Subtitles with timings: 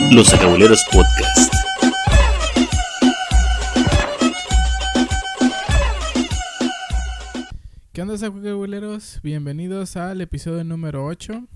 [0.00, 1.52] Los Acabuleros Podcast.
[7.92, 9.20] ¿Qué onda, acabuleros?
[9.22, 11.46] Bienvenidos al episodio número 8.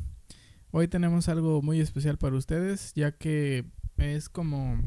[0.71, 3.65] Hoy tenemos algo muy especial para ustedes, ya que
[3.97, 4.83] es como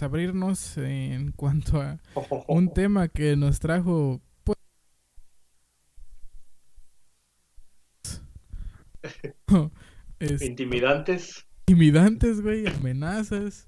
[0.00, 2.00] abrirnos en cuanto a
[2.48, 4.56] un tema que nos trajo pues,
[10.18, 13.66] es- Intimidantes, intimidantes, güey, amenazas,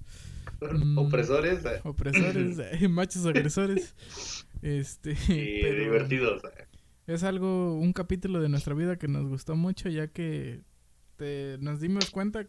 [0.61, 0.97] Mm.
[0.97, 3.93] opresores eh, opresores, eh, machos agresores.
[4.61, 6.41] Este, y pero divertidos.
[6.45, 6.67] eh.
[7.07, 10.61] es algo, un capítulo de nuestra vida que nos gustó mucho, ya que
[11.17, 12.45] te- nos dimos cuenta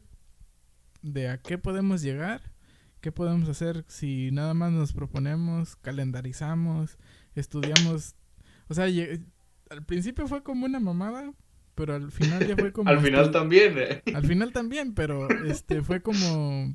[1.03, 2.53] de a qué podemos llegar,
[3.01, 6.99] qué podemos hacer si nada más nos proponemos, calendarizamos,
[7.35, 8.15] estudiamos.
[8.69, 8.85] O sea,
[9.71, 11.33] al principio fue como una mamada,
[11.75, 12.89] pero al final ya fue como...
[12.91, 13.75] Al final también.
[13.79, 14.03] eh.
[14.15, 16.75] Al final también, pero este fue como...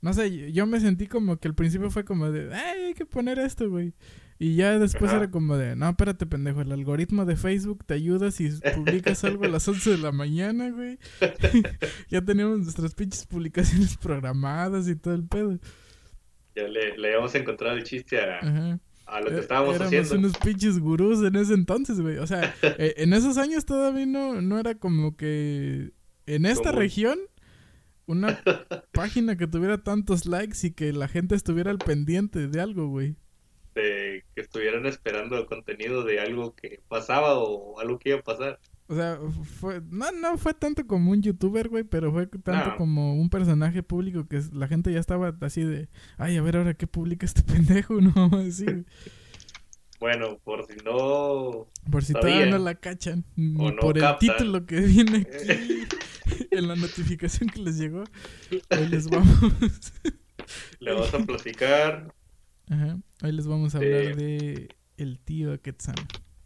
[0.00, 3.04] No sé, yo me sentí como que al principio fue como de, ay, hay que
[3.04, 3.94] poner esto, güey.
[4.38, 5.22] Y ya después Ajá.
[5.22, 9.44] era como de, no, espérate, pendejo, el algoritmo de Facebook te ayuda si publicas algo
[9.44, 10.98] a las 11 de la mañana, güey.
[12.08, 15.58] ya teníamos nuestras pinches publicaciones programadas y todo el pedo.
[16.54, 18.78] Ya le, le habíamos encontrado el chiste a, Ajá.
[19.08, 20.14] A lo que Eh, estábamos Éramos haciendo.
[20.14, 22.18] unos pinches gurús en ese entonces, güey.
[22.18, 25.92] O sea, eh, en esos años todavía no, no era como que
[26.26, 26.74] en esta Común.
[26.74, 27.18] región
[28.06, 28.42] una
[28.92, 33.16] página que tuviera tantos likes y que la gente estuviera al pendiente de algo, güey.
[33.74, 38.60] De que estuvieran esperando contenido de algo que pasaba o algo que iba a pasar.
[38.90, 39.18] O sea,
[39.60, 42.76] fue, no, no fue tanto como un youtuber, güey, pero fue tanto No.
[42.76, 46.72] como un personaje público que la gente ya estaba así de, ay, a ver ahora
[46.74, 48.64] qué publica este pendejo, no, así.
[50.00, 51.66] Bueno, por si no.
[51.90, 53.24] Por si todavía no la cachan.
[53.36, 58.04] ni O no por el título que viene aquí en la notificación que les llegó.
[58.70, 59.92] Hoy les vamos.
[60.80, 62.14] Le vamos a platicar
[62.70, 65.96] Ajá, Hoy les vamos a hablar de el tío Quetzal.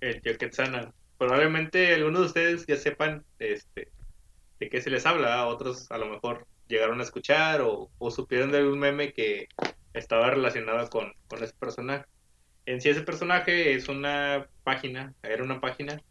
[0.01, 0.93] el tío Quetzana.
[1.27, 3.89] Probablemente algunos de ustedes ya sepan este,
[4.59, 8.51] de qué se les habla, otros a lo mejor llegaron a escuchar o, o supieron
[8.51, 9.47] de algún meme que
[9.95, 12.07] estaba relacionado con, con ese personaje.
[12.67, 16.03] En sí ese personaje es una página, era una página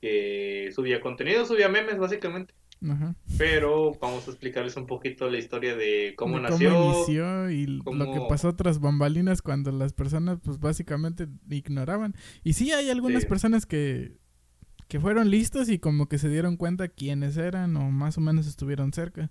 [0.00, 2.52] que subía contenido, subía memes básicamente,
[2.90, 3.14] Ajá.
[3.38, 6.84] pero vamos a explicarles un poquito la historia de cómo De nació.
[6.96, 12.14] inició y l- lo que cómo- pasó tras bambalinas cuando las personas pues básicamente ignoraban.
[12.42, 13.28] Y sí hay algunas Sí.
[13.28, 14.20] personas que,
[14.92, 18.46] que fueron listos y como que se dieron cuenta quiénes eran o más o menos
[18.46, 19.30] estuvieron cerca.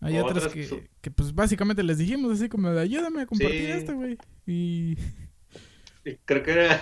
[0.00, 0.66] Hay otras Otras,
[1.00, 3.70] que, pues básicamente les dijimos así como de ayúdame a compartir Sí.
[3.70, 4.18] esto, güey.
[4.48, 4.96] Y
[6.04, 6.80] Y Creo que era,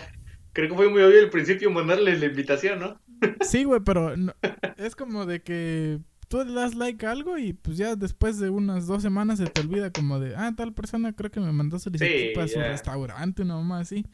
[0.55, 2.99] creo que fue muy obvio al principio mandarles la invitación, ¿no?
[3.43, 4.33] sí, güey, pero no-
[4.79, 5.99] es como de que
[6.29, 9.49] tú le das like a algo y pues ya después de unas dos semanas se
[9.49, 12.59] te olvida como de, ah, tal persona creo que me mandó solicitud Sí, para su
[12.59, 14.07] restaurante, una mamá así.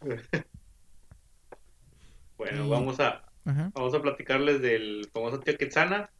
[2.36, 3.72] Bueno, Y- vamos a, Ajá.
[3.74, 6.10] Vamos a platicarles del famoso tío Quetzana.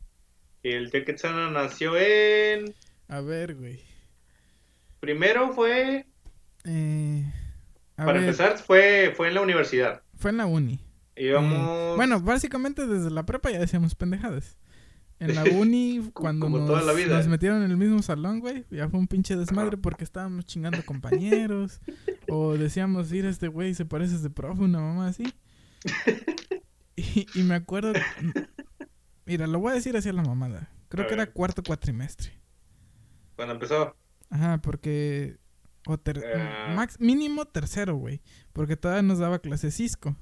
[0.62, 2.74] El tío Quetzana nació en...
[3.06, 3.82] A ver, güey.
[4.98, 6.06] Primero fue...
[6.64, 7.24] Eh,
[7.98, 10.02] a para ver, empezar, fue, fue en la universidad.
[10.16, 10.80] fue en la uni.
[11.16, 11.92] Íbamos...
[11.92, 14.56] Eh, bueno, básicamente desde la prepa ya decíamos pendejadas.
[15.20, 17.18] En la uni, cuando como nos, toda la vida.
[17.18, 20.82] nos metieron en el mismo salón, güey, ya fue un pinche desmadre porque estábamos chingando
[20.86, 21.82] compañeros.
[22.30, 25.24] o decíamos, ir este güey se parece a este profe, una mamá así.
[27.14, 27.92] Y, y me acuerdo.
[29.24, 30.68] Mira, lo voy a decir así a la mamada.
[30.88, 32.32] Creo A que era cuarto cuatrimestre.
[33.36, 33.94] Cuando empezó.
[34.30, 35.36] Ajá, porque.
[35.86, 36.72] O ter- Ah.
[36.74, 38.20] max, mínimo tercero, güey.
[38.52, 40.16] Porque todavía nos daba clase Cisco.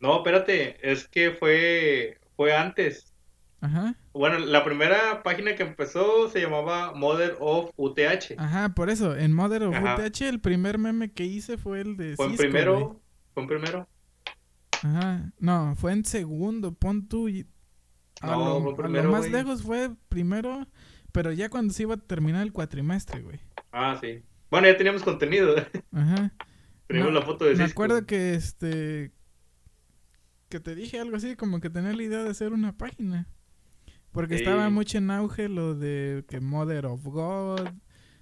[0.00, 0.76] No, espérate.
[0.90, 2.18] Es que fue...
[2.36, 3.12] Fue antes.
[3.60, 3.94] Ajá.
[4.12, 8.34] Bueno, la primera página que empezó se llamaba Mother of UTH.
[8.38, 9.16] Ajá, por eso.
[9.16, 9.94] En Mother of Ajá.
[9.96, 12.80] UTH, el primer meme que hice fue el de fue en Cisco, primero.
[12.80, 12.98] güey.
[13.34, 13.88] Fue en primero.
[14.82, 15.32] Ajá.
[15.38, 16.72] No, fue en segundo.
[16.74, 17.28] Pon tú.
[17.28, 17.46] y-
[18.20, 20.66] A, No, lo, fue a lo primero, más lejos fue primero.
[21.12, 23.40] Pero ya cuando se iba a terminar el cuatrimestre, güey.
[23.72, 24.22] Ah, sí.
[24.50, 25.54] Bueno, ya teníamos contenido.
[25.92, 26.32] Ajá.
[26.86, 27.72] Teníamos No, la foto de Me Cisco.
[27.72, 29.12] acuerdo que este.
[30.48, 33.26] Que te dije algo así, como que tenía la idea de hacer una página.
[34.10, 34.42] Porque Sí.
[34.44, 37.66] estaba mucho en auge lo de que Mother of God,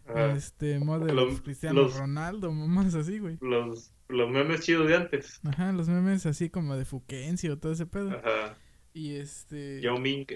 [0.07, 0.33] Ajá.
[0.35, 3.39] este, Mother Los- of Cristiano los- Ronaldo, mamás así, güey.
[3.41, 5.41] Los, los memes chidos de antes.
[5.45, 8.11] Ajá, los memes así como de Fuquencio, todo ese pedo.
[8.11, 8.57] Ajá.
[8.93, 9.81] Y este.
[9.81, 10.27] Yao Ming.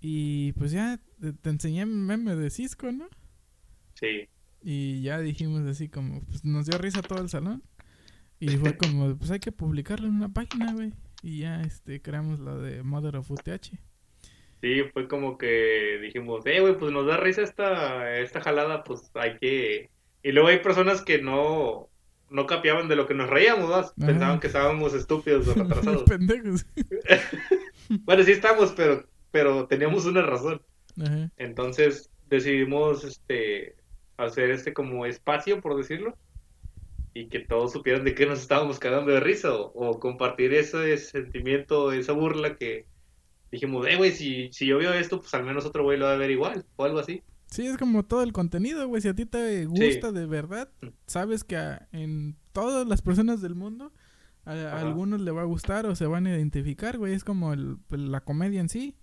[0.00, 3.08] Y pues ya te, te enseñé meme de Cisco, ¿no?
[3.94, 4.28] Sí.
[4.62, 7.62] Y ya dijimos así como, pues nos dio risa todo el salón.
[8.38, 10.92] Y fue como, pues hay que publicarlo en una página, güey.
[11.22, 13.78] Y ya este creamos lo de Mother of UTH.
[14.60, 19.10] Sí, fue como que dijimos, eh, güey, pues nos da risa esta, esta jalada, pues
[19.14, 19.90] hay que...
[20.22, 21.88] Y luego hay personas que no,
[22.30, 24.06] no capiaban de lo que nos reíamos, ¿no?
[24.06, 26.02] pensaban que estábamos estúpidos o retrasados.
[26.04, 26.66] Pendejos.
[28.04, 30.60] bueno, sí estamos, pero, pero teníamos una razón.
[31.00, 31.30] Ajá.
[31.36, 33.76] Entonces decidimos este
[34.16, 36.16] hacer este como espacio, por decirlo,
[37.14, 40.96] y que todos supieran de qué nos estábamos cagando de risa o, o compartir ese
[40.96, 42.86] sentimiento, esa burla que
[43.50, 46.14] dijimos, eh, güey, si, si yo veo esto, pues al menos otro güey lo va
[46.14, 47.22] a ver igual o algo así.
[47.50, 49.00] Sí, es como todo el contenido, güey.
[49.02, 50.68] Si a ti te gusta de verdad,
[51.06, 53.92] sabes que a- en todas las personas del mundo,
[54.44, 57.14] a, algunos le va a gustar o se van a identificar, güey.
[57.14, 58.96] Es como el- la comedia en sí.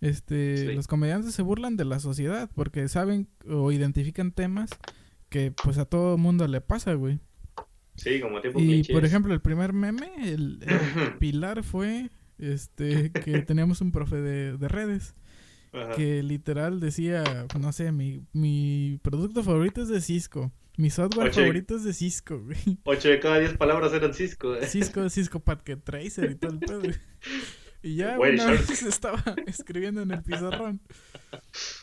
[0.00, 0.74] Este, Sí.
[0.74, 4.70] los comediantes se burlan de la sociedad porque saben o identifican temas
[5.28, 7.18] que pues a todo mundo le pasa, güey.
[7.96, 8.94] Sí, como tipo Y clichés.
[8.94, 14.56] por ejemplo, el primer meme, el, el pilar fue este que teníamos un profe de,
[14.56, 15.16] de redes
[15.82, 15.94] Ajá.
[15.94, 20.52] que literal decía, no sé, mi, mi producto favorito es de Cisco.
[20.76, 22.56] Mi software favorito es de Cisco, güey.
[22.84, 24.54] Ocho de cada diez palabras eran Cisco.
[24.54, 24.66] ¿eh?
[24.66, 26.80] Cisco, Cisco Packet Tracer y todo el pedo.
[26.80, 26.94] güey.
[27.82, 28.66] Y ya una Shark.
[28.68, 30.80] vez estaba escribiendo en el pizarrón.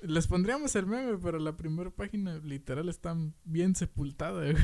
[0.04, 3.16] Les pondríamos el meme, pero la primera página literal está
[3.46, 4.56] bien sepultada, güey.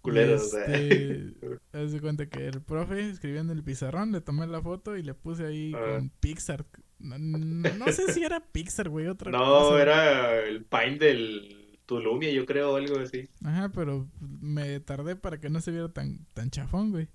[0.00, 1.32] Culeros, ¿eh?
[1.34, 4.96] este, haz de cuenta que el profe escribiendo en el pizarrón, le tomé la foto
[4.96, 5.96] y le puse ahí Ah.
[5.96, 6.64] con Pixar.
[6.98, 9.82] No, no- no sé si era Pixar, güey, otra No, cosa.
[9.82, 13.28] era el Pine del Tulumia, yo creo, o algo así.
[13.44, 17.08] Ajá, pero me tardé para que no se viera tan, tan chafón, güey.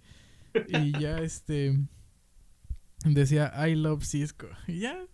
[0.68, 1.78] Y ya, este,
[3.06, 4.48] decía, I love Cisco.
[4.68, 5.06] Y ya.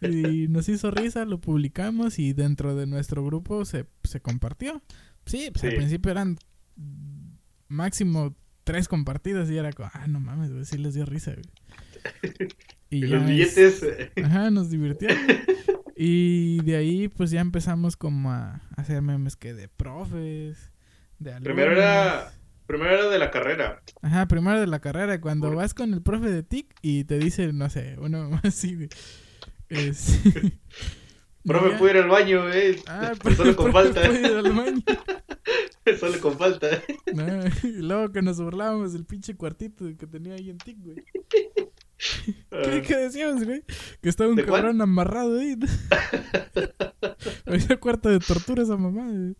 [0.00, 4.80] Y nos hizo risa, lo publicamos y dentro de nuestro grupo se, se compartió.
[5.26, 6.38] Sí, pues al principio eran
[7.68, 8.34] máximo
[8.64, 11.44] tres compartidas y era como, ah, no mames, güey, sí les dio risa, güey.
[12.90, 13.84] Y, los es- billetes.
[14.24, 15.18] Ajá, nos divirtieron.
[15.98, 20.70] Y de ahí, pues ya empezamos como a hacer memes que de profes,
[21.18, 21.42] de alumnos.
[21.44, 22.34] Primero era,
[22.66, 23.80] primero era de la carrera.
[24.02, 27.18] Ajá, primero de la carrera, cuando Por- vas con el profe de TIC y te
[27.18, 28.88] dice, no sé, uno más así de...
[29.70, 30.20] es-
[31.44, 32.76] Profe, pude ir al baño, eh.
[32.88, 34.02] Ah, solo con falta.
[34.02, 34.82] puede ir al baño.
[35.98, 36.66] Solo con falta.
[37.14, 37.24] No,
[37.62, 41.04] y luego que nos burlábamos del pinche cuartito que tenía ahí en TIC, güey.
[42.50, 43.62] ¿Qué, qué decíamos, güey?
[44.02, 45.56] Que estaba un cabrón amarrado ahí.
[47.46, 49.06] Había cuarto de tortura esa mamá.
[49.10, 49.34] güey.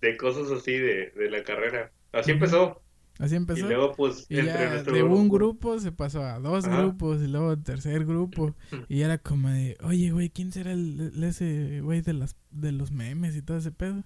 [0.00, 1.92] De cosas así de, de la carrera.
[2.12, 2.82] Así empezó.
[3.18, 3.66] Así Y empezó.
[3.66, 6.80] luego, pues, Y entre ya de un grupo se pasó a dos Ajá.
[6.80, 8.56] grupos y luego al tercer grupo.
[8.88, 12.72] Y era como de, oye, güey, ¿quién será el, el- ese güey de, las, de
[12.72, 14.02] los memes y todo ese pedo?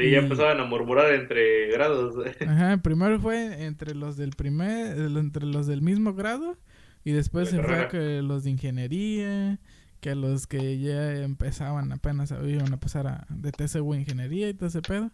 [0.00, 2.14] Sí, y- ya empezaban a murmurar entre grados.
[2.46, 6.56] Ajá, primero fue entre los del primer, entre los del mismo grado
[7.04, 9.58] y después La se fue a que los de ingeniería,
[10.00, 14.54] que los que ya empezaban apenas a- iban a pasar a, de TCU ingeniería y
[14.54, 15.10] todo ese pedo.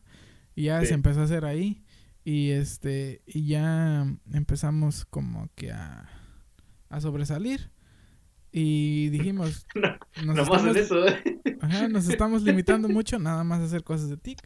[0.55, 0.87] Y ya Sí.
[0.88, 1.83] se empezó a hacer ahí
[2.25, 6.09] y este y ya empezamos como que a,
[6.88, 7.71] a sobresalir
[8.53, 9.67] y dijimos
[10.25, 11.41] nos más en estamos, eso, ¿eh?
[11.61, 14.41] ajá, nos estamos limitando mucho nada más a hacer cosas de TIC.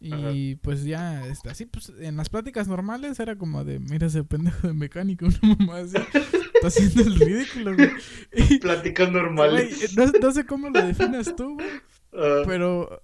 [0.00, 4.22] Y pues ya, este, así, pues en las pláticas normales era como de, mira ese
[4.22, 7.90] pendejo de mecánica, una mamá así, está haciendo el ridículo, güey.
[8.32, 9.96] Y, Pláticas güey, normales.
[9.96, 11.68] no, no sé cómo lo definas tú, güey,
[12.12, 13.02] Ah, pero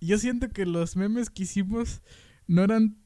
[0.00, 2.02] yo siento que los memes que hicimos
[2.46, 2.98] no eran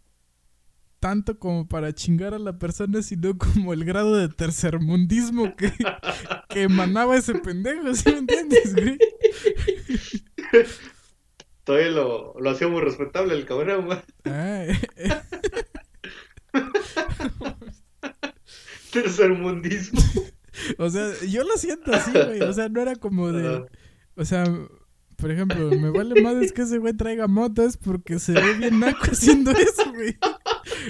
[0.98, 5.72] tanto como para chingar a la persona, sino como el grado de tercermundismo que,
[6.48, 8.98] que emanaba ese pendejo, ¿sí me entiendes, güey?
[11.66, 13.86] todavía lo, lo hacía muy respetable el cabrón.
[13.86, 13.98] güey.
[18.92, 20.00] Tercermundismo.
[20.78, 22.40] O sea, yo lo siento así, güey.
[22.40, 23.66] O sea, no era como de.
[24.14, 24.44] O sea,
[25.16, 28.80] por ejemplo, me vale más es que ese güey traiga motos porque se ve bien
[28.80, 30.16] naco haciendo eso, güey.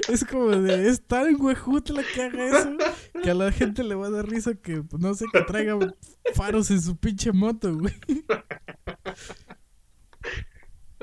[0.09, 0.89] Es como de.
[0.89, 2.77] Es tan huejutla que haga eso
[3.25, 5.77] que a la gente le va a dar risa que, pues, no sé, que traiga
[6.35, 7.95] faros en su pinche moto, güey.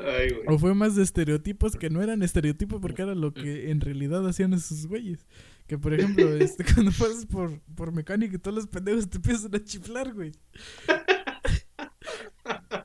[0.03, 0.43] Ay, güey.
[0.48, 4.27] O fue más de estereotipos que no eran estereotipos porque era lo que en realidad
[4.27, 5.25] hacían esos güeyes.
[5.67, 9.55] Que por ejemplo, este, cuando pasas por, por mecánica y todos los pendejos te empiezan
[9.55, 10.31] a chiflar, güey.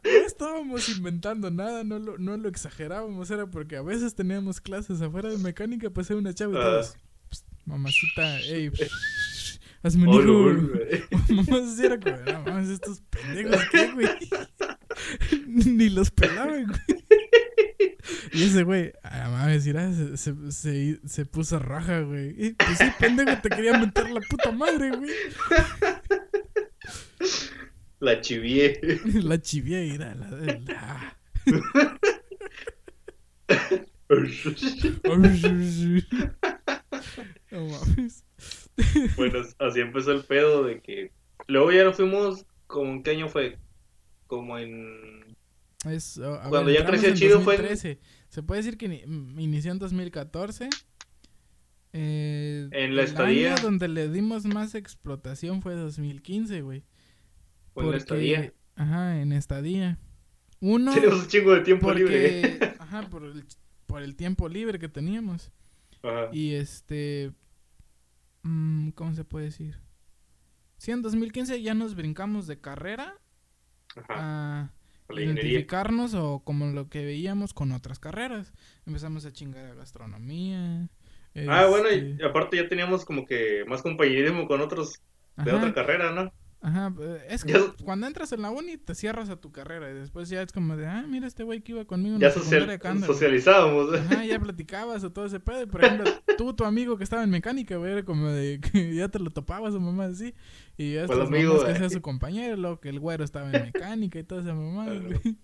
[0.04, 5.02] No estábamos inventando nada, no lo, no lo exagerábamos, era porque a veces teníamos clases
[5.02, 6.60] afuera de mecánica, pasé una chava y Ah.
[6.64, 6.96] todos,
[7.30, 11.02] "Psst, mamacita, ey, psh, hazme un hijo, lol, güey".
[11.10, 11.44] güey.
[11.46, 14.08] Mamá así era como, no mames, estos pendejos, ¿qué, güey?
[15.46, 17.04] Ni los pelaban, güey.
[18.32, 22.34] Y ese güey, a mames, mira, se, se, se, se puso raja, güey.
[22.36, 25.10] Y, Pues sí, pendejo, te quería meter la puta madre, güey.
[28.00, 28.80] La chivié.
[29.24, 31.18] La chivié, mira, la de la...
[37.50, 38.24] No mames.
[39.16, 41.12] bueno, así empezó el pedo de que.
[41.48, 42.46] Luego ya nos fuimos.
[42.66, 43.58] como ¿En qué año fue?
[44.26, 45.27] Como en.
[45.84, 48.00] Es, a Cuando ya creció chido fue en- 2013.
[48.28, 50.68] Se puede decir que mm, inició en 2014.
[51.92, 53.54] Eh, En la el estadía.
[53.54, 56.84] año donde le dimos más explotación fue 2015, güey.
[57.72, 58.52] Fue en la estadía.
[58.76, 59.98] Ajá, en estadía.
[60.60, 62.58] Uno, Tenemos un chingo de tiempo libre.
[62.78, 63.44] Ajá, por el,
[63.86, 65.50] por el tiempo libre que teníamos.
[66.02, 66.28] Ajá.
[66.32, 67.32] Y este...
[68.42, 69.78] mm, ¿Cómo se puede decir?
[70.76, 73.14] Sí, en 2015 ya nos brincamos de carrera
[73.96, 74.60] Ajá.
[74.60, 74.72] a
[75.08, 78.52] La identificarnos o como lo que veíamos con otras carreras.
[78.86, 80.88] Empezamos a chingar a gastronomía.
[81.48, 85.00] Ah, bueno, este, y aparte ya teníamos como que más compañerismo con otros
[85.36, 86.32] de ajá, otra carrera, ¿no?
[86.60, 89.90] Ajá, eh, es que Ya- cuando entras en la uni te cierras a tu carrera
[89.92, 92.28] y después ya es como de, ah, mira este güey que iba conmigo en Ya
[92.28, 93.14] la secundaria social- acá anda, güey".
[93.16, 93.94] socializábamos.
[93.94, 95.62] Ajá, ya platicabas o todo ese pedo.
[95.62, 98.92] y, Por ejemplo, tú, tu amigo que estaba en mecánica, güey, era como de que
[98.94, 100.34] ya te lo topabas o mamá así.
[100.76, 101.78] Y ya Pues, estos amigo, mamás que eh.
[101.78, 105.38] sea su compañero, luego que el güero estaba en mecánica y toda esa mamá, güey.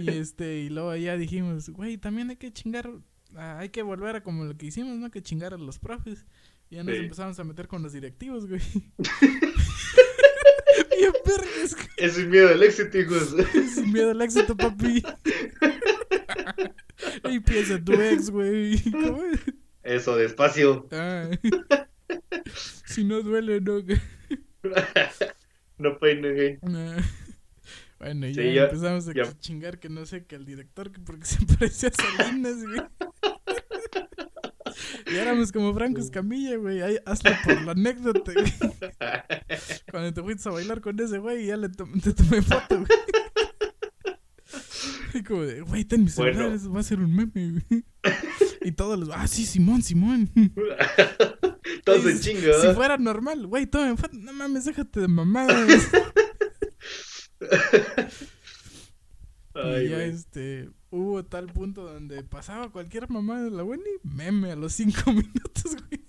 [0.00, 2.88] Y este, y luego ya dijimos, güey, también hay que chingar,
[3.34, 5.10] ah, hay que volver a como lo que hicimos, ¿no?
[5.10, 6.26] Que chingar a los profes.
[6.70, 7.00] Y ya nos Sí.
[7.02, 8.60] empezamos a meter con los directivos, güey.
[10.98, 11.76] Bien vergas.
[11.96, 13.34] Es el miedo del éxito, hijos.
[13.74, 15.02] Sin miedo al éxito, papi.
[17.30, 18.80] y piensa en tu ex, güey.
[18.90, 19.40] ¿Cómo es?
[19.82, 20.88] Eso, despacio.
[20.92, 21.28] Ah.
[22.84, 23.80] si no duele, no.
[25.78, 26.58] No güey.
[26.62, 26.96] Ah.
[27.98, 29.38] Bueno, ya, Sí, ya- empezamos a ya.
[29.38, 32.82] chingar que no sé, que el director, que porque se parecía a Salinas, güey.
[35.10, 36.80] Y éramos como Franco Escamilla, güey.
[37.04, 38.52] Hazlo por la anécdota, güey.
[39.90, 42.86] Cuando te fuiste a bailar con ese güey, ya le te tomé foto, güey.
[45.14, 46.54] Y como de, güey, ten mi celular, Bueno.
[46.56, 47.84] eso va a ser un meme, güey.
[48.62, 50.30] Y todos los, ah, sí, Simón, Simón.
[51.84, 54.16] Todos en chinga, Si fuera normal, güey, tomen foto.
[54.16, 55.88] No mames, déjate de mamadas.
[59.54, 60.10] Ay, y ya güey.
[60.10, 64.74] este hubo tal punto donde pasaba cualquier mamá de la buena y meme a los
[64.74, 66.04] cinco minutos, güey.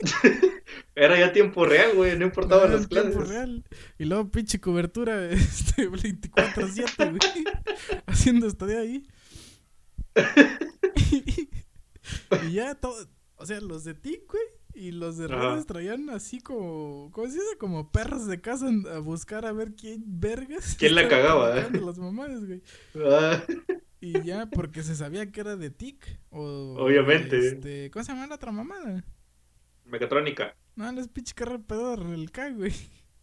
[0.93, 2.17] Era ya tiempo real, güey.
[2.19, 3.29] No importaban Era las en tiempo clases.
[3.29, 3.63] real.
[3.97, 7.45] Y luego pinche cobertura este 24-7, güey.
[8.05, 9.07] Haciendo estadía ahí.
[12.47, 14.43] y ya todo, o sea, los de TIC, güey,
[14.75, 15.51] y los de Ajá.
[15.53, 17.57] redes traían así como, ¿cómo se dice?
[17.59, 20.75] Como perros de casa a buscar a ver quién vergas.
[20.77, 21.69] ¿Quién la cagaba, eh?
[21.83, 22.61] las mamadas, güey.
[22.95, 23.41] Ah,
[24.03, 26.19] Y ya, porque se sabía que era de TIC.
[26.29, 27.37] O, Obviamente.
[27.39, 29.03] Este, ¿Cómo se llama la otra mamada?
[29.85, 30.55] mecatrónica.
[30.75, 32.73] No, no es pinche carrera pedor, el K, güey.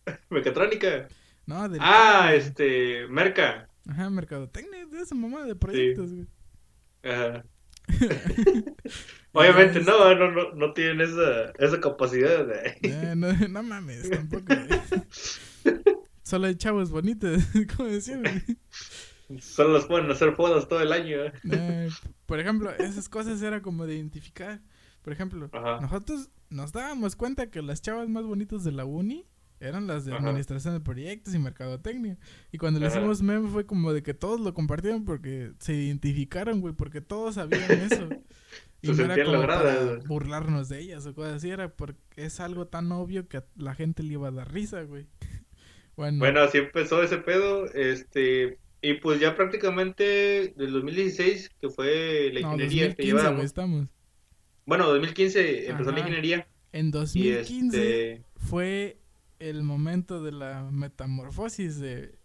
[0.30, 1.08] Mecatrónica.
[1.46, 3.06] No, del Ah, K, este.
[3.08, 3.68] Merca.
[3.88, 6.26] Ajá, mercadotecnia, de esa mamada de proyectos, güey.
[7.02, 7.44] Ajá.
[9.32, 12.46] Obviamente no, no, no, no tienen esa, esa capacidad.
[12.46, 14.44] de- Eh, no, no mames, tampoco.
[14.46, 15.02] güey.
[16.22, 17.42] Solo hay chavos bonitos,
[17.76, 18.42] como decía, güey.
[19.38, 21.24] Solo los pueden hacer fotos todo el año.
[21.24, 21.32] ¿eh?
[22.26, 24.60] Por ejemplo, esas cosas era como de identificar.
[25.02, 25.80] Por ejemplo, Ajá.
[25.80, 29.26] nosotros nos dábamos cuenta que las chavas más bonitas de la uni
[29.60, 30.28] eran las de Ajá.
[30.28, 32.18] administración de proyectos y mercadotecnia.
[32.50, 36.60] Y cuando le hicimos meme fue como de que todos lo compartieron porque se identificaron,
[36.60, 38.08] güey, porque todos sabían eso.
[38.82, 42.40] Y Se no era como para burlarnos de ellas o cosas así, era porque es
[42.40, 45.06] algo tan obvio que a la gente le iba a dar risa, güey.
[45.96, 47.66] Bueno, Bueno, así empezó ese pedo.
[47.74, 48.58] Este.
[48.82, 53.44] Y pues ya prácticamente del 2016, que fue la ingeniería que 2015, güey, llevábamos.
[53.44, 53.88] estamos.
[54.66, 56.08] Bueno, 2015 empezó la Ajá.
[56.08, 56.48] ingeniería.
[56.72, 58.24] En Y 2015 este.
[58.36, 58.98] fue
[59.38, 62.18] el momento de la metamorfosis de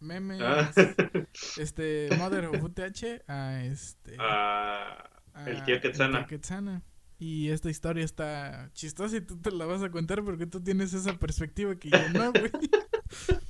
[0.00, 0.70] memes, Ah,
[1.58, 4.16] este, Mother of UTH a este...
[4.20, 6.18] ah, a el tío Quetzana.
[6.20, 6.82] el tío Quetzana.
[7.18, 10.92] Y esta historia está chistosa y tú te la vas a contar porque tú tienes
[10.94, 12.50] esa perspectiva que yo no, güey.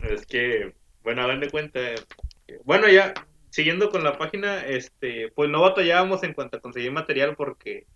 [0.00, 0.74] Es que,
[1.06, 1.78] bueno, hagan de cuenta.
[1.78, 3.14] eh, Bueno, ya,
[3.50, 7.86] siguiendo con la página, este, pues no batallábamos en cuanto a conseguir material porque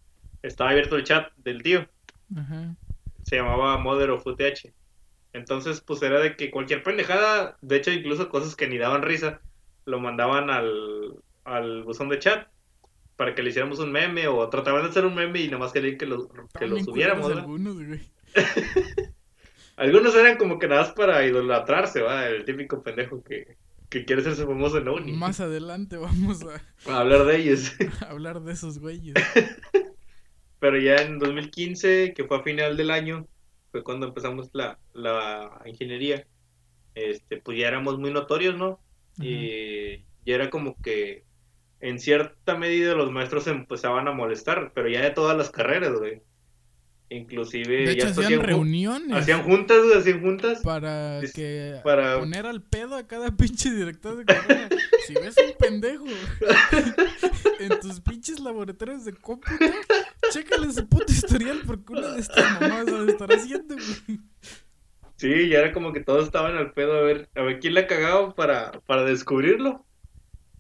[0.44, 1.88] estaba abierto el chat del tío.
[2.36, 2.76] Ajá.
[3.24, 4.72] Se llamaba Mother of UTH.
[5.32, 9.40] Entonces, pues era de que cualquier pendejada, de hecho, incluso cosas que ni daban risa,
[9.86, 12.46] lo mandaban al, al buzón de chat
[13.16, 15.98] para que le hiciéramos un meme o trataban de hacer un meme y nomás querían
[15.98, 17.26] que lo, que lo subiéramos.
[19.80, 22.26] Algunos eran como que nada más para idolatrarse, ¿va?
[22.28, 23.56] El típico pendejo que,
[23.88, 25.12] que quiere hacerse famoso en uni.
[25.12, 27.72] Más adelante vamos a, A hablar de ellos.
[28.02, 29.14] a hablar de esos güeyes.
[30.58, 33.26] Pero ya en 2015, que fue a final del año,
[33.70, 36.26] fue cuando empezamos la, la ingeniería.
[36.94, 38.80] Este, pues ya éramos muy notorios, ¿no?
[39.18, 41.24] Y ya era como que
[41.80, 45.94] en cierta medida los maestros se empezaban a molestar, pero ya de todas las carreras,
[45.98, 46.22] güey.
[47.12, 50.60] Inclusive De ya hecho, hacían ju- reuniones hacían juntas, hacían juntas.
[50.62, 54.68] para que para- poner al pedo a cada pinche director de carrera.
[55.08, 56.04] si ves un pendejo
[57.58, 59.64] en tus pinches laboratorios de cómputo,
[60.30, 64.20] chécale su puto historial porque una de estas mamás va a estar haciendo, güey.
[65.16, 67.86] Sí, ya era como que todos estaban al pedo a ver, a ver quién la
[67.86, 69.84] cagaba para, para descubrirlo.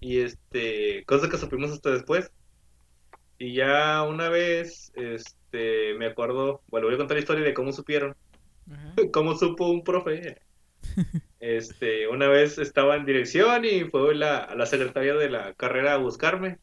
[0.00, 2.30] Y este, cosa que supimos hasta después.
[3.38, 7.72] Y ya una vez, este, me acuerdo, bueno, voy a contar la historia de cómo
[7.72, 8.16] supieron,
[8.70, 8.94] Ajá.
[9.12, 10.40] cómo supo un profe.
[11.40, 15.96] Este, una vez estaba en dirección y fue la, la secretaria de la carrera a
[15.96, 16.58] buscarme.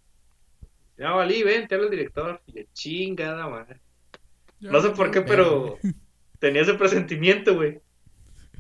[1.00, 2.42] Ya valí, ven, te habla el director.
[2.46, 3.82] Y yo, chingada madre.
[4.60, 5.78] No sé por qué, pero
[6.40, 7.80] tenía ese presentimiento, güey.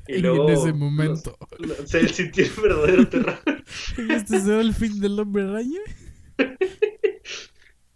[0.07, 1.37] Y en ese momento.
[1.85, 3.39] se sintió el verdadero terror.
[3.97, 5.81] ¿Y este será el fin del hombre araña?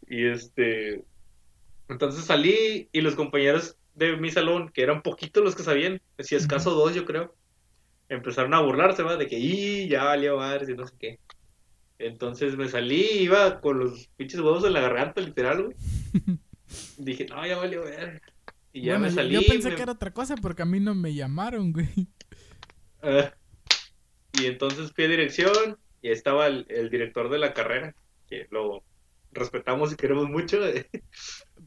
[0.08, 1.06] Y este.
[1.92, 6.36] Entonces salí y los compañeros de mi salón, que eran poquitos los que sabían, si
[6.36, 7.36] escaso dos, yo creo,
[8.10, 9.18] empezaron a burlarse, ¿va?
[9.18, 9.88] De que, ¡y!
[9.90, 11.20] Ya valió madres y no sé qué.
[12.00, 15.76] Entonces me salí, iba con los pinches huevos en la garganta, literal, güey.
[16.98, 18.22] Dije, no, ya valió ver.
[18.74, 19.34] Y ya Bueno, me salí.
[19.36, 21.90] Yo pensé me- que era otra cosa porque a mí no me llamaron, güey.
[23.04, 23.34] Ah.
[24.34, 27.94] y entonces fui a dirección y ahí estaba el, el director de la carrera,
[28.28, 28.84] que lo
[29.34, 30.60] respetamos y queremos mucho.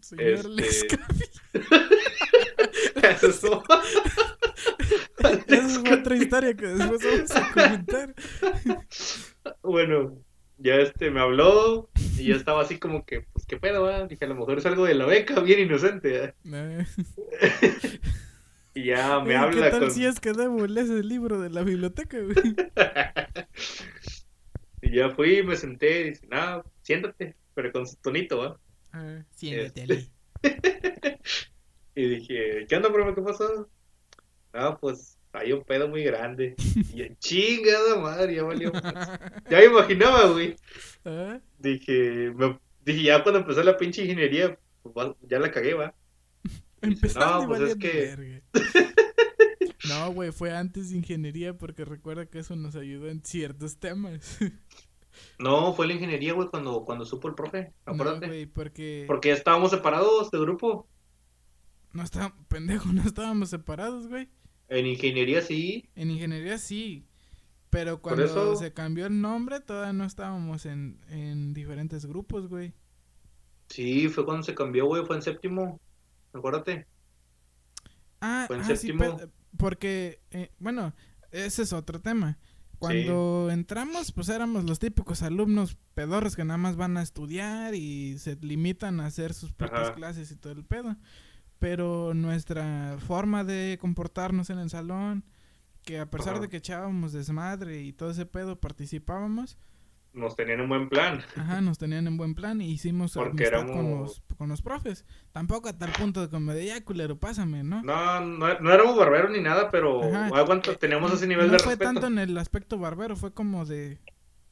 [0.04, 0.98] Señor Este-.
[3.26, 3.62] Eso.
[5.18, 8.14] Esa es otra historia que después vamos a comentar.
[9.62, 10.18] Bueno,
[10.58, 14.06] ya este me habló y yo estaba así como que, pues qué pedo?
[14.06, 16.34] Dije, a lo mejor es algo de la beca, bien inocente.
[16.44, 16.86] ¿eh?
[18.76, 19.90] Y ya me ¿Qué habla tal con...
[19.92, 22.34] si es que Debo lees el libro de la biblioteca, güey?
[24.82, 28.60] Y ya fui, me senté y dice, nada, siéntate, pero con su tonito, ¿va?
[28.94, 30.08] Ah, Este.
[31.96, 33.14] Y dije, ¿qué onda, profe?
[33.14, 33.68] ¿Qué pasó?
[34.52, 36.54] No, pues hay un pedo muy grande.
[36.92, 38.72] Y chingada madre, ya valió.
[38.72, 39.20] más".
[39.50, 40.56] Ya me imaginaba, güey.
[41.04, 45.94] Ah, Dije, me- dije, ya cuando empezó la pinche ingeniería, pues ya la cagué, va.
[46.82, 48.42] Empezando "No, pues es que-.
[49.88, 54.38] No, güey, fue antes de ingeniería porque recuerda que eso nos ayudó en ciertos temas.
[55.38, 57.72] No, fue la ingeniería, güey, cuando, cuando supo el profe.
[57.86, 58.26] No, Acuérdate.
[58.26, 60.88] güey, porque Porque ya estábamos separados de grupo.
[61.92, 64.28] no estábamos, pendejo, no estábamos separados, güey.
[64.68, 65.88] En ingeniería sí.
[65.94, 67.06] En ingeniería sí,
[67.70, 72.74] pero cuando eso- se cambió el nombre todavía no estábamos en, en diferentes grupos, güey.
[73.68, 75.80] Sí, fue cuando se cambió, güey, fue en séptimo.
[76.32, 76.86] Acuérdate.
[78.20, 79.16] Ah, Fue en ah, sí, séptimo.
[79.16, 80.94] pe- porque, eh, bueno,
[81.30, 82.38] ese es otro tema.
[82.86, 88.18] Cuando entramos, pues éramos los típicos alumnos pedorros que nada más van a estudiar y
[88.18, 89.94] se limitan a hacer sus propias Ajá.
[89.94, 90.96] clases y todo el pedo.
[91.58, 95.24] Pero nuestra forma de comportarnos en el salón,
[95.82, 96.42] que a pesar Ajá.
[96.42, 99.56] de que echábamos desmadre y todo ese pedo participábamos,
[100.14, 101.20] Nos tenían un buen plan.
[101.36, 104.62] Ajá, nos tenían en buen plan y hicimos Porque amistad con, éramos- los, con los
[104.62, 105.04] profes.
[105.32, 107.82] Tampoco a tal punto de como de ya, culero, pásame, ¿no?
[107.82, 110.02] No, no, no éramos barberos ni nada, pero
[110.34, 111.92] aguanta, teníamos no- ese nivel no de fue respeto.
[111.92, 113.98] tanto en el aspecto barbero, fue como de,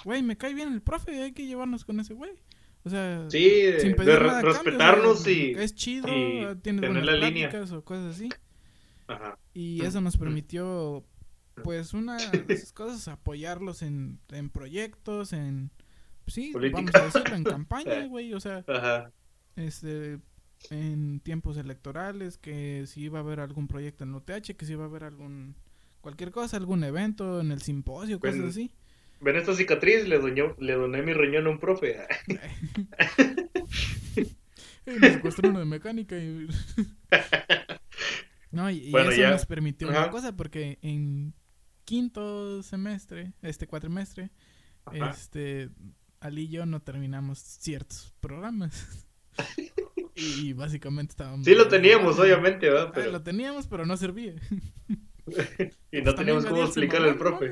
[0.05, 2.33] güey, me cae bien el profe, hay que llevarnos con ese güey.
[2.85, 5.53] O sea, Sí, de, sin de pedir re- nada cambio, respetarnos y...
[5.53, 7.53] Es chido, y tienes tener la línea.
[7.73, 8.29] o cosas así.
[9.07, 9.39] Ajá.
[9.55, 11.05] Y eso nos permitió,
[11.63, 15.71] pues, una de esas cosas, apoyarlos en, en proyectos, en...
[16.27, 16.81] Sí, Política.
[16.93, 18.65] vamos a decirlo, en campañas, güey, o sea...
[18.69, 19.11] Ajá.
[19.57, 20.19] este
[20.71, 24.85] en tiempos electorales que si iba a haber algún proyecto en UTH, que si iba
[24.85, 25.57] a haber algún
[26.01, 28.71] cualquier cosa, algún evento en el simposio, cosas Ven- así.
[29.21, 30.07] ¿Ven esta cicatriz?
[30.07, 31.97] Le, doñó- le doné mi riñón a un profe.
[34.85, 36.49] Eh, me secuestró uno de mecánica y
[38.51, 39.31] No, y, y Bueno, eso ya.
[39.31, 41.35] nos permitió una cosa porque en
[41.85, 44.31] quinto semestre, este cuatrimestre,
[44.85, 45.11] Ajá.
[45.11, 45.71] este
[46.21, 49.07] Ali y yo no terminamos ciertos programas.
[50.15, 52.89] y básicamente estábamos Sí lo teníamos, obviamente, ¿verdad?
[52.89, 54.35] Ah, Pero, lo teníamos, pero no servía.
[55.93, 57.51] y no teníamos cómo explicarle al profe.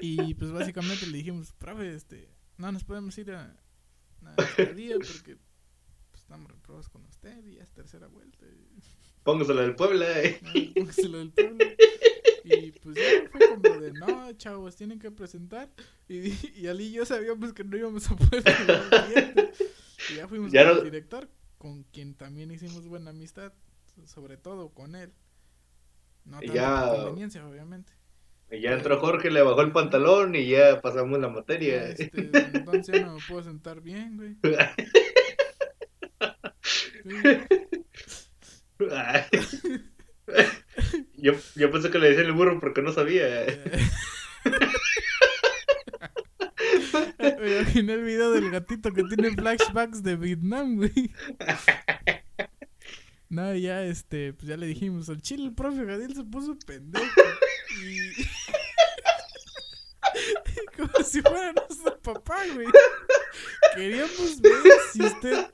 [0.00, 3.56] y pues básicamente le dijimos, profe, este, no nos podemos ir a,
[4.24, 5.36] a este día porque
[6.10, 8.46] pues, estamos reprobados con usted y ya es tercera vuelta.
[8.46, 8.80] y-
[9.22, 10.06] Póngaselo del Puebla.
[10.22, 10.40] eh.
[10.74, 11.64] póngaselo del pueblo.
[12.44, 15.68] Y pues ya fue como de, no, chavos, tienen que presentar.
[16.08, 18.42] Y, y Ali y yo sabíamos que no íbamos a poder.
[20.10, 21.28] Y ya fuimos Ya con no- el director,
[21.58, 23.52] con quien también hicimos buena amistad,
[24.06, 25.12] sobre todo con él.
[26.24, 27.92] No tanto ya- por conveniencia, obviamente.
[28.50, 31.88] Y ya entró Jorge, le bajó el pantalón y ya pasamos la materia.
[31.90, 34.36] Este, entonces ya no me puedo sentar bien, güey.
[36.62, 37.02] Sí.
[41.16, 43.46] Yo, yo pensé que le decía el burro porque no sabía.
[47.18, 51.10] Me imaginé el video del gatito que tiene flashbacks de Vietnam, güey.
[53.28, 57.06] No, ya este, pues ya le dijimos, al chile el profe Gadiel se puso pendejo.
[57.80, 58.24] Y...
[60.76, 62.66] Como si fuera nuestro papá, güey.
[63.76, 64.52] Queríamos ver
[64.92, 65.46] si usted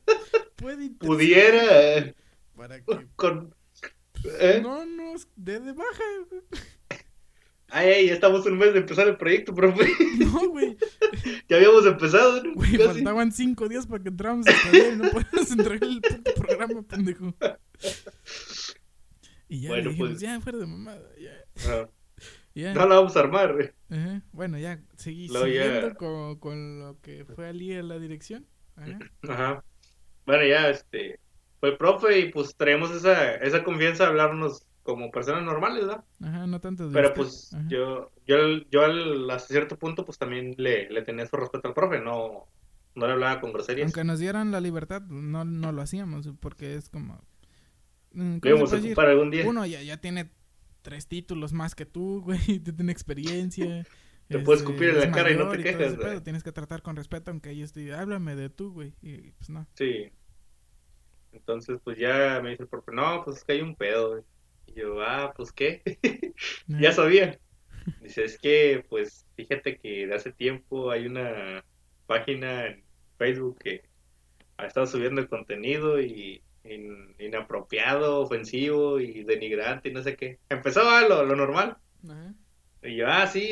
[0.56, 2.14] puede intentar Pudiera.
[2.68, 3.55] Para que Con.
[4.40, 4.61] ¿eh?
[4.62, 6.02] no nos dé de baja.
[6.31, 6.42] güey.
[7.68, 9.88] Ay, ay, ya estamos un mes de empezar el proyecto, profe.
[10.18, 10.76] No, güey.
[11.48, 12.55] Ya habíamos empezado, ¿no?
[12.55, 16.35] Güey, faltaban cinco días para que entráramos a estudiar y no podíamos entregar el puto
[16.35, 17.35] programa, pendejo.
[19.48, 20.20] Y ya Bueno, dijimos, pues.
[20.20, 21.33] ya, fuera de mamada, ya.
[21.70, 21.88] Ah,
[22.55, 22.74] ya.
[22.74, 23.74] No la vamos a armar.
[23.90, 24.22] Ajá.
[24.33, 28.46] Bueno, ya, seguí ya- siguiendo con, con lo que fue Ali en la dirección.
[28.76, 28.98] Ajá.
[29.29, 29.64] Ajá.
[30.24, 31.20] Bueno, ya, este.
[31.61, 36.05] Fue profe y pues traemos esa, esa confianza de hablarnos como personas normales, ¿verdad?
[36.23, 37.66] Ajá, no tanto Pero pues Ajá.
[37.69, 38.37] yo, yo,
[38.71, 42.47] yo al- hasta cierto punto pues también le, le tenía su respeto al profe, no,
[42.95, 43.87] no le hablaba con groserías.
[43.87, 47.21] Aunque nos dieran la libertad, no, no lo hacíamos, porque es como...
[48.12, 48.92] mm, Lo ¿cómo se íbamos a puede decir?
[48.92, 49.47] ocupar algún día.
[49.47, 50.31] Uno ya, ya tiene
[50.83, 53.87] tres títulos más que tú, güey, te tiene experiencia.
[54.29, 56.21] Te puedes escupir en la cara y no te quejas, güey.
[56.21, 58.92] Tienes que tratar con respeto, aunque ellos te digan, háblame de tú, güey.
[59.01, 59.66] Y pues no.
[59.75, 60.11] Sí.
[61.37, 64.11] Entonces pues ya me dice el profe, no, pues es que hay un pedo.
[64.11, 64.22] güey.
[64.66, 65.83] Y yo, ah, pues qué,
[66.66, 67.38] ya sabía.
[68.03, 71.64] Dice, es que pues fíjate que de hace tiempo hay una
[72.07, 72.83] página en
[73.18, 73.83] Facebook que
[74.57, 80.38] ha estado subiendo el contenido y in- inapropiado, ofensivo y denigrante y no sé qué.
[80.49, 81.77] Empezó a lo, lo normal.
[82.09, 82.35] Ajá.
[82.83, 83.51] Y yo, ah, sí.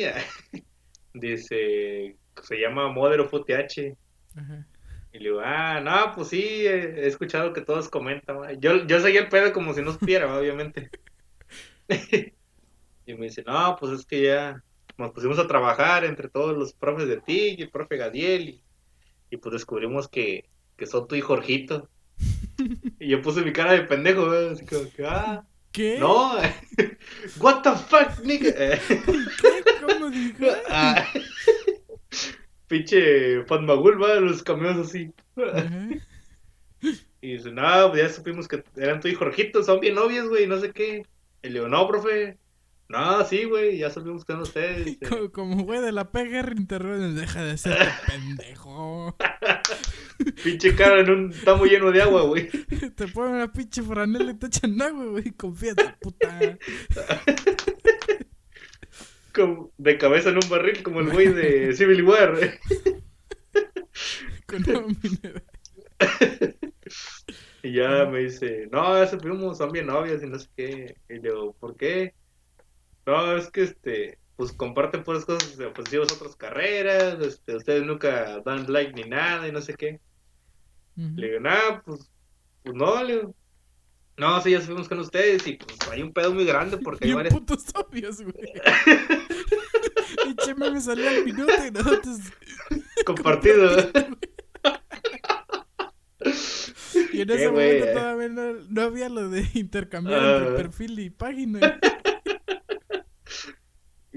[1.13, 3.95] Dice, se llama Modero FTH.
[4.35, 4.67] Ajá.
[5.15, 8.41] Y le digo, ah, no, pues sí, he, he escuchado que todos comentan.
[8.41, 8.51] ¿va?".
[8.51, 10.89] Yo, yo seguía el pedo como si no supiera, obviamente.
[13.05, 14.61] y me dice, no, pues es que ya
[14.97, 18.49] nos pusimos a trabajar entre todos los profes de ti y el profe Gadiel.
[18.49, 18.63] Y,
[19.29, 21.89] y pues descubrimos que, que son tú y Jorgito.
[22.99, 25.97] y yo puse mi cara de pendejo, como que, ah, ¿Qué?
[25.97, 26.35] no,
[27.39, 28.53] what the fuck, nigga.
[28.53, 29.63] ¿Qué?
[29.81, 30.45] ¿Cómo dijo?
[30.69, 31.07] Ah.
[32.67, 35.11] Pinche Fatmagul, va, los camiones así.
[37.21, 40.47] Y dice, no, pues ya supimos que eran tú y Jorgito, son bien novios, güey,
[40.47, 41.05] no sé qué.
[41.41, 42.37] Y le digo, no, profe.
[42.87, 44.97] No, sí, güey, ya supimos que eran ustedes.
[45.09, 49.15] Como, como güey de la PGR interrumpe, deja de ser pendejo.
[50.43, 52.47] Pinche cara en un tamo lleno de agua, güey.
[52.95, 55.31] Te ponen una pinche franela y te echan agua, güey.
[55.31, 56.39] Confíate, puta.
[59.35, 62.39] Como de cabeza en un barril, como el güey de Civil War.
[64.47, 64.97] Con.
[67.65, 70.97] Y ya me dice, no, ya supimos, son bien novios y no sé qué.
[71.09, 72.13] Y le digo, ¿por qué?
[73.07, 78.39] No, es que este, pues comparten puras cosas de positivas otras carreras, este, ustedes nunca
[78.41, 79.99] dan like ni nada y no sé qué.
[80.95, 82.11] Le digo, nah, pues,
[82.63, 83.35] pues no, le digo.
[84.17, 87.09] No, sí, ya supimos con ustedes y pues hay un pedo muy grande porque hay
[87.09, 87.33] Bien varias...
[87.33, 88.53] putos obvios, güey.
[90.27, 92.17] Y Cheme me salió al minuto y nosotros.
[93.05, 93.91] compartido.
[97.11, 100.37] Y en ese momento todavía no, no había lo de intercambiar Ah.
[100.37, 101.59] entre perfil y página.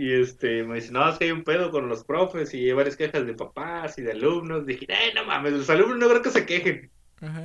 [0.01, 2.73] Y este, me dice, no, es que hay un pedo con los profes y hay
[2.73, 4.65] varias quejas de papás y de alumnos.
[4.65, 6.89] Dije, ay, no mames, los alumnos no creo que se quejen.
[7.21, 7.43] Ajá.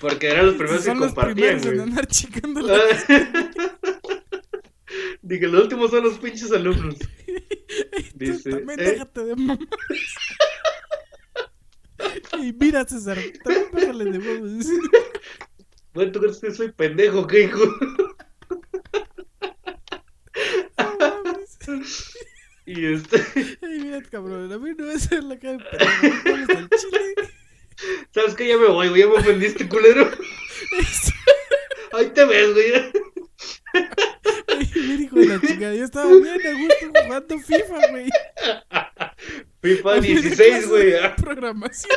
[0.00, 2.78] Porque eran los primeros Son que los compartían, primeros en andar chicando la...
[5.22, 6.96] Dije, los últimos son los pinches alumnos.
[8.14, 8.84] Dice, También ¿eh?
[8.84, 9.58] déjate de mamá.
[12.40, 14.66] Y mira, César, también pégale de huevos.
[15.92, 17.60] Bueno, ¿tú crees que soy pendejo, qué hijo?
[22.66, 23.24] Y este,
[23.62, 26.22] Ay, mira, cabrón, a mí no me hace la cara de pendejo.
[26.22, 27.14] ¿Cómo está el chile?
[28.10, 28.48] ¿Sabes qué?
[28.48, 30.10] Ya me voy, güey, ya me ofendiste, culero.
[31.92, 32.72] Ahí te ves, güey.
[35.00, 38.08] Hijo de la chingada, yo estaba bien a gusto jugando FIFA, güey.
[39.62, 41.16] FIFA A mí de 16, clase güey.
[41.16, 41.96] Programación.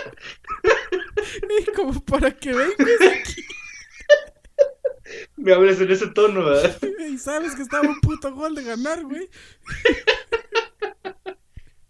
[1.59, 3.45] Y como para que vengas aquí.
[5.35, 6.77] Me hablas en ese tono, ¿verdad?
[7.09, 9.29] y sabes que estaba un puto gol de ganar, güey.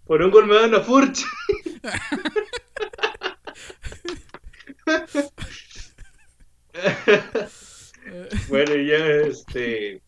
[0.06, 1.24] Por un gol me dan a Furch.
[8.50, 10.02] Bueno, y ya, este.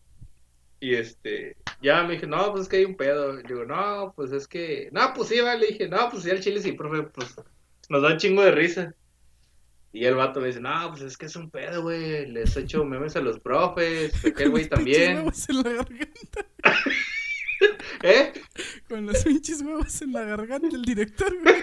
[0.80, 1.56] Y este.
[1.80, 3.34] Ya me dije, no, pues es que hay un pedo.
[3.34, 4.88] Le digo, no, pues es que.
[4.92, 5.60] No, pues sí, vale.
[5.60, 7.34] Le dije, no, pues ya el chile sí, profe, pues
[7.88, 8.94] nos da un chingo de risa.
[9.92, 12.26] Y el vato me dice, no, pues es que es un pedo, güey.
[12.26, 14.12] Les echo memes a los profes.
[14.24, 15.16] Aquel güey con los pinches también.
[15.18, 16.46] huevos en la garganta.
[18.02, 18.32] ¿Eh?
[18.88, 21.62] Con los pinches huevos en la garganta del director, güey.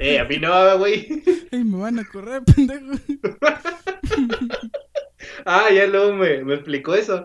[0.00, 1.22] Eh, a mí no, güey.
[1.52, 2.92] Ay, me van a correr, pendejo.
[5.44, 7.24] Ah, ya luego me, me explicó eso.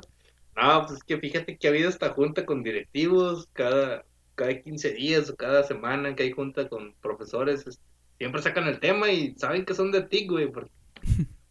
[0.56, 4.94] No, pues es que fíjate que ha habido esta junta con directivos cada, cada 15
[4.94, 7.66] días o cada semana que hay junta con profesores.
[7.68, 7.80] es-
[8.18, 10.48] Siempre sacan el tema y saben que son de TIC, güey.
[10.52, 10.72] Porque,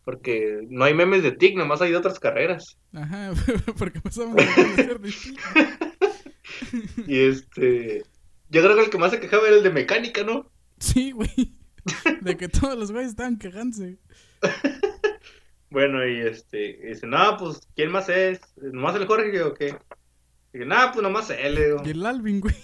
[0.04, 2.78] porque no hay memes de TIC, nomás hay de otras carreras.
[2.94, 3.32] Ajá,
[3.78, 5.44] porque pasamos a ser distintos.
[7.06, 8.02] Y este.
[8.50, 10.50] Yo creo que el que más se quejaba era el de mecánica, ¿no?
[10.84, 11.56] Sí, güey.
[12.20, 13.98] De que todos los güeyes estaban quejándose.
[15.70, 16.78] Bueno, y este.
[16.82, 18.40] y dice, no, pues, ¿quién más es?
[18.56, 19.76] ¿Nomás el Jorge o qué?
[20.52, 21.82] Y dije, no, pues nomás él, digo.
[21.84, 22.54] Y el Alvin, güey.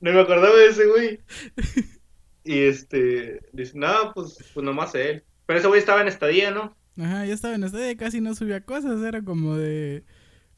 [0.00, 1.20] No me acordaba de ese güey.
[2.44, 5.24] Y este, dice, no, pues, pues nomás él.
[5.44, 6.76] Pero ese güey estaba en estadía, ¿no?
[6.96, 10.04] Ajá, ya estaba en estadio, casi no subía cosas, era como de...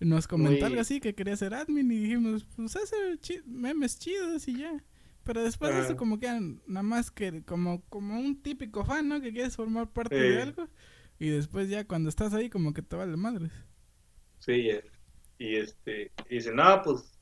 [0.00, 2.96] Nos comentó algo así que quería ser admin y dijimos, pues hace
[3.46, 4.82] memes chidos y ya.
[5.24, 6.26] Pero después de eso como que
[6.66, 9.20] nada más que como, como un típico fan, ¿no?
[9.20, 10.68] Que quieres formar parte de algo.
[11.18, 13.52] Y después ya cuando estás ahí como que te vale madres.
[14.38, 14.70] Sí.
[15.38, 17.18] Y este, y dice, no, pues,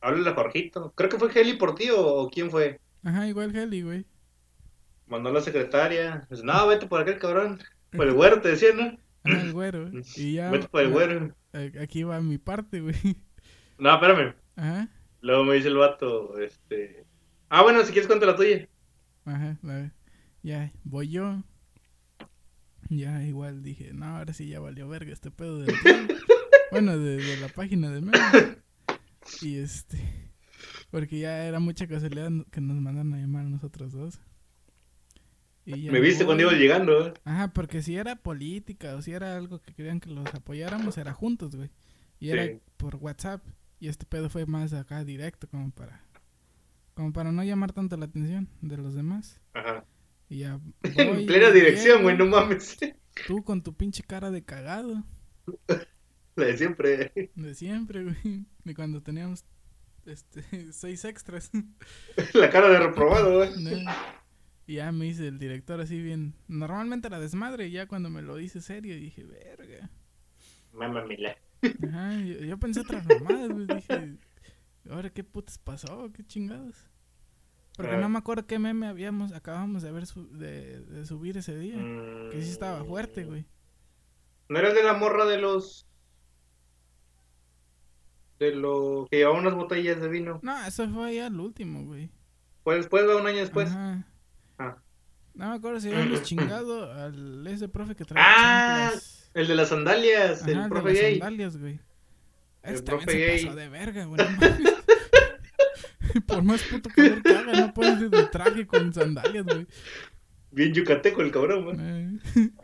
[0.00, 0.92] háblale a Jorgito.
[0.94, 2.80] Creo que fue Heli por ti o, o quién fue.
[3.04, 4.06] Ajá, igual Heli, güey.
[5.06, 6.26] Mandó a la secretaria.
[6.30, 7.58] Dice, no, vete por aquel cabrón.
[7.90, 8.98] Por el güero, te decía, ¿no?
[9.32, 9.90] Ajá, el güero.
[10.16, 10.50] Y ya...
[10.50, 11.34] Vete por el güero.
[11.52, 12.94] eh, Aquí va mi parte, güey.
[13.78, 14.34] No, espérame.
[14.56, 14.88] Ajá,
[15.20, 17.04] Luego me dice el vato, este...
[17.48, 18.68] Ah, bueno, si quieres cuenta la tuya.
[19.24, 19.56] ajá.
[19.62, 19.92] la-
[20.42, 21.42] Ya, voy yo.
[22.90, 25.74] Ya, igual dije, no, ahora sí ya valió verga este pedo del
[26.70, 28.58] bueno, de, de la página de memes.
[29.42, 29.98] Y este...
[30.90, 34.18] Porque ya era mucha casualidad que nos mandaron a llamar a nosotros dos.
[35.76, 37.14] Y Me viste cuando ibas llegando, ¿eh?
[37.24, 41.12] Ajá, porque si era política o si era algo que querían que los apoyáramos, era
[41.12, 41.70] juntos, güey.
[42.18, 42.60] Y era Sí.
[42.78, 43.44] por WhatsApp.
[43.78, 46.02] Y este pedo fue más acá directo, como para.
[46.94, 49.40] Como para no llamar tanto la atención de los demás.
[49.52, 49.84] Ajá.
[50.30, 50.58] Y ya.
[50.82, 52.78] En plena dirección, güey, no mames.
[53.26, 55.04] Tú con tu pinche cara de cagado.
[56.36, 57.12] La de siempre.
[57.34, 58.46] De siempre, güey.
[58.64, 59.44] De cuando teníamos.
[60.06, 60.42] Este.
[60.72, 61.50] Seis extras.
[62.32, 63.50] La cara de reprobado, güey.
[63.62, 63.90] ¿no?
[64.68, 66.34] Y ya me dice el director así bien.
[66.46, 67.66] Normalmente era desmadre.
[67.68, 69.90] Y ya cuando me lo dice serio, dije, verga.
[70.74, 71.34] Mamá mila.
[71.88, 73.66] Ajá, yo, yo pensé otras mamadas, güey.
[73.66, 74.18] Dije,
[74.90, 76.12] ¿ahora qué putas pasó?
[76.12, 76.76] ¿Qué chingados?
[77.76, 77.98] Porque Ah.
[77.98, 81.76] no me acuerdo qué meme habíamos, acabamos de ver su- de, de subir ese día.
[82.30, 83.42] Que sí estaba fuerte, güey.
[83.42, 83.46] Mm.
[84.52, 85.86] ¿No era el de la morra de los...
[88.38, 90.40] De lo que llevaba unas botellas de vino?
[90.42, 92.10] No, eso fue ya el último, güey.
[92.62, 93.70] Fue después, va un año después.
[93.70, 94.06] Ajá.
[95.38, 99.30] No me acuerdo si habíamos chingado al ese profe que traía Ah, chanclas.
[99.34, 101.18] El de las sandalias, Ajá, el de profe las gay.
[101.18, 101.80] sandalias, güey.
[102.62, 103.44] El también profe se gay.
[103.46, 104.20] pasó de verga, güey.
[106.26, 109.66] Por más puto calor que haga, no puedes ir de traje con sandalias, güey.
[110.50, 111.76] Bien yucateco el cabrón, güey.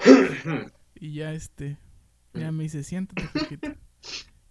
[0.04, 1.78] Eh, y ya este,
[2.32, 3.72] ya me dice, siéntate, Jorgito.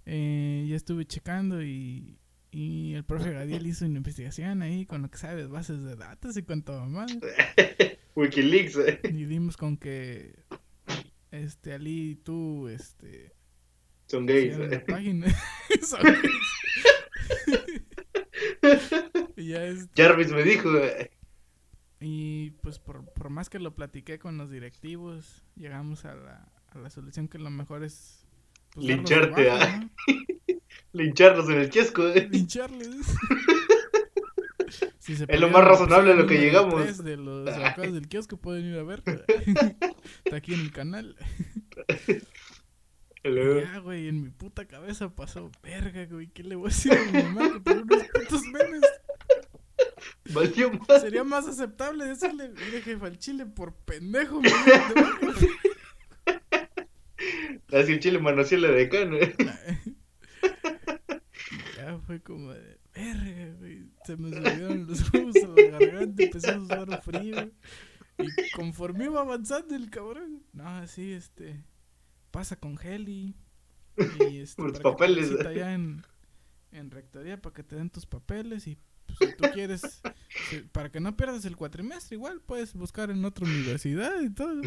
[0.05, 2.17] Eh, ya estuve checando y,
[2.53, 6.37] y el profe Gadiel hizo una investigación ahí con lo que sabes, bases de datos
[6.37, 7.07] y cuánto mamá.
[8.15, 8.99] Wikileaks, eh.
[9.05, 10.35] Y dimos con que
[11.31, 13.33] este Ali y tú este
[14.05, 14.55] Son gays.
[14.55, 14.83] eh.
[14.87, 15.27] página.
[15.81, 16.21] Son gays.
[19.35, 21.09] y ya es Jarvis me dijo, eh.
[21.99, 26.77] Y pues por, por más que lo platiqué con los directivos, llegamos a la, a
[26.77, 28.27] la solución que lo mejor es...
[28.75, 29.89] pues, Lincharte, ah.
[30.07, 30.32] ¿no?
[30.93, 32.27] Lincharlos en el kiosco, eh.
[32.31, 32.89] Lincharles.
[34.99, 36.81] Si Es lo más razonable a lo que llegamos.
[36.81, 39.03] tres De los abocados del kiosco pueden ir a ver.
[40.23, 41.17] Está aquí en el canal.
[43.21, 47.03] Ya, güey, en mi puta cabeza pasó, verga, güey, ¿qué le voy a decir a
[47.03, 48.81] mi mamá por unos putos memes?
[50.33, 51.01] Valió más.
[51.01, 55.27] Sería más aceptable decirle, mire jefa, al chile por pendejo de baja".
[57.73, 59.35] Así el chile manoseó la decana, eh.
[62.05, 63.85] Fue como de, verga, güey.
[64.05, 67.51] Se me subieron los ojos a la garganta, empecé a sudar frío.
[68.19, 71.63] Y conforme iba avanzando el cabrón, no, así, este,
[72.31, 73.35] pasa con Heli.
[74.29, 75.29] Y este, papeles.
[75.31, 76.03] visita allá en,
[76.71, 80.01] en rectoría para que te den tus papeles y pues, si tú quieres,
[80.49, 84.61] si- para que no pierdas el cuatrimestre, igual puedes buscar en otra universidad y todo.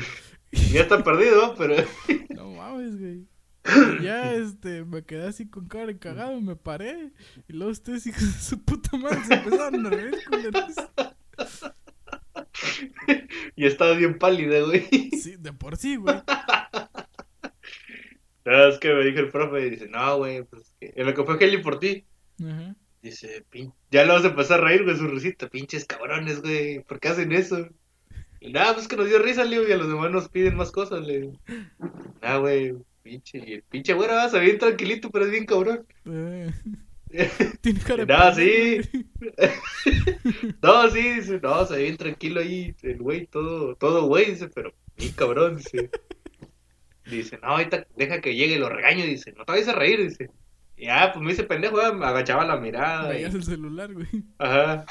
[0.73, 1.75] Ya está perdido, pero
[2.35, 3.27] No mames, güey.
[4.01, 7.13] Y ya, este, me quedé así con cara de cagado, me paré.
[7.49, 10.65] Y luego ustedes, hijos de su puta madre, se empezaron a reír, culeros.
[13.57, 14.87] ya estaba bien pálida, güey.
[15.21, 16.17] Sí, de por sí, güey.
[18.45, 21.25] No, es que me dijo el profe, dice, no, güey, pues que en lo que
[21.25, 22.05] fue Heli por ti,
[22.41, 22.77] Ajá.
[23.03, 26.81] dice, "Pin- ya lo vas a empezar a reír, güey, su risita, pinches cabrones, güey,
[26.85, 27.69] ¿por qué hacen eso?
[28.39, 30.55] Y nada, pues que nos dio risa, le digo, y a los demás nos piden
[30.57, 31.33] más cosas, le.
[32.23, 32.75] Ah, güey,
[33.07, 35.87] pinche, y el pinche güero vas a bien tranquilito, pero es bien cabrón.
[36.07, 36.51] Eh,
[37.61, 38.81] Tiene cara de No, sí.
[40.63, 44.49] No, sí, dice, no, se ve bien tranquilo ahí, el güey, todo, todo güey, dice,
[44.49, 45.91] pero bien cabrón, dice.
[47.09, 50.31] Dice, no, ahorita deja que llegue, lo regaño, dice, no te vayas a reír, dice.
[50.77, 53.11] Y ah, pues me hice pendejo, me agachaba la mirada.
[53.13, 54.09] y- Veías el celular, güey.
[54.39, 54.85] Ajá.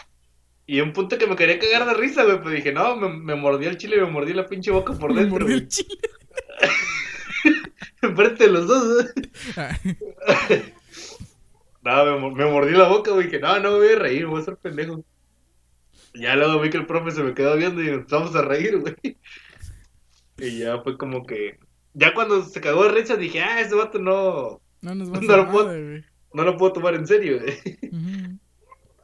[0.65, 3.35] Y un punto que me quería cagar de risa, güey, pues dije, no, me, me
[3.35, 5.63] mordí el chile y me mordí la pinche boca por Me dentro, mordí güey.
[5.63, 5.97] el chile.
[8.05, 9.31] Enfrente de los dos, güey.
[9.57, 9.77] Ah,
[11.83, 14.41] No, me, me mordí la boca, güey, que no, no me voy a reír, voy
[14.41, 15.03] a ser pendejo.
[16.15, 18.95] Ya luego vi que el profe se me quedó viendo y empezamos a reír, güey.
[20.37, 21.59] Y ya fue como que...
[21.93, 25.21] Ya cuando se cagó de risa dije, ah, ese vato no, No nos va a
[25.21, 25.71] No lo puedo-
[26.33, 27.79] no lo puedo tomar en serio, güey.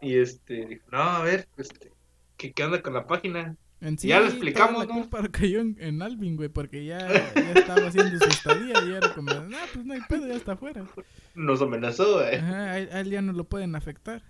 [0.04, 1.92] Y este, dijo, no, a ver, este,
[2.36, 3.56] ¿qué, qué onda con la página?
[3.82, 5.02] En sí, Ya lo explicamos, la ¿no?
[5.02, 7.00] culpa cayó en, en Alvin, güey, porque ya,
[7.34, 10.52] ya estaba haciendo su estadía y era como, no, pues no hay pedo, ya está
[10.52, 10.86] afuera.
[11.34, 12.36] Nos amenazó, güey.
[12.36, 14.22] Ajá, a él, a él ya no lo pueden afectar.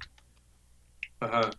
[1.19, 1.49] Ajá.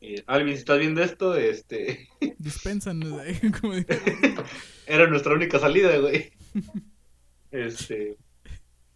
[0.00, 3.74] Y, Alvin, si estás viendo esto, este, Dispénsanos, eh, como
[4.86, 6.30] era nuestra única salida, güey.
[7.50, 8.16] Este,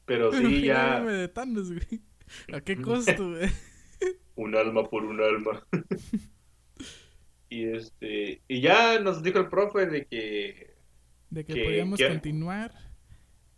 [0.04, 1.00] pero sí, ya...
[1.00, 2.00] De Thanos, güey.
[2.52, 3.50] ¿A qué costo, güey?
[4.36, 5.66] un alma por un alma.
[7.50, 10.74] Y este, y ya nos dijo el profe de que,
[11.28, 12.72] De que Que- podíamos que- continuar.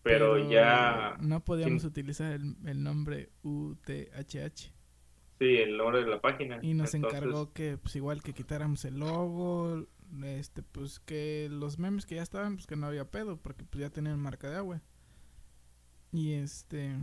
[0.03, 4.73] pero, ya, No podíamos utilizar el, el nombre UTHH.
[5.39, 6.59] sí, el nombre de la página.
[6.63, 9.87] Y nos Entonces, encargó que, pues igual que quitáramos el logo,
[10.25, 13.81] este, pues que los memes que ya estaban, pues que no había pedo, porque pues
[13.81, 14.83] ya tenían marca de agua.
[16.13, 16.95] Y este,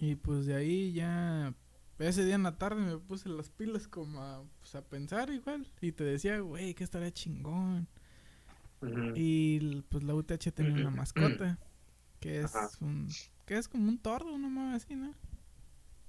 [0.00, 1.52] y pues de ahí ya,
[2.08, 5.66] ese día en la tarde me puse las pilas como a, pues, a pensar igual.
[5.80, 7.88] Y te decía, güey, que estaría chingón.
[9.14, 11.58] Y pues la UTH tenía una mascota,
[12.20, 12.70] que es Ajá.
[12.80, 13.08] un,
[13.44, 15.14] que es como un tordo, una mamá así, ¿no?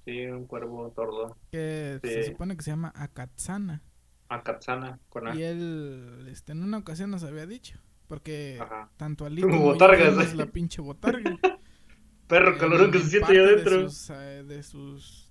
[0.05, 1.37] Sí, un cuervo tordo.
[1.51, 3.83] Que se supone que se llama Akatsana.
[4.29, 5.35] Akatsana, con A.
[5.35, 7.77] Y él, este, en una ocasión nos había dicho,
[8.07, 8.89] porque Ajá.
[8.97, 10.35] tanto Ali Como botargas, ¿eh?
[10.35, 11.37] la pinche botarga.
[12.27, 13.89] Perro calorón que se en siente de adentro.
[13.89, 15.30] sus, eh, de sus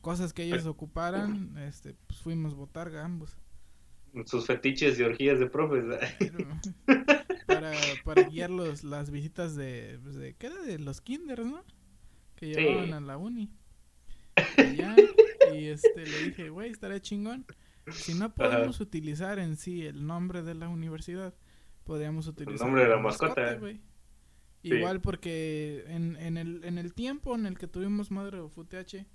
[0.00, 3.36] cosas que ellos ocuparan, este, pues fuimos botarga ambos.
[4.26, 5.84] Sus fetiches y orgías de profes.
[6.18, 6.38] Pero,
[7.46, 7.72] para,
[8.04, 10.60] para guiar los, las visitas de, pues, de, ¿qué era?
[10.62, 11.64] De los kinders, ¿no?
[12.36, 12.60] Que Sí.
[12.60, 13.50] llevaban a la uni.
[14.58, 14.96] Y ya,
[15.54, 17.44] y este, le dije, güey, estaría chingón.
[17.92, 21.34] Si no podemos utilizar en sí el nombre de la universidad,
[21.84, 23.54] podríamos utilizar nombre de la mascota.
[23.54, 23.80] güey.
[24.62, 24.74] Sí.
[24.74, 29.06] Igual porque en, en, el, en el tiempo en el que tuvimos Madre of UTH,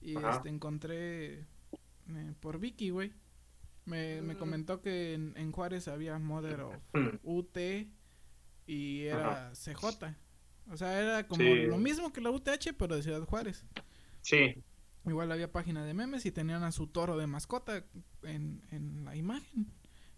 [0.00, 0.36] y Ajá.
[0.36, 1.40] este, encontré
[2.08, 3.12] eh, por Vicky, güey.
[3.86, 4.38] Me, me Mm.
[4.38, 6.74] comentó que en, en Juárez había Mother of
[7.22, 7.56] UT
[8.66, 10.14] y era CJ.
[10.70, 11.66] O sea, era como Sí.
[11.66, 13.64] lo mismo que la UTH, pero de Ciudad Juárez.
[14.22, 14.54] Sí,
[15.06, 17.86] Igual había página de memes y tenían a su toro de mascota
[18.22, 19.72] en, en la imagen.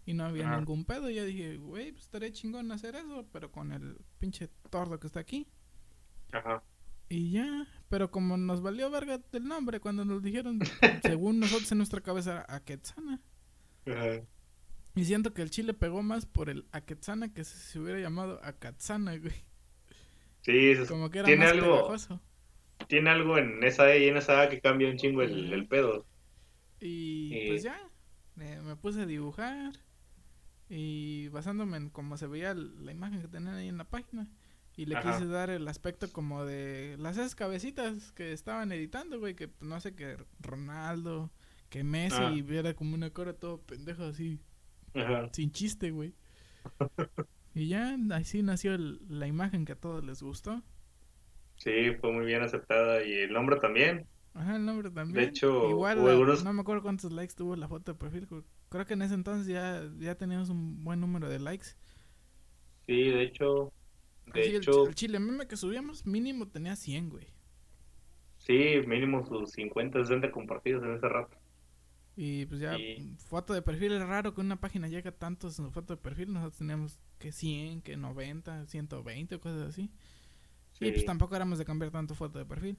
[0.05, 0.57] Y no había Ajá.
[0.57, 1.09] ningún pedo.
[1.09, 5.07] Y ya dije, güey, pues estaría chingón hacer eso, pero con el pinche tordo que
[5.07, 5.47] está aquí.
[6.33, 6.61] ajá.
[7.15, 10.59] Y ya, pero como nos valió verga el nombre cuando nos dijeron,
[11.03, 13.21] según nosotros en nuestra cabeza era Aketsana.
[13.85, 14.21] ajá.
[14.95, 18.39] Y siento que el chile pegó más por el Aketsana que si se hubiera llamado
[18.43, 19.33] Akatsana, güey.
[20.41, 22.19] Sí, eso es- Como que era tiene más algo, pegajoso.
[22.87, 25.67] tiene algo en esa E y en esa A que cambia un chingo el, el
[25.67, 26.05] pedo.
[26.79, 27.77] Y Y- pues ya,
[28.39, 29.71] eh, me puse a dibujar.
[30.69, 34.27] Y basándome en cómo se veía la imagen que tenían ahí en la página.
[34.75, 35.11] Y le Ajá.
[35.13, 39.35] quise dar el aspecto como de las esas cabecitas que estaban editando, güey.
[39.35, 41.29] Que no sé, que Ronaldo,
[41.69, 42.31] que Messi, Ah.
[42.43, 44.39] viera como una cara todo pendejo así,
[44.95, 45.29] Ajá.
[45.31, 46.13] sin chiste, güey.
[47.53, 50.63] y ya, así nació el- la imagen que a todos les gustó.
[51.57, 54.07] Sí, fue muy bien aceptada y el nombre también.
[54.33, 55.13] Ajá, el nombre también.
[55.25, 57.99] De hecho, Igual, o la- algunos- no me acuerdo cuántos likes tuvo la foto de
[57.99, 58.27] perfil.
[58.27, 61.67] creo- Creo que en ese entonces ya, ya teníamos un buen número de likes.
[62.87, 63.71] Sí, de hecho,
[64.25, 67.27] de hecho, el chile meme que subíamos mínimo tenía 100, güey.
[68.37, 71.37] sí, mínimo sus 50, 60 compartidos en ese rato.
[72.15, 72.83] Y pues ya,
[73.17, 76.31] foto de perfil es raro que una página llegue a tantos en foto de perfil.
[76.31, 79.91] Nosotros teníamos que 100, que 90, 120 o cosas así.
[80.79, 81.05] Y pues Sí.
[81.05, 82.77] tampoco éramos de cambiar tanto foto de perfil.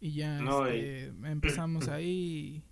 [0.00, 2.64] Y ya No, este, empezamos ahí.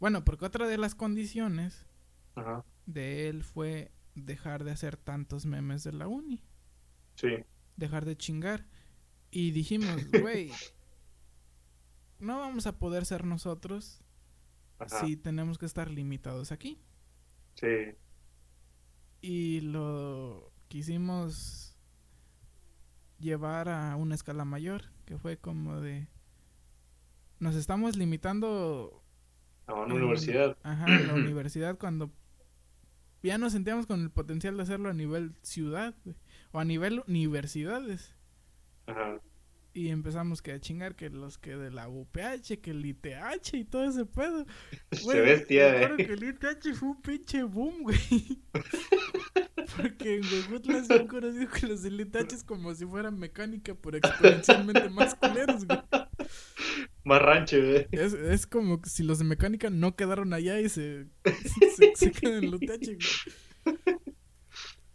[0.00, 1.86] Bueno, porque otra de las condiciones
[2.34, 6.42] Ajá, de él fue dejar de hacer tantos memes de la uni.
[7.20, 7.28] Sí,
[7.76, 8.66] Dejar de chingar.
[9.30, 10.50] Y dijimos, güey,
[12.18, 14.02] no vamos a poder ser nosotros
[14.78, 16.78] ajá, si tenemos que estar limitados aquí.
[17.54, 17.66] sí,
[19.22, 21.76] Y lo quisimos
[23.18, 26.08] llevar a una escala mayor, que fue como de...
[27.38, 29.02] Nos estamos limitando
[29.66, 30.58] a una en- universidad.
[30.62, 32.10] Ajá, en la universidad cuando
[33.22, 36.16] ya nos sentíamos con el potencial de hacerlo a nivel ciudad, güey,
[36.52, 38.14] o a nivel universidades.
[38.86, 39.20] Ajá,
[39.72, 43.64] Y empezamos que a chingar que los que de la UPH, que el ITH y
[43.64, 44.44] todo ese pedo.
[44.92, 46.06] se Güey, bestia, me eh.
[46.06, 48.42] que el ITH fue un pinche boom, güey.
[49.76, 53.74] Porque en Huejutla es bien conocido que los del ITH es como si fueran mecánica,
[53.74, 55.78] pero exponencialmente más culeros, güey.
[57.04, 57.88] Más rancho, eh.
[57.92, 61.06] Es, es como si los de mecánica no quedaron allá y se,
[61.76, 62.88] se, se quedan en el UTH,
[63.64, 63.96] güey.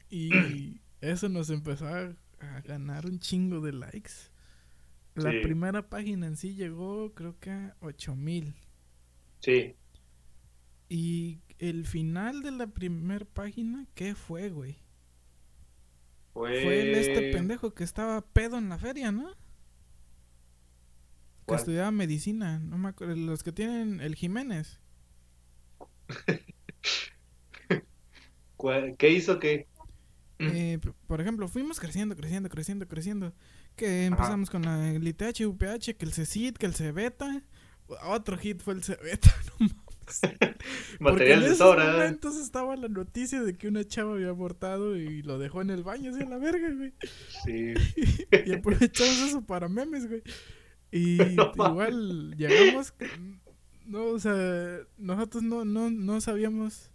[0.09, 0.81] Y
[1.11, 2.15] eso nos empezó a,
[2.63, 4.11] ganar un chingo de likes.
[5.15, 5.39] La Sí.
[5.41, 8.55] primera página en sí llegó creo que a 8000.
[9.41, 9.75] Sí,
[10.89, 14.77] Y el final de la primera página, ¿qué fue, güey?
[16.33, 16.61] fue...
[16.61, 19.33] Fue el este pendejo que estaba pedo en la feria, ¿no?
[21.47, 21.59] Que ¿Cuál?
[21.59, 24.79] estudiaba medicina, no me acuerdo, los que tienen el Jiménez.
[28.57, 29.67] ¿Cuál- ¿Qué hizo que?
[30.39, 33.33] Eh, por ejemplo, fuimos creciendo, creciendo, creciendo, creciendo.
[33.75, 37.43] Que empezamos con la, el ITH, UPH, que el CECIT, que el CEBETA.
[38.03, 39.85] Otro hit fue el CEBETA, no mames.
[40.99, 41.91] Material de sobra.
[41.93, 45.83] momentos estaba la noticia de que una chava había abortado y lo dejó en el
[45.83, 46.93] baño, así a la verga, güey.
[47.43, 47.73] Sí,
[48.45, 50.21] Y aprovechamos eso para memes, güey.
[50.91, 52.93] Y No igual llegamos.
[53.85, 56.91] No, o sea, nosotros no, no, no sabíamos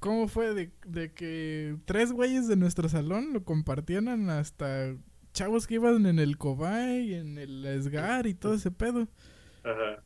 [0.00, 4.96] cómo fue de, de que tres güeyes de nuestro salón lo compartieran hasta
[5.32, 9.08] chavos que iban en el Cobay, en el Esgar y todo ese pedo.
[9.62, 10.02] ajá,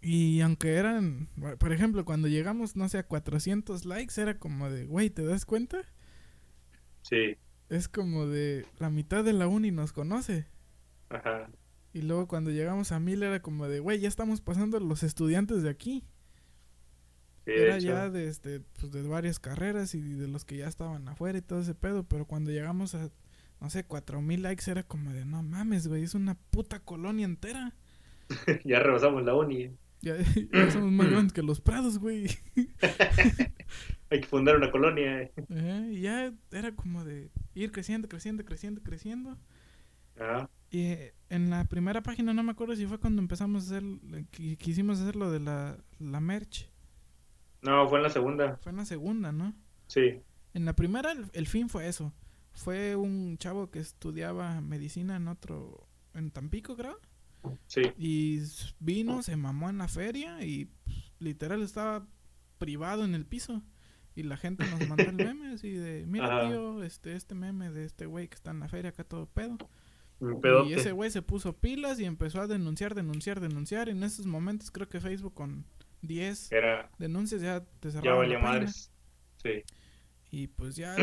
[0.00, 4.84] Y aunque eran, por ejemplo, cuando llegamos, no sé, a 400 likes, era como de,
[4.86, 5.78] güey, ¿te das cuenta?
[7.02, 7.36] sí,
[7.68, 10.46] Es como de la mitad de la uni nos conoce.
[11.10, 11.50] ajá,
[11.94, 15.62] Y luego cuando llegamos a mil era como de, güey, ya estamos pasando los estudiantes
[15.62, 16.04] de aquí.
[17.46, 17.86] De era hecho.
[17.88, 21.42] ya de, este, pues, de varias carreras y de los que ya estaban afuera y
[21.42, 22.04] todo ese pedo.
[22.04, 23.10] Pero cuando llegamos a,
[23.60, 27.24] no sé, cuatro mil likes era como de, no mames, güey, es una puta colonia
[27.26, 27.74] entera.
[28.64, 29.70] ya rebasamos la uni.
[30.00, 30.16] Ya,
[30.52, 32.26] ya somos más grandes que los prados, güey.
[34.10, 35.22] Hay que fundar una colonia.
[35.22, 35.32] eh.
[35.50, 39.38] Ajá, y ya era como de ir creciendo, creciendo, creciendo, creciendo.
[40.18, 43.66] Ajá, Y eh, en la primera página no me acuerdo si fue cuando empezamos a
[43.76, 43.82] hacer,
[44.32, 46.70] qui- quisimos hacer lo de la, la merch.
[47.62, 48.56] No, fue en la segunda.
[48.58, 49.54] Fue en la segunda, ¿no?
[49.86, 50.20] Sí,
[50.54, 52.12] En la primera el, el fin fue eso.
[52.52, 57.00] Fue un chavo que estudiaba medicina en otro, en Tampico creo.
[57.66, 58.40] sí, Y
[58.78, 62.06] vino, se mamó en la feria y pues, literal estaba
[62.58, 63.62] privado en el piso.
[64.14, 66.48] Y la gente nos mandó el meme así de, mira Ajá.
[66.48, 69.56] tío, este, este meme de este güey que está en la feria acá todo pedo.
[70.68, 73.88] Y ese güey se puso pilas y empezó a denunciar, denunciar, denunciar.
[73.88, 75.64] Y en esos momentos creo que Facebook con
[76.02, 78.90] 10 Era, denuncias ya te ya valía madres.
[79.42, 79.62] Sí,
[80.30, 80.94] Y pues ya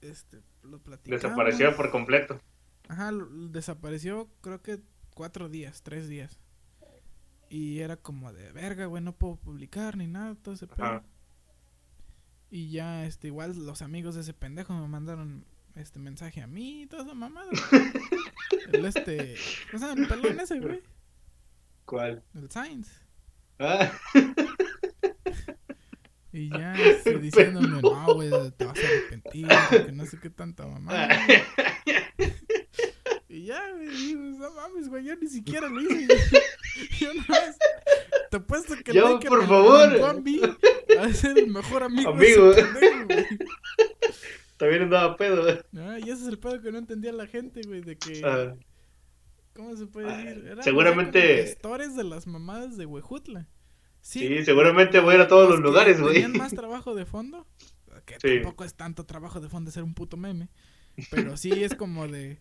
[0.00, 1.22] este, lo platicamos.
[1.22, 2.40] desapareció por completo.
[2.88, 4.80] Ajá, lo- desapareció creo que
[5.14, 6.38] cuatro días, tres días.
[7.50, 11.02] Y era como de verga, güey, no puedo publicar ni nada, todo ese pedo.
[12.50, 15.44] Y ya, este, igual los amigos de ese pendejo me mandaron
[15.74, 17.50] este mensaje a mí y toda esa mamada.
[18.72, 19.36] el este,
[19.74, 20.82] o sea, el pelón ese, güey,
[21.84, 22.22] ¿Cuál?
[22.34, 22.90] el Science.
[23.64, 23.92] Ah,
[26.32, 29.46] Y ya este, diciéndome, no, güey, te vas a arrepentir,
[29.86, 31.08] que no sé qué tanta mamada.
[33.28, 36.06] Y ya, güey, digo, no mames, güey, yo ni siquiera lo hice.
[36.06, 36.38] Yo,
[37.00, 37.22] yo no.
[38.30, 40.04] Te apuesto que Ya, güey que por favor.
[40.04, 40.38] a mí
[41.00, 42.10] a ser el mejor amigo.
[42.10, 42.52] Amigo.
[42.54, 43.26] pendejo, güey.
[44.58, 45.62] También andaba pedo.
[45.78, 48.54] Ah, y ese es el pedo que no entendía la gente, güey, de que Ah,
[49.54, 50.46] ¿Cómo se puede decir?
[50.46, 53.48] Eran, seguramente- gestores de las mamadas de Huejutla.
[54.00, 56.14] Sí, seguramente voy a ir a todos los lugares, güey.
[56.14, 57.46] Tenían más trabajo de fondo.
[58.06, 58.40] Que Sí.
[58.40, 60.48] tampoco es tanto trabajo de fondo ser un puto meme.
[61.10, 62.40] Pero sí es como de.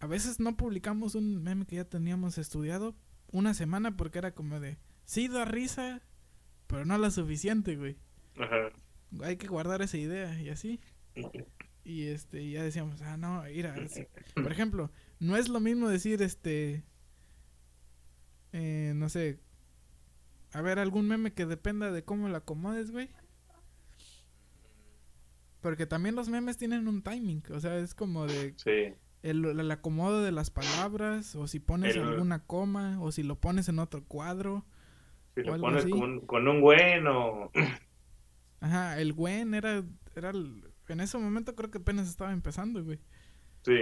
[0.00, 2.96] A veces no publicamos un meme que ya teníamos estudiado
[3.30, 4.78] una semana porque era como de.
[5.04, 6.00] Sí, da risa,
[6.68, 7.98] pero no la suficiente, güey.
[8.38, 8.70] Ajá.
[9.24, 10.80] Hay que guardar esa idea y así.
[11.84, 13.74] Y este, ya decíamos, ah, no, mira.
[13.88, 14.06] sí.
[14.34, 14.92] Por ejemplo,
[15.22, 16.84] no es lo mismo decir este.
[18.52, 19.38] eh, no sé.
[20.52, 23.08] A ver, algún meme que dependa de cómo lo acomodes, güey.
[25.60, 27.42] Porque también los memes tienen un timing.
[27.54, 28.94] O sea, es como de Sí.
[29.22, 31.36] el, el acomodo de las palabras.
[31.36, 33.00] O si pones El- alguna coma.
[33.00, 34.64] O si lo pones en otro cuadro.
[35.34, 37.50] Si O lo pones con, con un bueno.
[38.60, 39.84] Ajá, el Gwen era.
[40.16, 42.98] era el- en ese momento creo que apenas estaba empezando, güey.
[43.64, 43.72] Sí.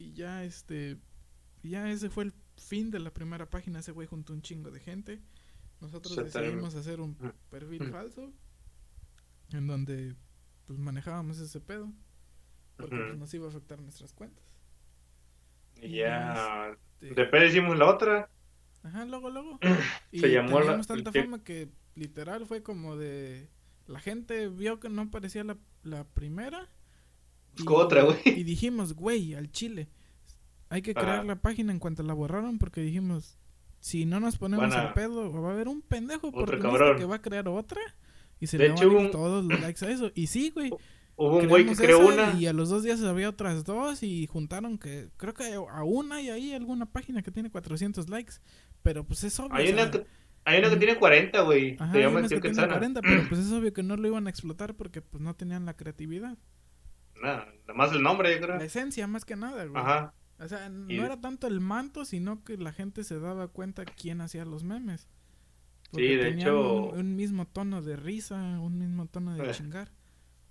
[0.00, 0.96] Y ya este.
[1.62, 3.80] Ya ese fue el fin de la primera página.
[3.80, 5.20] Ese güey juntó un chingo de gente.
[5.80, 7.32] Nosotros Se decidimos hacer un Mm.
[7.50, 7.92] perfil Mm.
[7.92, 8.32] falso.
[9.52, 10.16] En donde
[10.66, 11.92] pues manejábamos ese pedo.
[12.76, 14.42] Porque pues, nos iba a afectar nuestras cuentas.
[15.82, 16.76] Y ya.
[17.00, 18.30] Este, Después hicimos la otra.
[18.82, 19.58] Ajá, luego, luego.
[20.12, 23.50] Y Se llamó la- tanta el- fama que literal fue como de...
[23.86, 26.68] La gente vio que no parecía la, la primera.
[27.56, 28.18] Buscó otra, güey.
[28.24, 29.88] Y dijimos, güey, al chile.
[30.68, 31.24] Hay que crear Ajá.
[31.24, 33.36] la página en cuanto la borraron porque dijimos,
[33.80, 37.16] si no nos ponemos a- al pedo, va a haber un pendejo oportunista que va
[37.16, 37.80] a crear otra.
[38.38, 40.10] Y se De le hecho, van a ir un- todos los likes a eso.
[40.14, 40.70] Y sí, güey.
[41.16, 42.32] Hubo un güey que creó una.
[42.40, 46.30] Y a los dos días había otras dos y juntaron que creo que aún hay
[46.30, 48.34] ahí alguna página que tiene 400 likes.
[48.82, 49.54] Pero pues es obvio.
[49.54, 50.06] Hay una, que,
[50.44, 51.76] hay una que tiene 40, güey.
[51.78, 52.68] Ajá, hay que Quetzana.
[52.68, 55.66] 40, pero pues es obvio que no lo iban a explotar porque pues no tenían
[55.66, 56.38] la creatividad.
[57.20, 58.58] Nada, nada más el nombre, yo creo.
[58.58, 59.80] La esencia más que nada, güey.
[59.82, 60.14] Ajá.
[60.38, 63.84] O sea, no Y- era tanto el manto, sino que la gente se daba cuenta
[63.84, 65.08] quién hacía los memes.
[65.92, 69.52] Sí, de tenían hecho- Un, un mismo tono de risa, un mismo tono de Eh.
[69.52, 69.90] chingar.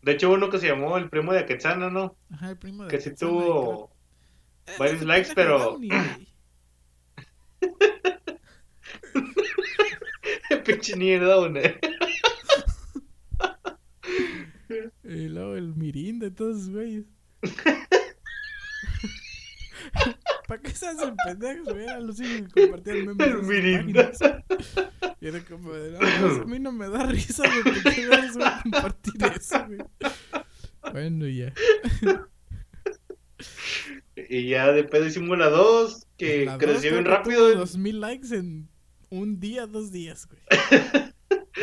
[0.02, 2.16] De hecho, uno que se llamó el primo de Quetzana, ¿no?
[2.32, 3.92] Ajá, el primo de Que sí Quetzalá, y tuvo
[4.68, 5.80] Eh, varios likes, pero-.
[10.66, 11.52] Pinche mierda, güey.
[15.10, 17.06] Y luego el Mirinda y todos esos güeyes.
[20.48, 21.84] ¿Para qué se hacen pendejos, güey?
[21.84, 23.28] Eran los únicos que compartían memes.
[23.28, 24.12] El Mirinda.
[25.20, 28.08] Y era como de, no, pues, a mí no me da risa, güey, ¿por qué
[28.08, 29.80] vas a compartir eso, güey?
[30.92, 31.54] Bueno, ya.
[34.16, 37.50] Y ya después hicimos la 2, que La creció bien rápido.
[37.52, 38.70] tuvo Dos mil likes en
[39.10, 40.40] un día, dos días, güey.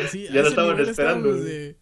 [0.03, 1.77] Así, Ya lo estaban esperando, de...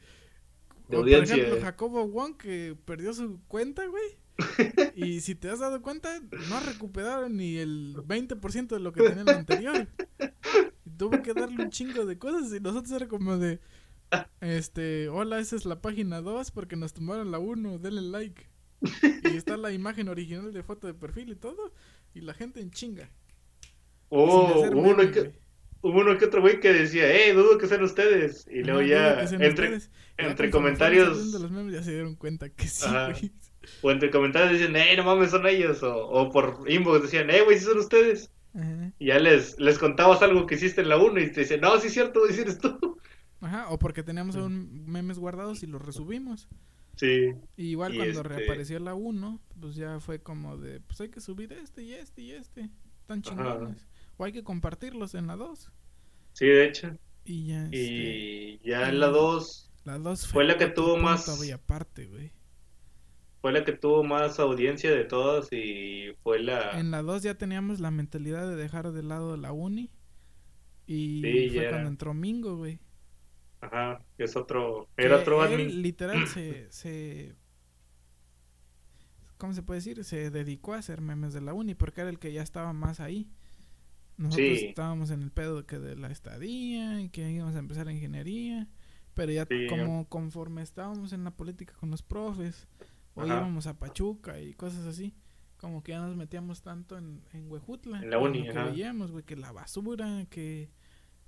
[0.88, 1.36] De o, por audiencia.
[1.36, 4.18] ejemplo, Jacobo Wong que perdió su cuenta, güey.
[4.96, 6.20] Y si te has dado cuenta,
[6.50, 9.88] no ha recuperado ni el 20% de lo que tenía en la anterior.
[10.86, 13.60] Y tuvo que darle un chingo de cosas y nosotros era como de...
[14.40, 18.48] Este, hola, esa es la página 2 porque nos tomaron la 1, denle like.
[19.24, 21.74] Y está la imagen original de foto de perfil y todo.
[22.14, 23.10] Y la gente en chinga.
[24.10, 25.34] Oh, uno que.
[25.88, 28.48] Hubo uno que otro güey que decía, eh, dudo que sean ustedes.
[28.52, 29.92] Y luego ya, entre, ustedes.
[30.18, 33.32] Entre comentarios, los memes ya se dieron cuenta que sí, güey.
[33.82, 35.84] o entre comentarios dicen, eh, no mames, son ellos.
[35.84, 38.32] O, o por inbox decían, eh, güey, sí son ustedes.
[38.56, 38.92] Ajá.
[39.00, 41.78] Y ya les, les contabas algo que hiciste en la 1 y te dicen, no,
[41.80, 42.98] sí es cierto, güey, sí eres tú.
[43.42, 46.48] Ajá, o porque teníamos aún memes guardados y los resubimos.
[46.96, 51.02] Sí, Y igual Y cuando este- reapareció la 1, pues ya fue como de, pues
[51.02, 52.70] hay que subir este y este y este.
[53.06, 53.76] Tan Ajá.
[54.18, 55.72] O hay que compartirlos en la 2.
[56.34, 56.98] sí, de hecho.
[57.26, 61.28] Y ya, este, Y ya en la 2 la 2 fue la que tuvo más-
[61.54, 62.32] aparte, güey.
[63.42, 66.80] fue la que tuvo más audiencia de todas y fue la...
[66.80, 69.92] En la 2 ya teníamos la mentalidad de dejar de lado la uni.
[70.88, 72.80] Y Sí, fue ya cuando entró Mingo, güey.
[73.62, 74.88] Ajá, que es otro...
[74.98, 75.82] Era Que otro admin.
[75.82, 77.36] literal se, se...
[79.38, 80.04] ¿Cómo se puede decir?
[80.04, 83.00] Se dedicó a hacer memes de la uni porque era el que ya estaba más
[83.00, 83.30] ahí.
[84.18, 84.66] Nosotros Sí.
[84.68, 88.68] estábamos en el pedo que de la estadía y que íbamos a empezar ingeniería.
[89.14, 89.68] Pero ya Sí.
[89.70, 92.68] como conforme estábamos en la política con los profes,
[93.14, 95.14] o íbamos a Pachuca y cosas así,
[95.58, 98.02] como que ya nos metíamos tanto en, en Huejutla.
[98.04, 100.70] En la uni, que veíamos, güey, que la basura, que...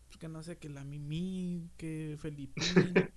[0.07, 2.53] pues, que no sé, que la Mimi, que Felipín,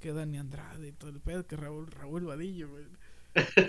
[0.00, 2.84] que Dani Andrade y todo el pedo, que Raúl, Raúl Vadillo, güey.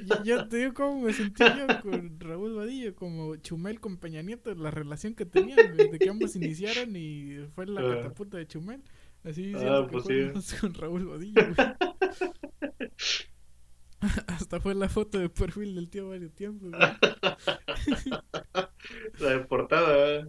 [0.05, 4.21] Yo, yo te digo cómo me sentí yo con Raúl Vadillo, como Chumel con Peña
[4.21, 7.95] Nieto, la relación que tenían, desde que ambos iniciaron y fue la Ah.
[7.97, 8.81] catapulta de Chumel.
[9.23, 9.91] Así Ah, siento que
[10.33, 10.55] pues sí.
[10.61, 11.41] con Raúl Vadillo.
[14.27, 16.71] Hasta fue la foto de perfil del tío varios tiempos.
[19.19, 20.25] La de portada, ¿eh?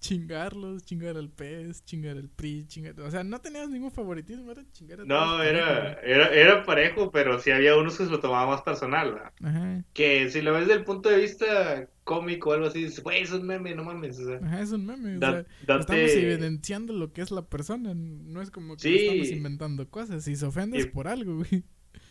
[0.00, 2.98] Chingarlos, chingar al pez, chingar al PRI, chingar...
[3.00, 7.40] O sea, no tenías ningún favoritismo, era chingar a No, era, era, era parejo, pero
[7.40, 9.20] sí había unos que se lo tomaban más personal.
[9.42, 13.02] Ajá, Que si lo ves desde el punto de vista cómico o algo así, dices,
[13.02, 14.18] güey, es un meme, no mames.
[14.20, 15.16] O sea, ajá, es un meme.
[15.16, 17.92] o da- sea, date- Estamos evidenciando lo que es la persona.
[17.94, 18.96] No es como que Sí.
[18.98, 20.24] estamos inventando cosas.
[20.24, 21.64] Si se ofende es Y- por algo, güey.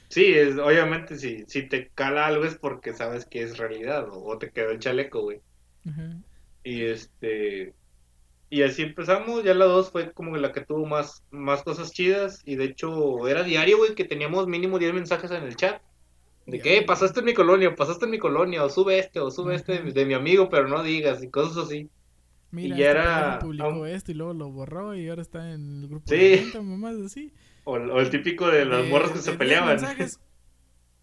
[0.10, 4.24] Sí, es, obviamente, si, si te cala algo es porque sabes que es realidad o,
[4.24, 5.42] o te quedó el chaleco, güey.
[5.90, 6.18] Ajá.
[6.68, 7.74] Y este.
[8.50, 9.44] Y así empezamos.
[9.44, 12.42] Ya la 2 fue como la que tuvo más, más cosas chidas.
[12.46, 15.82] Y de hecho, era diario, güey, que teníamos mínimo 10 mensajes en el chat.
[16.46, 16.78] De que.
[16.78, 19.74] "Eh, pasaste en mi colonia, pasaste en mi colonia, o sube este, o sube este
[19.74, 20.00] de, mi- Ajá.
[20.00, 21.90] de mi amigo, pero no digas, y cosas así.
[22.52, 25.82] Mira, Y ya este era- publicó esto y luego lo borró y ahora está en
[25.84, 26.16] el grupo Sí.
[26.16, 27.34] de venta, mamás así.
[27.66, 29.70] O, o el típico de las De- morras que se 10 peleaban.
[29.76, 30.22] mensajes,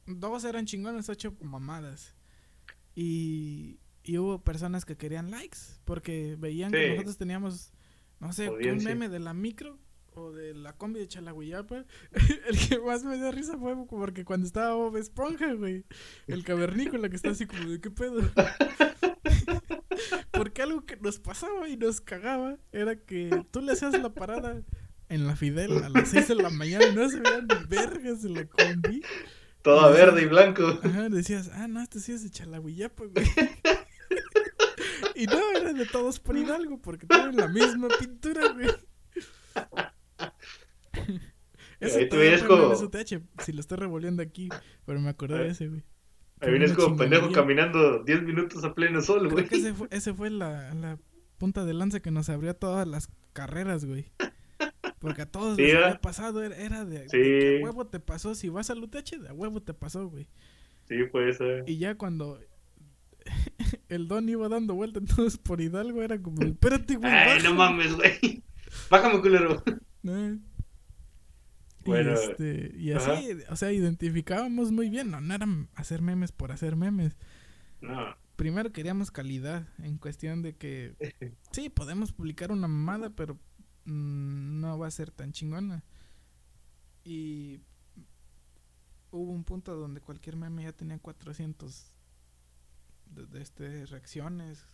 [0.06, 2.14] dos eran chingones, ocho mamadas.
[2.94, 7.72] Y, y hubo personas que querían likes porque veían que nosotros teníamos,
[8.20, 9.78] no sé, un meme de la micro
[10.14, 11.84] o de la combi de Chalagüeyapa.
[12.48, 15.84] El que más me dio risa fue porque cuando estaba Bob Esponja, güey.
[16.26, 18.22] El cavernícola que está así como de qué pedo.
[20.32, 24.62] Porque algo que nos pasaba y nos cagaba era que tú le hacías la parada
[25.08, 28.34] en la Fidel a las 6 de la mañana y no se veían vergas en
[28.34, 29.02] la combi.
[29.62, 30.78] Toda Y verde y blanco.
[30.82, 33.24] Ajá, decías, ah, no, este sí es de Chalahuillapa, güey.
[35.22, 38.68] y no, era de todos por Hidalgo porque tienen la misma pintura, güey.
[41.80, 44.48] Ese Ahí tú el como- STH, si lo estoy revolviendo aquí,
[44.86, 45.82] pero me acordé de ese, güey.
[46.40, 49.46] Ahí vienes como pendejo caminando 10 minutos a pleno sol, güey.
[49.50, 50.98] Ese fue, ese fue la, la
[51.38, 54.06] punta de lanza que nos abrió todas las carreras, güey.
[54.98, 57.60] Porque a todos Sí, les había pasado, era, era de, Sí.
[57.60, 58.34] a huevo te pasó.
[58.34, 60.28] Si vas al UTH, de a huevo te pasó, güey.
[60.88, 61.38] Sí, pues.
[61.40, 61.62] eh.
[61.66, 62.40] Y ya cuando
[63.88, 67.12] el Don iba dando vueltas todos por Hidalgo, era como, espérate, güey.
[67.12, 67.70] Ay, no baja".
[67.72, 68.42] mames, güey.
[68.90, 69.62] Bájame, culero.
[70.06, 70.38] Eh.
[71.86, 75.10] Bueno, y, este, y así, o sea, identificábamos muy bien.
[75.10, 77.16] No, no eran hacer memes por hacer memes.
[77.80, 78.14] No.
[78.36, 80.94] primero queríamos calidad en cuestión de que
[81.52, 83.38] sí, podemos publicar una mamada, pero
[83.86, 85.84] mm, no va a ser tan chingona.
[87.02, 87.60] Y
[89.10, 91.93] hubo un punto donde cualquier meme ya tenía 400
[93.06, 94.66] de, de este, reacciones.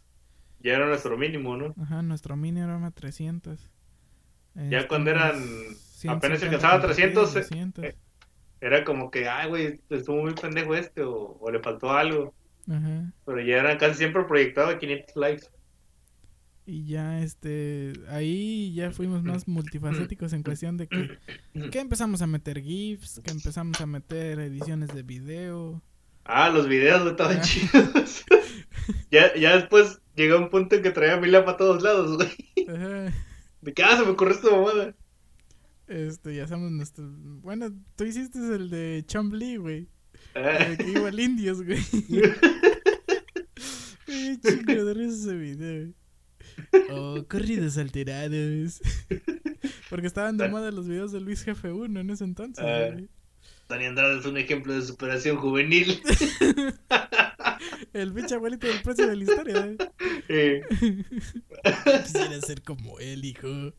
[0.61, 1.75] Ya era nuestro mínimo, ¿no?
[1.81, 3.71] Ajá, nuestro mínimo era 300.
[4.69, 5.43] Ya cuando eran-
[6.09, 7.85] apenas 150 alcanzaba 300, eh, compartidos, 200.
[7.85, 7.97] eh.
[8.61, 12.35] Era como que, ay, güey, estuvo muy pendejo este, o, o le faltó algo.
[12.69, 13.13] Ajá.
[13.25, 15.47] Pero ya eran casi siempre proyectado a 500 likes.
[16.67, 21.19] Y ya, este, ahí ya fuimos más multifacéticos en cuestión de que,
[21.71, 25.83] que empezamos a meter GIFs, que empezamos a meter ediciones de video.
[26.33, 27.41] Ah, los videos estaban Ah.
[27.43, 28.25] chidos.
[29.11, 32.67] ya, ya después llegó un punto en que traía Mila para todos lados, güey.
[32.69, 33.13] Ajá.
[33.63, 34.95] De que, ah, se me ocurrió esta mamada.
[35.89, 37.05] Este, ya hacemos nuestro...
[37.43, 39.89] Bueno, tú hiciste el de Chambly, güey.
[40.37, 41.81] Ah, El que iba al Indios, güey.
[44.07, 45.93] Qué chingo de ese video.
[46.93, 48.81] Oh, corridos alterados.
[49.91, 52.91] Porque estaban de moda los videos de Luis Jefe 1 en ese entonces, Ah.
[52.93, 53.09] güey.
[53.71, 56.03] Dani Andrade es un ejemplo de superación juvenil.
[57.93, 59.77] El pinche abuelito del precio de la historia.
[60.29, 60.63] Eh,
[62.03, 63.47] Quisiera ser como él, hijo.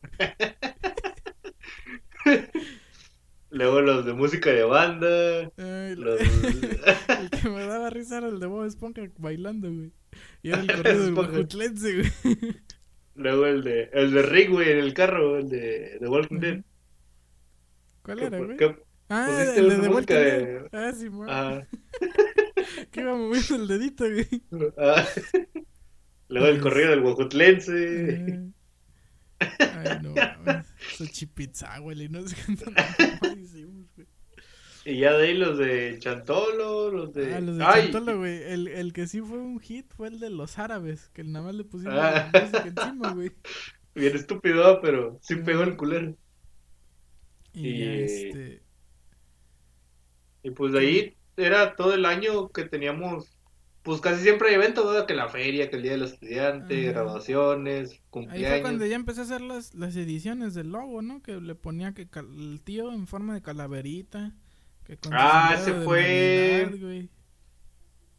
[3.49, 5.51] luego los de música de banda.
[5.57, 6.21] Ay, la- Los...
[7.19, 9.91] el que me daba risa era el de Bob Esponja bailando, güey.
[10.41, 11.15] Y era el corrido del.
[11.15, 12.11] Guajutlense, güey.
[13.15, 16.61] luego el de, el de Rick, güey, en el carro, el de, de Walking Dead.
[18.03, 18.57] ¿Cuál era, güey?
[19.11, 20.69] Ah, pusiste el de Walking de-.
[20.71, 21.61] Ah, sí, ah,
[22.91, 24.71] Que iba moviendo el dedito, güey.
[24.77, 25.05] ah.
[26.29, 28.15] luego el corrido del Guajutlense.
[28.15, 28.51] Eh.
[29.59, 32.05] Ay, no güey.
[32.05, 34.07] y No sé qué.
[34.83, 37.35] Y ya de ahí los de Chantolo, los de...
[37.35, 38.41] Ah, los de Ay, Chantolo, güey.
[38.43, 41.09] El, el que sí fue un hit fue el de los árabes.
[41.09, 42.29] Que nada más le pusimos Ah.
[42.33, 43.31] la música encima, güey.
[43.93, 46.15] bien estúpido, pero sí pegó el culero.
[47.53, 48.63] Y, este.
[50.43, 53.37] Y pues de ahí era todo el año que teníamos,
[53.83, 55.05] pues casi siempre hay eventos, ¿verdad?
[55.07, 56.91] Que la feria, que el día del estudiante, Ajá.
[56.93, 58.49] graduaciones, Ahí cumpleaños.
[58.49, 61.21] fue cuando ya empecé a hacer las, las ediciones del logo, ¿no?
[61.21, 64.33] Que le ponía que cal- el tío en forma de calaverita.
[64.83, 67.09] Que con Ah, ese fue- Navidad.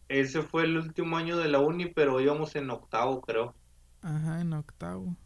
[0.08, 3.54] Ese fue el último año de la uni, pero íbamos en octavo, creo.
[4.02, 5.16] Ajá, en octavo.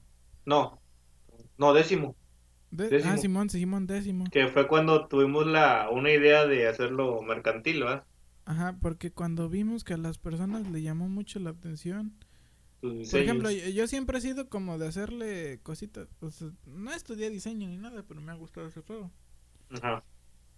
[0.45, 0.81] No,
[1.59, 2.17] no, décimo.
[2.71, 3.13] De- Décimo.
[3.13, 4.25] Ah, Simón, Simón décimo.
[4.31, 8.05] Que fue cuando tuvimos la una idea de hacerlo mercantil, ¿verdad?
[8.45, 12.15] Ajá, porque cuando vimos que a las personas le llamó mucho la atención.
[12.81, 16.09] Tus Por ejemplo, yo, yo siempre he sido como de hacerle cositas.
[16.21, 19.11] O sea, no estudié diseño ni nada, pero me ha gustado ese juego.
[19.71, 20.05] Ajá.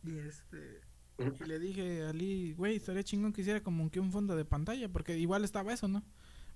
[0.05, 0.81] Y este.
[1.19, 4.45] Y le dije a Lee, güey, estaría chingón que hiciera como que un fondo de
[4.45, 6.05] pantalla, porque igual estaba eso, ¿no?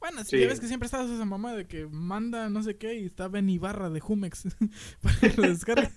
[0.02, 0.36] Bueno, sí.
[0.36, 3.28] Ya ves que siempre estabas esa mamá de que manda no sé qué y está
[3.28, 4.48] Ben Ibarra de Jumex
[5.00, 5.88] para que lo descargue.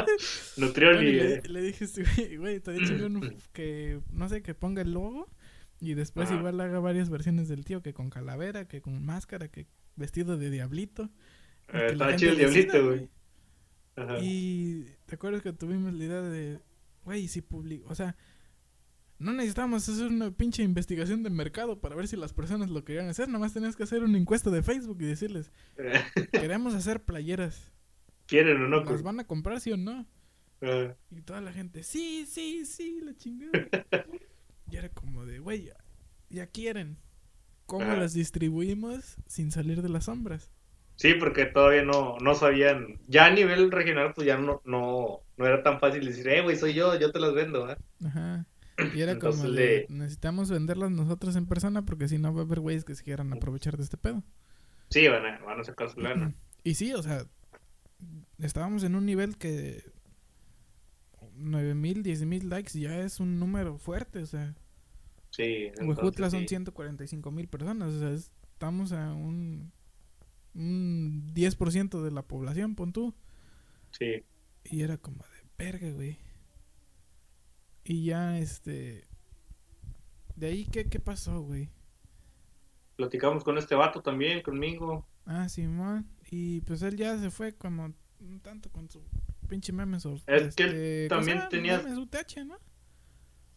[0.56, 1.42] Nutrioli, le, eh.
[1.44, 5.28] le dije, güey, güey, estaría chingón que, no sé, que ponga el logo
[5.78, 6.38] y después Ajá.
[6.38, 10.48] igual haga varias versiones del tío, que con calavera, que con máscara, que vestido de
[10.48, 11.10] diablito.
[11.68, 13.10] Eh, Estaba chido el diablito, güey.
[14.22, 16.60] Y te acuerdas que tuvimos la idea de,
[17.04, 18.16] güey, si publico, o sea,
[19.20, 23.08] no necesitábamos hacer una pinche investigación de mercado para ver si las personas lo querían
[23.08, 25.52] hacer, nomás tenías que hacer una encuesta de Facebook y decirles,
[26.32, 27.70] queremos hacer playeras,
[28.26, 28.82] ¿Quieren o no?
[28.82, 30.06] ¿las van a comprar sí o no?
[30.62, 30.96] Ajá.
[31.10, 33.52] Y toda la gente, sí, sí, sí, la chingada.
[34.70, 35.70] y era como de, güey,
[36.30, 36.96] ya, quieren.
[37.66, 37.96] ¿Cómo Ajá.
[37.96, 40.50] las distribuimos sin salir de las sombras?
[40.96, 43.00] Sí, porque todavía no, no sabían.
[43.06, 46.56] Ya a nivel regional, pues ya no, no, no era tan fácil decir, eh, güey,
[46.56, 47.78] soy yo, yo te las vendo, ¿verdad?
[48.04, 48.46] Ajá.
[48.94, 52.44] Y era Entonces como de, necesitamos venderlas nosotros en persona porque si no va a
[52.44, 54.22] haber güeyes que se quieran aprovechar de este pedo.
[54.88, 56.34] Sí, van a, van a sacar su lana.
[56.64, 57.24] Y sí, o sea,
[58.38, 59.82] estábamos en un nivel que
[61.36, 64.54] 9 mil, 10 mil likes ya es un número fuerte, o sea,
[65.30, 65.70] Sí.
[65.78, 66.48] Entonces son sí.
[66.48, 69.70] 145 mil personas, o sea, es- estamos a un,
[70.54, 73.14] un 10% de la población, pon tú.
[73.92, 74.24] Sí.
[74.64, 76.18] Y era como de verga, güey.
[77.90, 79.04] Y ya, este...
[80.36, 81.68] De ahí, ¿qué, qué pasó, güey?
[82.94, 85.08] Platicamos con este vato también, conmigo.
[85.26, 86.06] Ah, Simón.
[86.30, 89.02] Y pues él ya se fue como un tanto con su
[89.48, 90.06] pinche memes.
[90.06, 92.58] o- Es que él este, ¿cómo se también tenía- Memes UTH, ¿no?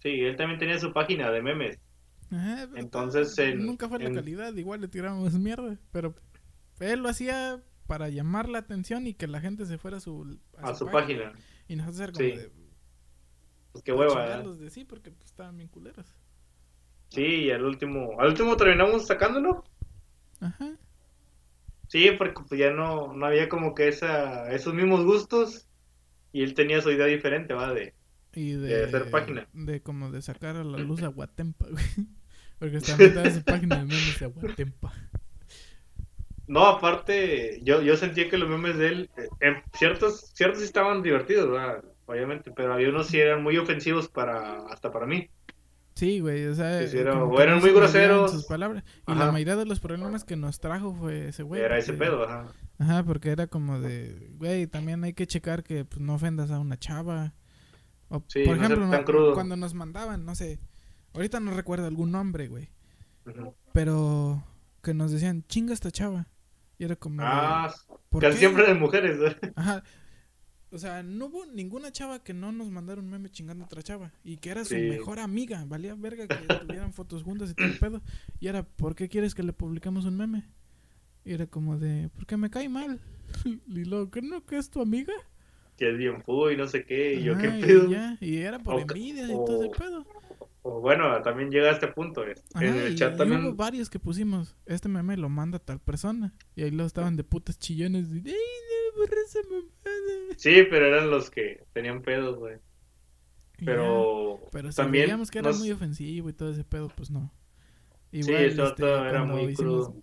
[0.01, 1.77] Sí, él también tenía su página de memes.
[2.31, 5.77] Ajá, pero Entonces, todo- en- nunca fue la en- calidad, igual le tirábamos mierda.
[5.91, 6.15] Pero
[6.79, 10.39] él lo hacía para llamar la atención y que la gente se fuera a su,
[10.57, 11.33] A su página.
[11.67, 12.35] Y nosotros era como Sí.
[12.35, 12.62] de...
[13.73, 16.05] Pues qué hueva, chingarlos de sí, porque pues, estaban bien culeros.
[17.09, 19.63] Sí, y al último, al último terminamos sacándolo.
[20.39, 20.77] Ajá.
[21.87, 25.67] Sí, porque pues ya no, no había como que esa, esos mismos gustos.
[26.31, 27.71] Y él tenía su idea diferente, ¿va?
[27.73, 27.93] De,
[28.33, 29.47] Y de, De hacer página.
[29.53, 31.83] De como de sacar a la luz a Guatempa, güey.
[32.59, 34.93] Porque también estaba su página de memes de Guatempa.
[36.47, 41.01] No, aparte, yo, yo sentía que los memes de él, eh, en ciertos, ciertos estaban
[41.01, 41.83] divertidos, ¿verdad?
[42.05, 45.29] Obviamente, pero había unos sí eran muy ofensivos para, hasta para mí.
[45.95, 46.85] Sí, güey, o sea...
[46.87, 48.31] Sí, era- o que eran muy groseros.
[48.31, 48.83] sus palabras.
[49.07, 49.25] Y Ajá.
[49.25, 51.61] la mayoría de los problemas que nos trajo fue ese güey.
[51.61, 52.47] Era ese pedo, ajá.
[52.79, 54.31] Ajá, porque era como de...
[54.37, 57.33] Güey, también hay que checar que pues, no ofendas a una chava.
[58.09, 60.59] O, Sí, por no ejemplo, no- cuando nos mandaban, no sé...
[61.13, 62.69] Ahorita no recuerdo algún nombre, güey.
[63.27, 63.53] Ujú.
[63.71, 64.43] Pero
[64.81, 66.27] que nos decían, chinga esta chava.
[66.79, 67.21] Y era como...
[67.21, 67.71] de, Ah,
[68.09, 68.39] ¿por casi qué?
[68.39, 69.53] siempre de mujeres, ¿verdad?
[69.55, 69.83] Ajá.
[70.73, 73.83] O sea, no hubo ninguna chava que no nos mandara un meme chingando a otra
[73.83, 74.11] chava.
[74.23, 74.81] Y que era su Sí.
[74.81, 75.63] mejor amiga.
[75.67, 78.01] Valía verga que tuvieran fotos juntas y todo el pedo.
[78.39, 80.43] Y era, ¿por qué quieres que le publicamos un meme?
[81.25, 82.99] Y era como de, porque me cae mal.
[83.67, 84.43] Y luego, ¿qué no?
[84.45, 85.13] ¿Que es tu amiga?
[85.77, 87.89] Que es bien fu y no sé qué, y yo Ajá, qué pedo.
[87.89, 90.05] ya, Y era por O- envidia y todo o- pedo.
[90.63, 92.25] O bueno, también llega a este punto.
[92.25, 92.35] eh.
[92.53, 93.43] Ajá, en el y, chat y también.
[93.45, 96.33] hubo varios que pusimos, este meme lo manda tal persona.
[96.55, 98.09] Y ahí lo estaban de putas chillones.
[98.11, 98.33] de,
[98.95, 100.33] ¡Ay, no, borra esa mamada!
[100.37, 102.55] Sí, pero eran los que tenían pedos, güey.
[103.57, 103.71] Y ya.
[103.71, 107.09] Pero, Pero si también veíamos que era nos- muy ofensivo y todo ese pedo, pues
[107.11, 107.31] no.
[108.11, 109.95] Sí, ese vato era cuando muy crudo.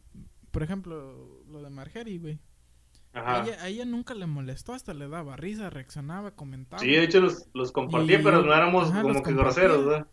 [0.51, 2.41] Por ejemplo, lo de Margery, güey.
[3.13, 3.43] Ajá.
[3.45, 6.81] ella, a ella nunca le molestó, hasta le daba risa, reaccionaba, comentaba.
[6.81, 10.07] Sí, de hecho los, los compartí, Y- pero no éramos ajá, como que groseros, ¿verdad?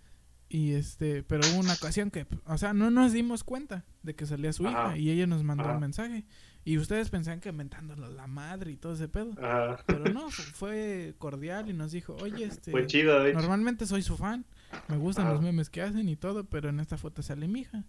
[0.49, 4.25] Y este, pero hubo una ocasión que, o sea, no nos dimos cuenta de que
[4.25, 4.97] salía su hija Ajá.
[4.97, 5.73] y ella nos mandó Ajá.
[5.73, 6.25] un mensaje.
[6.67, 9.31] Y ustedes pensaban que mentándolo la madre y todo ese pedo.
[9.41, 9.81] Ajá.
[9.85, 12.71] Pero no, fu- fue cordial y nos dijo, oye, este...
[12.71, 13.39] Fue chido, de hecho.
[13.39, 14.43] Normalmente soy su fan,
[14.89, 15.35] me gustan Ajá.
[15.35, 17.85] los memes que hacen y todo, pero en esta foto sale mi hija.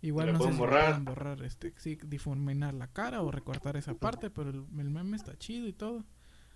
[0.00, 0.86] Igual ¿La no sé si borrar?
[0.86, 5.16] pueden borrar, este, sí, difuminar la cara o recortar esa parte, pero el, el meme
[5.16, 6.02] está chido y todo.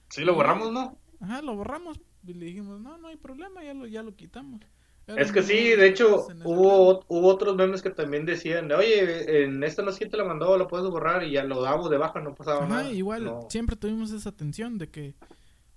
[0.08, 0.98] Sí, lo borramos, ¿no?
[1.20, 4.62] Ajá, lo borramos y le dijimos, no, no hay problema, ya lo, ya lo quitamos.
[5.06, 9.82] Es que sí, de hecho, hubo, hubo otros memes que también decían, oye, en esta
[9.82, 12.64] no te la mandó, lo puedes borrar y ya lo damos de baja, no pasaba
[12.64, 12.90] Ajá, nada.
[12.90, 13.46] igual, No.
[13.48, 15.14] siempre tuvimos esa tensión de que,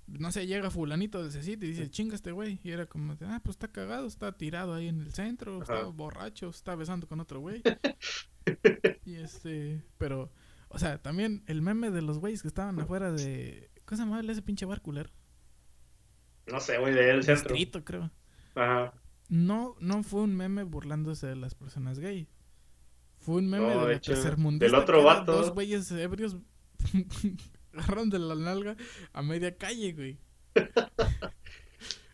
[0.08, 2.60] no sé, llega fulanito de ese sitio y dice, chinga este güey.
[2.64, 5.84] Y era como, de, ah, pues está cagado, está tirado ahí en el centro, está
[5.84, 7.62] borracho, está besando con otro güey.
[9.06, 10.32] y este, pero,
[10.70, 14.22] o sea, también el meme de los güeyes que estaban afuera de, ¿Cómo se llama
[14.32, 15.10] ese pinche bar culero?
[16.46, 17.56] No sé, güey, del centro.
[17.56, 18.12] Distrito, creo.
[18.54, 18.94] Ajá.
[19.30, 22.28] No, no fue un meme burlándose de las personas gay.
[23.20, 25.32] Fue un meme No, de de hecho, tercermundista del otro vato.
[25.34, 26.36] Dos güeyes ebrios
[27.74, 28.76] agarraron de la nalga
[29.14, 30.18] a media calle, güey.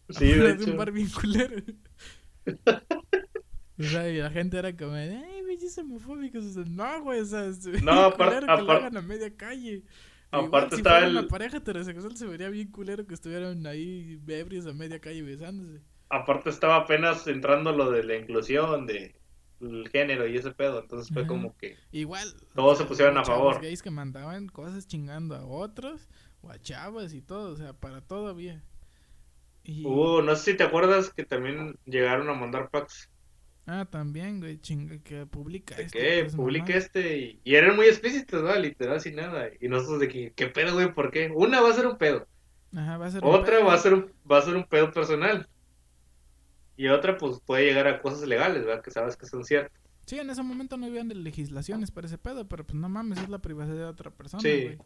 [0.09, 0.77] Sí, de de un hecho.
[0.77, 1.55] bar bien culero.
[3.77, 6.45] O sea, y la gente era como, ay, güeyes homofóbicos.
[6.45, 8.95] O sea, no, güey, o sea, se ve No, bien apar- culero que lo hagan
[8.95, 9.83] a media calle.
[10.31, 13.67] Aparte Igual, si estaba fuera el- una pareja heterosexual se vería bien culero que estuvieran
[13.67, 15.81] ahí ebrios a media calle besándose.
[16.15, 19.15] Aparte estaba apenas entrando lo de la inclusión de
[19.61, 21.27] el género y ese pedo, entonces fue Ajá.
[21.27, 22.35] como que Igual.
[22.53, 23.61] Todos se pusieron a favor.
[23.61, 26.09] gays que mandaban cosas chingando a otros
[26.41, 28.63] o a chavas y todo, o sea, para todo había.
[29.63, 29.83] Y...
[29.83, 33.09] hubo, no sé si te acuerdas que también llegaron a mandar packs
[33.67, 36.77] Ah, también, güey, chinga, que publica pues, publique mamá.
[36.77, 38.61] este y, y eran muy explícitos, ¿verdad?
[38.61, 39.49] Literal sin nada.
[39.59, 40.93] Y nosotros de que, ¿qué pedo, güey?
[40.93, 41.31] ¿Por qué?
[41.33, 42.27] Una va a ser un pedo,
[42.73, 43.65] Ajá, va a ser un otra pedo.
[43.65, 45.49] va a ser un, va a ser un pedo personal.
[46.77, 48.83] Y otra pues puede llegar a cosas legales, ¿verdad?
[48.83, 49.71] Que sabes que son ciertas.
[50.05, 53.29] Sí, en ese momento no habían legislaciones para ese pedo, pero pues no mames, es
[53.29, 54.63] la privacidad de otra persona, Sí.
[54.63, 54.77] güey.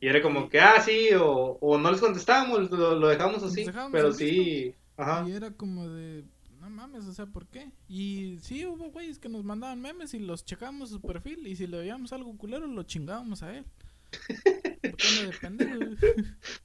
[0.00, 3.64] Y era como que, ah, sí, o, o no les contestábamos, lo, lo dejamos así.
[3.64, 5.24] dejamos pero sí, ajá.
[5.28, 6.24] Y era como de,
[6.60, 7.70] no mames, o sea, ¿por qué?
[7.88, 11.66] Y sí, hubo güeyes que nos mandaban memes y los checábamos su perfil y si
[11.66, 13.64] le veíamos algo culero lo chingábamos a él.
[14.82, 16.06] Porque anda de pendejo.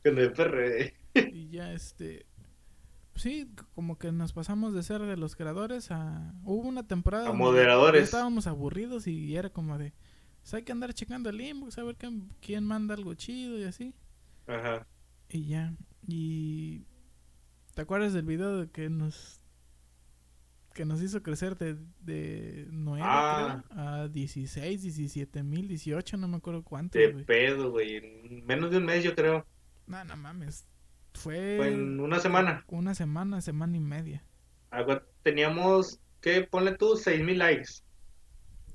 [0.04, 0.94] Con el perre.
[1.16, 2.26] y ya este
[3.22, 7.34] sí, como que nos pasamos de ser de los creadores a hubo una temporada A
[7.34, 8.04] moderadores.
[8.04, 9.94] estábamos aburridos y era como de
[10.42, 13.64] pues hay que andar checando el inbox a ver quién, quién manda algo chido y
[13.64, 13.94] así.
[14.48, 14.86] Ajá.
[15.30, 15.74] Y ya.
[16.06, 16.86] Y.
[17.74, 19.40] ¿Te acuerdas del video de que nos.
[20.74, 23.64] que nos hizo crecer de, de 9 Ah.
[23.70, 27.96] creo, a 16, 17 mil, 18, no me acuerdo cuánto, De pedo, güey.
[27.96, 29.46] En menos de un mes, yo creo.
[29.88, 30.68] No, no mames.
[31.14, 31.56] Fue.
[31.58, 32.64] Fue en una semana.
[32.68, 34.24] Una semana, semana y media.
[34.72, 36.42] Algo- Teníamos, ¿qué?
[36.42, 37.70] Ponle tú, 6000 likes.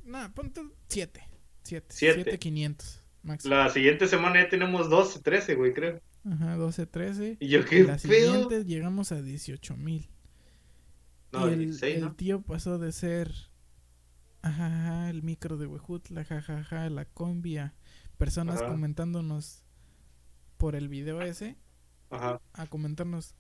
[0.05, 1.21] No, ponte 7.
[1.65, 1.87] 7.
[1.91, 2.23] Siete.
[2.25, 3.03] 7, 500.
[3.23, 3.55] Máximo.
[3.55, 6.01] La siguiente semana ya tenemos 12, 13, güey, creo.
[6.25, 7.37] Ajá, 12, 13.
[7.41, 10.09] Y yo, ¿qué la siguiente llegamos a 18 mil.
[11.33, 12.13] No, y el, 16, el ¿no?
[12.15, 13.31] tío pasó de ser
[14.41, 17.75] ajá, ajá, el micro de Huejutla, jajaja, la combi, a
[18.17, 18.71] personas Ajá.
[18.71, 19.63] comentándonos
[20.57, 21.57] por el video ese,
[22.11, 22.41] Ajá.
[22.55, 23.35] a comentarnos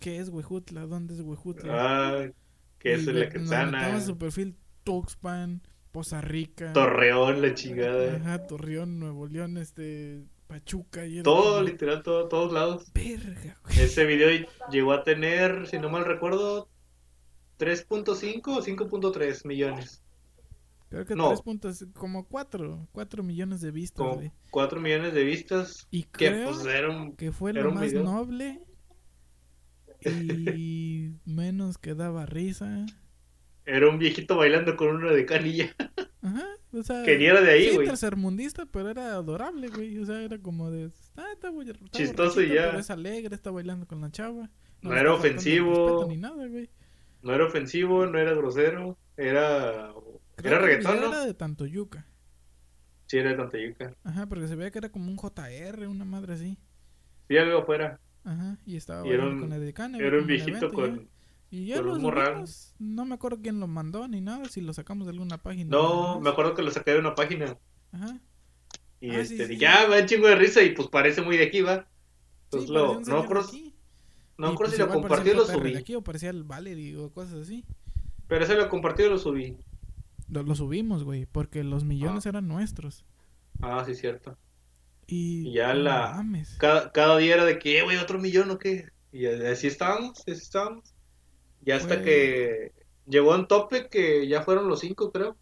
[0.00, 1.72] qué es Huejutla, dónde es Huejutla.
[1.74, 2.30] Ah,
[2.78, 4.00] que es la Quetzana.
[4.00, 8.16] su perfil Tuxpan, Poza Rica, Torreón, la chingada.
[8.16, 12.92] ajá, Torreón, Nuevo León, este, Pachuca y era Todo, literal, todo, todos lados.
[12.92, 13.80] Verga, güey.
[13.80, 16.68] Ese video llegó a tener, si no mal recuerdo,
[17.58, 20.03] 3.5 o 5.3 millones.
[20.94, 21.28] Creo que no.
[21.28, 24.32] tres puntos, como cuatro, cuatro millones de vistas, Como güey.
[24.50, 25.88] 4 millones de vistas.
[25.90, 28.04] Y Que creo pues era un que fue Era lo más video.
[28.04, 28.60] noble
[30.04, 32.86] y menos que daba risa.
[33.66, 35.74] Era un viejito bailando con una de canilla.
[36.22, 37.86] Ajá, o sea, Que ni era de ahí, sí, güey.
[37.88, 39.98] tercermundista, pero era adorable, güey.
[39.98, 42.66] O sea, era como de, ah, está, güey, está Chistoso y ya.
[42.66, 44.50] pero es alegre, está bailando con la chava.
[44.82, 46.06] No era ofensivo.
[46.08, 46.70] Ni nada, güey.
[47.22, 48.98] No era ofensivo, no era grosero.
[49.16, 49.92] Era.
[50.36, 51.08] Creo Era que reggaetón, ¿no?
[51.08, 52.06] era de Tantoyuca.
[53.06, 53.94] Sí, era de Tantayuca.
[54.04, 56.58] Ajá, porque se veía que era como un JR, una madre así.
[57.28, 58.00] Sí, algo afuera.
[58.24, 59.98] Ajá, y estaba Y era un- con el decano.
[59.98, 61.08] Era un viejito con.
[61.50, 62.32] Y ya lo morral.
[62.48, 62.74] subimos.
[62.78, 65.70] No me acuerdo quién lo mandó ni nada, si lo sacamos de alguna página.
[65.70, 67.56] No, me acuerdo que lo saqué de una página.
[67.92, 68.18] Ajá.
[69.00, 69.88] Y Ah, este, sí, dije, sí.
[69.88, 71.86] me da un chingo de risa y pues parece muy de aquí, va.
[72.44, 73.42] Entonces lo, no creo,
[74.38, 75.76] no creo si pues, lo igual compartí o lo JR de subí.
[75.76, 77.64] aquí o parecía el Valerie o cosas así.
[78.26, 79.56] Pero ese lo compartí o lo subí.
[80.34, 82.30] Lo, lo subimos, güey, porque los millones Ah.
[82.30, 83.04] eran nuestros.
[83.62, 84.36] Ah, sí, cierto.
[85.06, 86.56] Y, Y ya la- mames.
[86.58, 88.88] Cada, cada día era de que, "Eh, güey, otro millón o qué.
[89.12, 90.92] Y así estábamos, así estábamos.
[91.64, 92.72] Y hasta que
[93.06, 95.36] llegó a un tope que ya fueron los cinco, creo.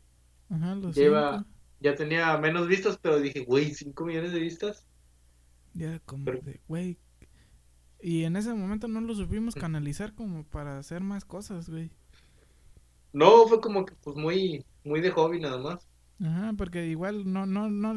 [0.50, 1.48] Ajá, los Lleva- cinco.
[1.80, 4.86] Ya tenía menos vistas, pero dije, güey, cinco millones de vistas.
[5.74, 6.98] Ya como Pero- de, güey.
[8.00, 11.90] Y en ese momento no lo supimos canalizar como para hacer más cosas, güey.
[13.12, 15.88] No, fue como que pues muy, muy de hobby nada más.
[16.20, 17.94] Ajá, porque igual no, no, no,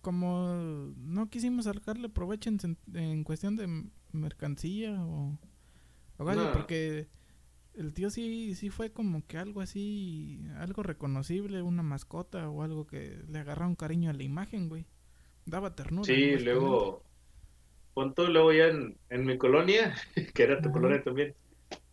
[0.00, 0.54] como
[0.96, 2.50] no quisimos sacarle provecho
[2.94, 5.38] en, cuestión de mercancía o,
[6.18, 7.08] o algo, porque
[7.74, 12.86] el tío sí, sí fue como que algo así, algo reconocible, una mascota o algo
[12.86, 14.86] que le agarraba un cariño a la imagen, güey.
[15.46, 16.04] Daba ternura.
[16.04, 17.02] Sí, luego,
[17.94, 19.94] punto, luego ya en, en mi colonia,
[20.34, 20.72] que era tu Ajá.
[20.72, 21.34] colonia también,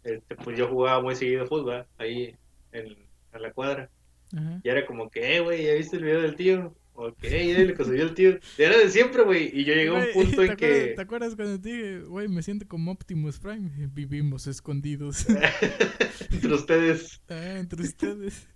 [0.08, 2.36] este, pues yo jugaba muy seguido fútbol, ahí
[2.72, 2.95] en,
[3.34, 3.89] en la cuadra.
[4.36, 4.60] Ajá.
[4.64, 6.76] Y era como que, eh, güey, ¿ya viste el video del tío?
[6.99, 8.39] Ok, le que soy el tío.
[8.58, 9.51] Era de siempre, güey.
[9.53, 10.93] Y yo llegué a un punto ¿te en acuerdas, que.
[10.95, 13.70] ¿Te acuerdas cuando te dije, güey, me siento como Optimus Prime?
[13.93, 15.28] Vivimos escondidos
[16.32, 17.22] entre ustedes.
[17.30, 18.47] ah, entre ustedes.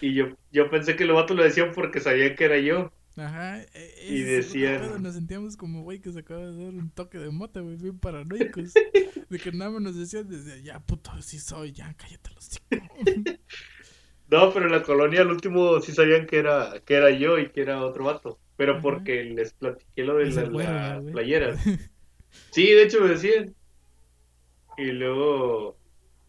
[0.00, 2.92] Y yo, yo pensé que los vatos lo decían porque sabían que era yo.
[3.16, 3.62] Ajá.
[3.62, 6.90] e- Y es otro decían- Nos sentíamos como, güey, que se acaba de dar un
[6.90, 8.72] toque de mota, güey, bien paranoicos.
[9.30, 12.66] de que nada más nos decían desde, ya, puto, sí soy, ya, cállate los hocico.
[14.26, 17.50] No, pero en la colonia al último sí sabían que era, que era yo y
[17.50, 18.38] que era otro vato.
[18.56, 18.82] Pero Ajá.
[18.82, 21.60] porque les platiqué lo de la, güero, las playeras.
[22.50, 23.54] Sí, de hecho me decían.
[24.78, 25.76] Y luego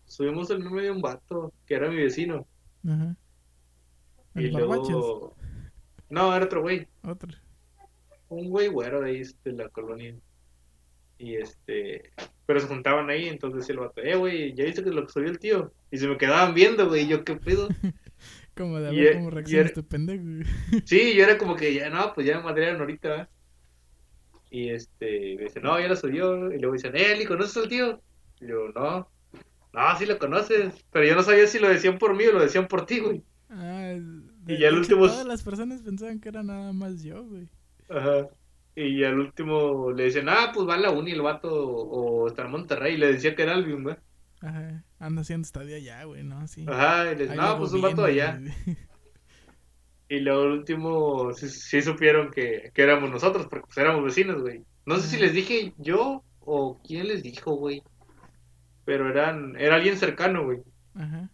[0.06, 2.46] subimos el nombre de un vato que era mi vecino.
[2.88, 3.16] Ajá.
[4.36, 5.36] Y luego.
[6.10, 6.88] No, era otro güey.
[7.04, 7.32] otro.
[8.30, 10.16] Un güey güero de ahí de la colonia.
[11.18, 12.12] Y este.
[12.46, 15.30] Pero se juntaban ahí, entonces el vato, eh, güey, ya viste que lo que subió
[15.30, 15.74] el tío.
[15.92, 17.68] Y se me quedaban viendo, güey, y yo, ¿qué pedo?
[18.56, 20.24] Como de ver e- cómo reacciona este pendejo.
[20.24, 20.44] güey.
[20.86, 23.10] Sí, yo era como que ya, no, pues ya me madrearon ahorita.
[23.10, 23.30] ¿verdad?
[24.50, 26.52] Y este, me dice, no, ya lo subió.
[26.54, 28.02] Y luego dicen, eh, Eli, ¿conoces al tío?
[28.40, 29.10] Y yo, no.
[29.74, 30.74] No, sí lo conoces.
[30.92, 33.24] Pero yo no sabía si lo decían por mí o lo decían por ti, güey.
[33.50, 33.96] Ah,
[34.46, 37.48] de- Y ya el último- Todas las personas pensaban que era nada más yo, güey.
[37.90, 38.28] Ajá.
[38.76, 42.44] Y al último le dicen, ah, pues va a la uni el vato o está
[42.46, 42.96] en Monterrey.
[42.96, 43.96] Y le decía que era Albion, güey.
[44.42, 44.84] Ajá.
[45.00, 46.46] Anda haciendo estadía ya, güey, ¿no?
[46.48, 46.66] Sí.
[46.68, 48.38] Ajá, y le Ahí no, pues un vato allá.
[48.40, 48.54] güey.
[50.08, 54.40] Y luego al último sí, sí supieron que, que éramos nosotros, porque pues éramos vecinos,
[54.42, 54.62] güey.
[54.86, 57.82] No sé si les dije yo o quién les dijo, güey.
[58.86, 60.60] Pero eran, era alguien cercano, güey.
[60.94, 61.32] Ajá.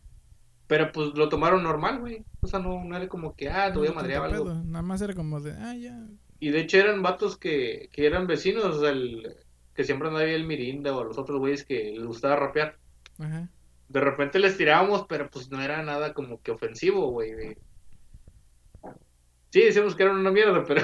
[0.71, 2.23] Pero pues lo tomaron normal, güey.
[2.39, 4.45] O sea, no, no era como que, ah, te voy a madrear algo.
[4.45, 6.07] pedo, Nada más era como de, ah, ya.
[6.39, 9.35] Y de hecho eran vatos que, que eran vecinos, o sea, el,
[9.75, 12.77] que siempre andaba el Mirinda o a los otros güeyes que les gustaba rapear.
[13.19, 13.49] Ajá.
[13.89, 17.57] De repente les tirábamos, pero pues no era nada como que ofensivo, güey.
[19.49, 20.83] Sí, decíamos que eran una mierda, pero...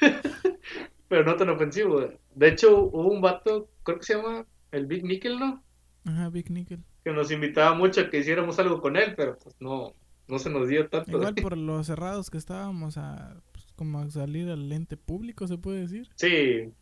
[1.08, 1.94] pero no tan ofensivo.
[1.94, 2.18] güey.
[2.34, 5.64] De hecho, hubo un vato, creo que se llama el Big Nickel, ¿no?
[6.04, 6.84] Ajá, Big Nickel.
[7.06, 9.92] Que nos invitaba mucho a que hiciéramos algo con él, pero pues no,
[10.26, 11.08] no se nos dio tanto.
[11.12, 15.56] Igual por los cerrados que estábamos a, pues, como a salir al lente público, se
[15.56, 16.08] puede decir.
[16.16, 16.72] Sí,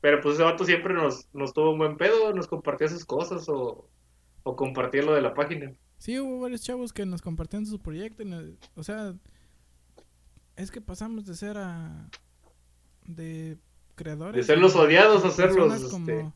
[0.00, 3.46] pero pues ese vato siempre nos, nos tuvo un buen pedo, nos compartía sus cosas
[3.50, 3.86] o,
[4.42, 5.70] o compartía lo de la página.
[5.98, 8.22] Sí, hubo varios chavos que nos compartían su proyecto.
[8.22, 9.14] y nos- o sea,
[10.56, 12.08] es que pasamos de ser a.
[13.04, 13.58] de
[13.96, 14.34] creadores.
[14.46, 16.32] De ser los odiados a ser los, este-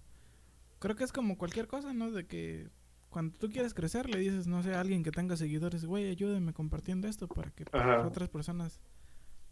[0.81, 2.11] Creo que es como cualquier cosa, ¿no?
[2.11, 2.69] De que
[3.11, 6.53] cuando tú quieres crecer le dices, no sé, a alguien que tenga seguidores, güey, ayúdame
[6.53, 7.65] compartiendo esto para que
[8.05, 8.81] otras personas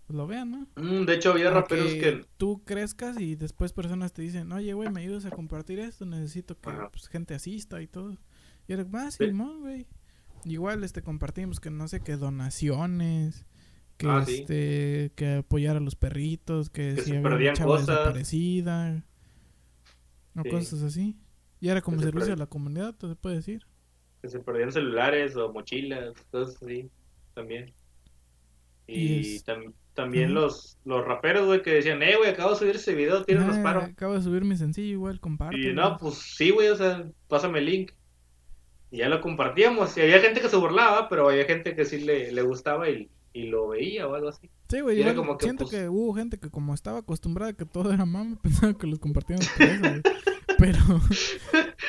[0.08, 0.66] lo vean, ¿no?
[0.76, 2.24] Mm, de hecho, había Para raperos que...
[2.36, 6.54] tú crezcas y después personas te dicen, oye, güey, me ayudas a compartir esto, necesito
[6.60, 8.16] que pues, gente asista y todo.
[8.68, 9.26] Y era, ah, Sí.
[9.26, 9.86] Simón, güey.
[10.44, 13.46] Igual, este, compartimos que no sé, qué donaciones,
[13.96, 14.40] que Ah, sí.
[14.42, 17.86] este, que apoyar a los perritos, que, Que si había cosas.
[17.88, 19.02] desaparecida,
[20.36, 20.50] o Sí.
[20.50, 21.16] cosas así.
[21.60, 23.62] Y era como servicio a la comunidad, se puede decir.
[24.22, 26.90] que se perdían celulares o mochilas, cosas así,
[27.34, 27.72] también.
[28.86, 32.94] Y tam- también los, los raperos, güey, que decían, eh, güey, acabo de subir ese
[32.94, 33.80] video, tíranos Ah, paro.
[33.82, 35.56] acabo de subir mi sencillo, igual, comparto.
[35.56, 37.92] Y no, pues sí, güey, o sea, pásame el link.
[38.90, 39.96] Y ya lo compartíamos.
[39.96, 43.10] Y había gente que se burlaba, pero había gente que sí le, le gustaba y,
[43.32, 44.48] y lo veía o algo así.
[44.68, 47.54] Sí, güey, igual como que, siento pues- que hubo gente que como estaba acostumbrada a
[47.56, 49.84] que todo era mame, pensaba que los compartíamos por eso.
[50.58, 50.78] Pero,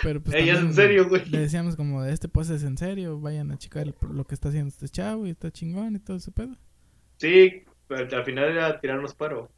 [0.03, 1.25] pero pues Ey, es en también serio, güey.
[1.29, 4.49] Le decíamos como, este post es en serio, vayan a checar el- lo que está
[4.49, 6.55] haciendo este chavo y está chingón y todo ese pedo.
[7.17, 9.49] Sí, al, al final era tirarnos paro.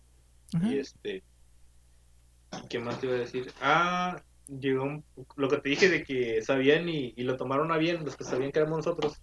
[0.53, 0.68] Ajá.
[0.72, 1.24] Y este.
[2.70, 3.51] ¿Qué más te iba a decir?
[3.62, 5.03] Ah, llegó un-
[5.36, 8.24] lo que te dije de que sabían y, y lo tomaron a bien, los que
[8.24, 9.22] sabían que éramos nosotros.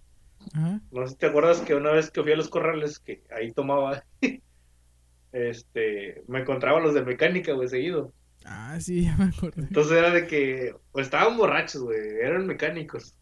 [0.53, 0.81] Ajá.
[0.91, 3.51] No sé si te acuerdas que una vez que fui a los corrales, que ahí
[3.51, 4.03] tomaba,
[5.31, 8.13] este, me encontraba los de mecánica, güey, seguido.
[8.47, 9.63] Ah, sí, ya me acordé.
[9.63, 13.15] Entonces era de que, pues estaban borrachos, güey, eran mecánicos.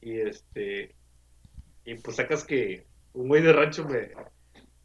[0.00, 0.94] Y este,
[1.84, 4.12] y pues sacas que un güey de rancho me,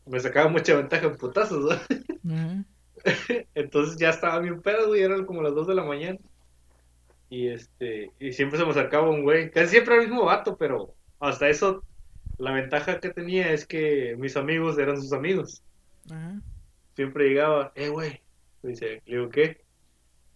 [0.05, 1.79] me sacaba mucha ventaja en putazos.
[2.29, 2.65] Ajá.
[3.55, 6.19] Entonces ya estaba bien pedo, güey, eran como las 2 de la mañana.
[7.29, 10.93] Y este, y siempre se me acercaba un güey, casi siempre el mismo vato, pero
[11.19, 11.83] hasta eso,
[12.37, 15.63] la ventaja que tenía es que mis amigos eran sus amigos.
[16.09, 16.39] Ajá.
[16.95, 18.21] Siempre llegaba, eh, güey.
[18.65, 19.61] Me dice, le digo, ¿qué?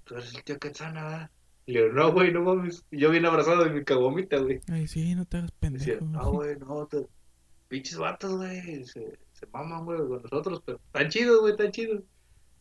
[0.04, 1.32] Tú eres el tío Quetzana, ¿verdad?
[1.66, 2.86] Y le digo, no, güey, no mames.
[2.92, 4.60] Y yo bien abrazado de mi cagomita, güey.
[4.68, 6.06] Ay, sí, no te hagas pendejo.
[6.06, 7.08] no, güey, no, te...
[7.70, 8.86] pinches vatos, güey.
[8.86, 12.04] Se, se maman, güey, con nosotros, pero tan chidos, güey, tan chidos.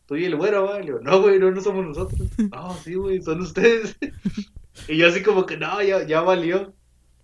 [0.07, 0.79] Tú y el güero, güey.
[0.79, 2.27] Le digo, no, güey, no, no somos nosotros.
[2.51, 3.95] No, sí, güey, son ustedes.
[4.87, 6.73] y yo así como que, no, ya, ya valió.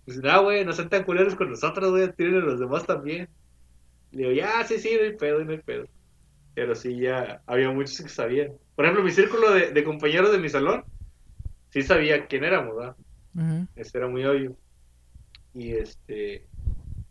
[0.06, 3.28] Dice, no, güey, no sean tan culeros con nosotros, güey, tienen a los demás también.
[4.12, 5.88] Le digo, ya, sí, sí, no hay pedo, no hay pedo.
[6.56, 8.50] Pero sí, ya había muchos que sabían.
[8.74, 10.84] Por ejemplo, mi círculo de, de compañeros de mi salón,
[11.68, 12.96] sí sabía quién éramos, ¿verdad?
[13.76, 14.56] Este era muy obvio.
[15.52, 16.46] Y este.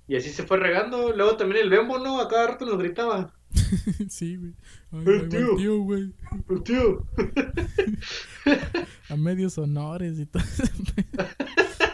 [0.07, 1.13] Y así se fue regando.
[1.15, 2.19] Luego también el Bembo, ¿no?
[2.19, 3.31] A cada rato nos gritaba.
[4.09, 4.53] sí, güey.
[4.91, 5.55] Ay, el tío.
[5.57, 6.11] tío, güey.
[6.47, 7.05] "Pero, tío.
[9.09, 10.43] A medios honores y todo.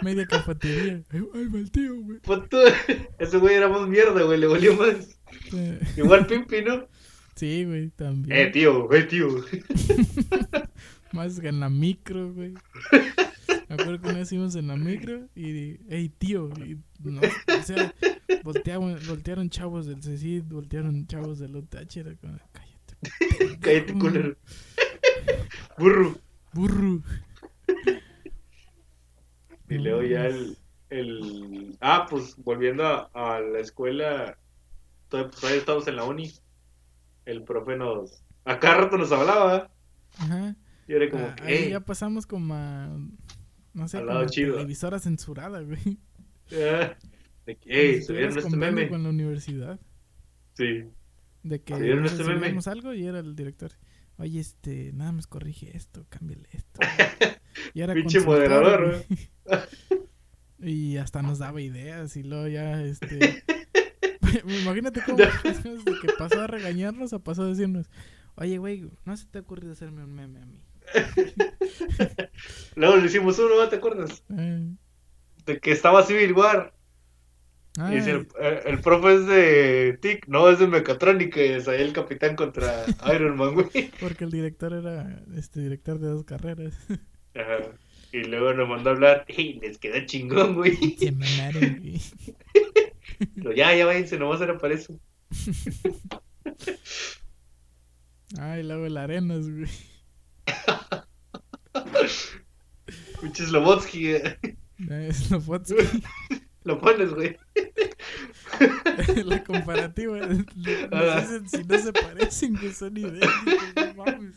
[0.02, 1.04] Media cafetería.
[1.12, 2.20] Ahí va el tío, güey.
[3.20, 4.40] Ese güey era más mierda, güey.
[4.40, 5.20] Le volvió más.
[5.98, 6.88] Igual Pimpi, ¿no?
[7.36, 8.38] Sí, güey, también.
[8.38, 9.28] Eh, tío, eh, tío.
[11.12, 12.54] Más que en la micro, güey.
[13.68, 17.64] Me acuerdo que una vez íbamos en la micro y, hey, tío, y no, o
[17.64, 17.94] sea,
[18.44, 23.58] voltearon, voltearon chavos del CECID, voltearon chavos del UTH, era como, cállate.
[23.60, 24.36] Cállate, culero.
[25.78, 26.18] Burro.
[26.54, 27.02] Burro.
[29.70, 30.58] Y luego ya el,
[30.90, 31.78] el...
[31.80, 34.38] Ah, pues volviendo a, a la escuela,
[35.08, 36.34] todavía, pues, todavía estábamos en la uni.
[37.26, 38.24] El profe nos...
[38.46, 39.72] A cada rato nos hablaba.
[40.18, 40.56] Ajá.
[40.88, 41.44] Y era como Ah, que...
[41.44, 42.90] ahí ya pasamos como a,
[43.74, 46.00] no sé, como televisora censurada, güey.
[46.54, 46.96] Ah,
[47.46, 48.90] De que, Como ey, si ¿subieron este meme?
[48.90, 49.80] con la universidad.
[50.54, 50.84] Sí.
[51.44, 52.60] De que ¿Subieron no sé, este meme?
[52.66, 53.72] algo y era el director.
[54.18, 56.80] Oye, este, nada más corrige esto, cámbiale esto.
[57.74, 59.30] Y era Pinche moderador, güey.
[60.60, 63.44] Y hasta nos daba ideas y luego ya, este...
[64.62, 65.28] Imagínate cómo de
[66.02, 67.90] que pasó a regañarnos a pasó a decirnos,
[68.36, 70.62] oye, güey, no se te ha ocurrido hacerme un meme a mí.
[72.76, 74.24] Luego le hicimos uno, ¿no ¿te acuerdas?
[74.38, 74.74] Eh,
[75.46, 76.74] De que estaba Civil War.
[77.90, 81.42] Y dice, el, el, el profe es de TIC, no, es de mecatrónica.
[81.42, 82.84] Y es ahí el capitán contra
[83.16, 83.92] Iron Man, güey.
[84.00, 86.74] porque el director era este director de dos carreras.
[87.34, 87.72] Ajá.
[88.12, 89.26] Y luego nos mandó a hablar.
[89.30, 90.76] Y les quedó chingón, güey.
[90.98, 92.02] Se mamaron, güey.
[93.36, 95.00] Pero ya, ya váyanse, nomás era para eso.
[98.40, 99.70] Ay, luego el Arenas, güey.
[103.22, 104.40] Pinche Slobotsky, eh.
[104.90, 105.76] Es lo Fotsky.
[106.64, 107.38] lo pones, güey.
[109.26, 110.18] La comparativa.
[110.26, 110.46] Nos
[110.92, 111.22] Ah.
[111.22, 113.76] dicen si no se parecen, que son idénticos.
[113.76, 114.36] No mames.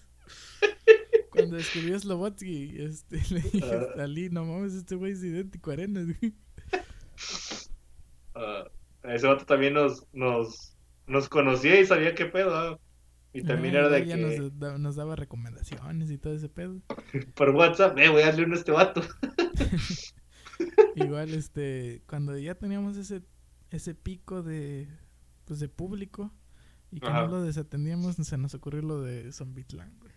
[1.31, 3.65] Cuando escribió Slobotsky, este, le dije
[3.97, 4.01] Ah.
[4.01, 6.35] a Ali, no mames, este güey es idéntico a Arenas, güey.
[8.35, 8.65] Ah,
[9.05, 10.77] ese vato también nos, nos,
[11.07, 12.81] nos conocía y sabía qué pedo.
[13.33, 16.81] Y también Ah, era de que nos, nos daba recomendaciones y todo ese pedo.
[17.35, 19.03] por WhatsApp, eh, voy a darle uno a este vato.
[20.95, 23.23] Igual, este, cuando ya teníamos ese,
[23.71, 24.89] ese pico de,
[25.45, 26.33] pues, de público
[26.91, 27.23] y que Ajá.
[27.23, 30.13] no lo desatendíamos, se nos ocurrió lo de Zombitlán, güey.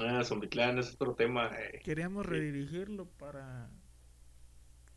[0.00, 1.50] Ah, Zombitlán es otro tema.
[1.58, 1.80] eh.
[1.82, 3.70] Queríamos redirigirlo para...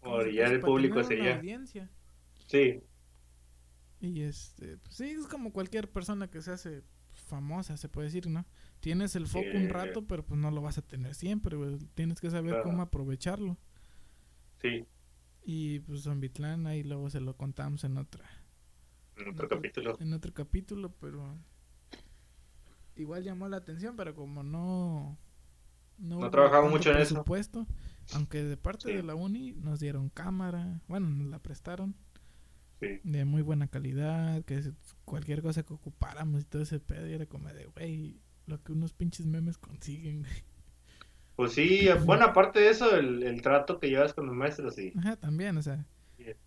[0.02, 1.36] ¿cómo se Orillar el público hacia una allá.
[1.36, 1.90] audiencia.
[2.50, 2.82] Sí,
[4.02, 8.28] Y este, pues sí, es como cualquier persona que se hace famosa, se puede decir,
[8.30, 8.46] ¿no?
[8.80, 11.58] Tienes el foco un rato, pero pues no lo vas a tener siempre.
[11.96, 12.64] Tienes que saber Claro.
[12.64, 13.58] cómo aprovecharlo.
[14.62, 14.88] sí,
[15.44, 18.24] Y pues Zombitlán ahí luego se lo contamos en otra,
[19.18, 20.00] en otro capítulo.
[20.00, 21.38] en otro capítulo, pero
[22.96, 25.18] igual llamó la atención, pero como no
[26.18, 27.26] No hubo trabajamos mucho en eso.
[27.26, 27.68] presupuesto,
[28.12, 28.94] aunque de parte Sí.
[28.94, 31.96] de la uni nos dieron cámara, bueno, nos la prestaron
[32.80, 33.00] Sí.
[33.04, 34.62] de muy buena calidad, que
[35.06, 38.72] cualquier cosa que ocupáramos y todo ese pedo y era como de, güey, lo que
[38.72, 40.22] unos pinches memes consiguen.
[40.22, 40.44] güey".
[41.36, 44.92] Pues sí, bueno, aparte de eso, el, el trato que llevas con los maestros, sí.
[44.98, 45.86] Ajá, también, o sea.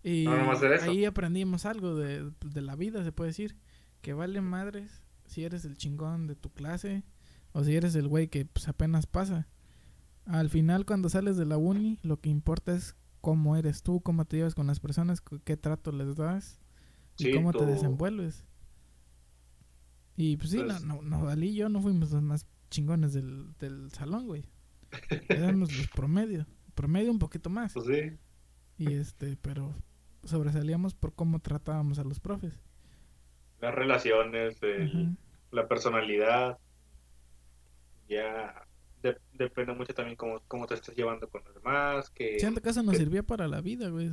[0.03, 0.53] Y No
[0.83, 3.57] ahí aprendimos algo de, de la vida, se puede decir.
[4.03, 7.05] Que vale madres si eres el chingón de tu clase
[7.53, 9.47] o si eres el güey que pues, apenas pasa.
[10.27, 14.27] Al final, cuando sales de la uni, lo que importa es cómo eres tú, cómo
[14.27, 16.61] te llevas con las personas, qué trato les das
[17.17, 18.45] y Sí, cómo te desenvuelves.
[20.17, 23.55] Y pues sí, Pues- no, no, Ali y yo no fuimos los más chingones del,
[23.59, 24.45] del salón, güey.
[25.31, 26.47] Éramos los promedio.
[26.75, 27.73] Promedio un poquito más.
[27.73, 28.19] Pues sí.
[28.77, 29.75] Y este, pero
[30.25, 32.61] sobresalíamos por cómo tratábamos a los profes.
[33.61, 35.17] Las relaciones, el-
[35.51, 36.59] la personalidad.
[38.09, 38.67] Ya
[39.03, 42.09] de- depende mucho también cómo, cómo te estás llevando con los demás.
[42.11, 44.11] Que Si en caso nos que- sirvió para la vida, güey.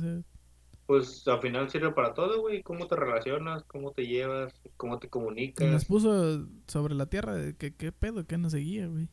[0.86, 2.62] pues al final sirve para todo, güey.
[2.64, 5.84] Cómo te relacionas, cómo te llevas, cómo te y nos comunicas.
[5.84, 9.08] puso sobre la tierra de que qué pedo, que nos seguía, güey.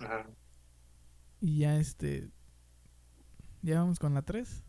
[0.00, 0.26] Ajá.
[1.40, 2.30] Y ya este.
[3.62, 4.64] Ya vamos con la 3.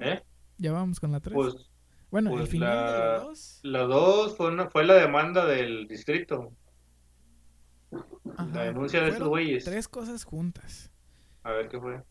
[0.00, 0.22] ¿Eh?
[0.58, 1.34] Ya vamos con la 3.
[1.34, 1.70] Pues
[2.10, 3.60] bueno, el pues final de la- 2.
[3.62, 6.52] la dos fue, una, fue la demanda del distrito.
[8.52, 9.64] La denuncia de estos güeyes.
[9.64, 10.90] Tres cosas juntas.
[11.42, 12.02] A ver qué fue.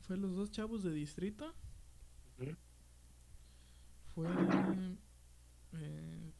[0.00, 1.54] Fue los dos chavos de distrito.
[4.14, 4.26] Fue.
[5.74, 6.32] eh,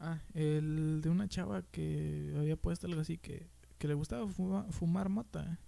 [0.00, 4.70] ah, el de una chava que había puesto algo así que, que le gustaba fuma-
[4.70, 5.58] fumar mota.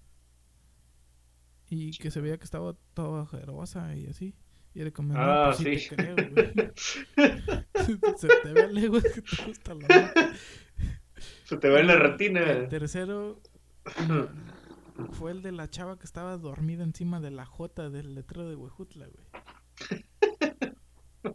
[1.69, 4.35] Y que se veía que estaba toda ojerosa y así.
[4.75, 5.89] Y era como, Ah, pues sí, sí.
[5.91, 6.73] te creo, güey.
[8.19, 10.33] se te ve lejos que te gusta la mota.
[11.45, 12.69] Se te ve en la El retina.
[12.69, 13.41] tercero
[15.13, 18.57] fue el de la chava que estaba dormida encima de la J del letrero de
[18.57, 20.05] Huejutla, güey.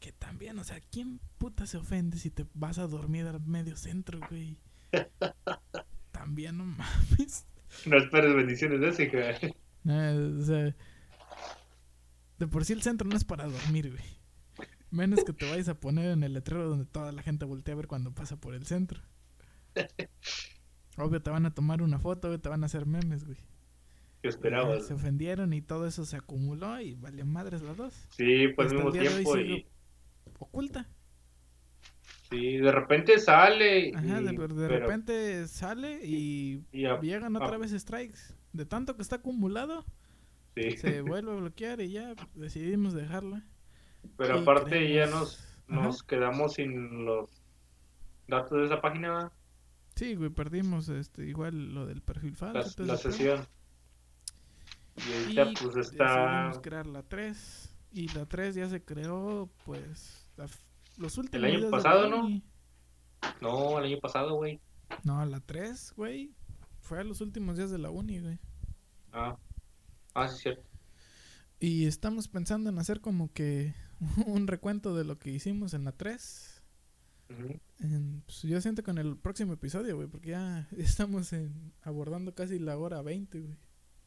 [0.00, 3.76] que también, o sea, ¿quién puta se ofende si te vas a dormir al medio
[3.76, 4.58] centro, güey?
[6.12, 7.46] También no mames.
[7.84, 9.54] No esperes bendiciones de ese, hija.
[9.84, 10.74] No, o sea,
[12.38, 14.16] de por sí el centro no es para dormir, güey.
[14.90, 17.76] Menos que te vayas a poner en el letrero donde toda la gente voltea a
[17.76, 19.00] ver cuando pasa por el centro.
[20.98, 23.38] Obvio, te van a tomar una foto, obvio, te van a hacer memes, güey.
[24.22, 24.86] ¿Qué esperabas?
[24.86, 27.92] Se ofendieron y todo eso se acumuló y valió madres las dos.
[28.16, 29.66] Sí, pues al mismo tiempo y...
[30.38, 30.88] Oculta.
[32.30, 34.24] Sí, de repente sale Ajá, y...
[34.24, 37.58] de, de pero- repente sale y y a- llegan otra ah.
[37.58, 38.18] vez strikes.
[38.52, 39.84] De tanto que está acumulado,
[40.56, 40.76] sí.
[40.78, 43.44] se vuelve a bloquear y ya decidimos dejarla.
[44.16, 45.82] Pero aparte ya nos, Ajá.
[45.82, 47.30] nos quedamos sin los
[48.28, 49.30] datos de esa página.
[49.96, 52.84] Sí, güey, perdimos este, igual lo del perfil falso.
[52.84, 53.46] la, sesión.
[54.96, 56.52] Y Y ahorita pues está...
[56.62, 57.74] crear la 3.
[57.92, 60.46] Y la 3 ya se creó, pues, la
[60.98, 62.42] los últimos año de la pasado, ¿no?
[63.40, 64.60] No, el año pasado, güey.
[65.02, 66.32] No, la 3, güey.
[66.80, 68.38] Fue a los últimos días de la uni, güey.
[69.12, 69.36] Ah,
[70.14, 70.62] ah sí, cierto.
[71.58, 73.74] Y estamos pensando en hacer como que
[74.26, 76.55] un recuento de lo que hicimos en la 3.
[77.28, 82.58] En- pues, yo siento con el próximo episodio, güey, porque ya estamos en, abordando casi
[82.58, 83.56] la hora 20, güey.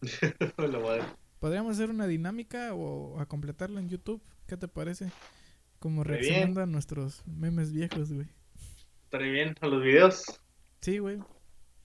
[1.40, 4.22] Podríamos hacer una dinámica o a completarla en YouTube.
[4.48, 5.12] ¿Qué te parece?
[5.80, 8.28] Como reaccionando a nuestros memes viejos, güey.
[9.06, 10.24] Estaré bien a los videos.
[10.82, 11.20] Sí, güey.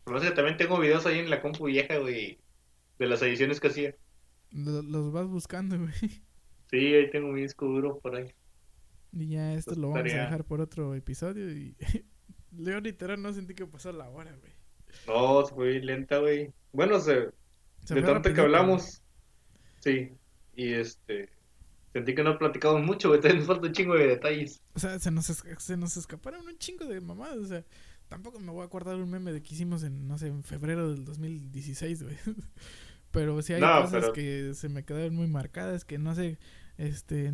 [0.07, 2.39] Lo que también tengo videos ahí en la compu vieja, güey.
[2.99, 3.95] De las ediciones que hacía.
[4.51, 5.93] Lo- los vas buscando, güey.
[6.71, 8.33] Sí, ahí tengo mi disco duro por ahí.
[9.17, 11.51] Y ya esto lo vamos a dejar por otro episodio.
[11.51, 11.77] Y
[12.53, 14.53] yo literal no sentí que pasó la hora, güey.
[15.07, 16.53] No, fue lenta, güey.
[16.73, 17.31] Bueno, se,
[17.85, 19.03] Se de tanto que hablamos.
[19.81, 20.13] Sí.
[20.57, 21.29] Y este.
[21.93, 23.21] Sentí que no platicamos mucho, güey.
[23.37, 24.61] Nos falta un chingo de detalles.
[24.75, 27.37] O sea, se nos, se nos escaparon un chingo de mamadas.
[27.39, 27.65] O sea,
[28.09, 30.91] tampoco me voy a acordar un meme de que hicimos en, no sé, en febrero
[30.91, 32.17] del 2016, güey.
[33.13, 36.37] Pero sí hay No, cosas pero- que se me quedaron muy marcadas, que no sé,
[36.79, 37.33] este...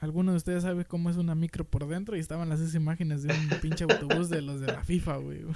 [0.00, 3.22] Alguno de ustedes sabe cómo es una micro por dentro y estaban las esas imágenes
[3.22, 5.42] de un pinche autobús de los de la FIFA, güey.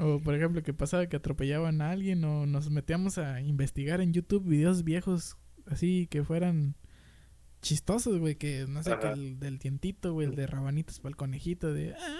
[0.00, 4.12] O por ejemplo que pasaba que atropellaban a alguien o nos metíamos a investigar en
[4.12, 5.36] YouTube videos viejos
[5.66, 6.76] así que fueran
[7.62, 11.16] chistosos, güey, que no sé, que el del tientito, güey, el de rabanitos para el
[11.16, 12.18] conejito de "Ah,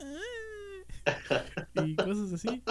[0.00, 1.44] ah",
[1.84, 2.62] y cosas así.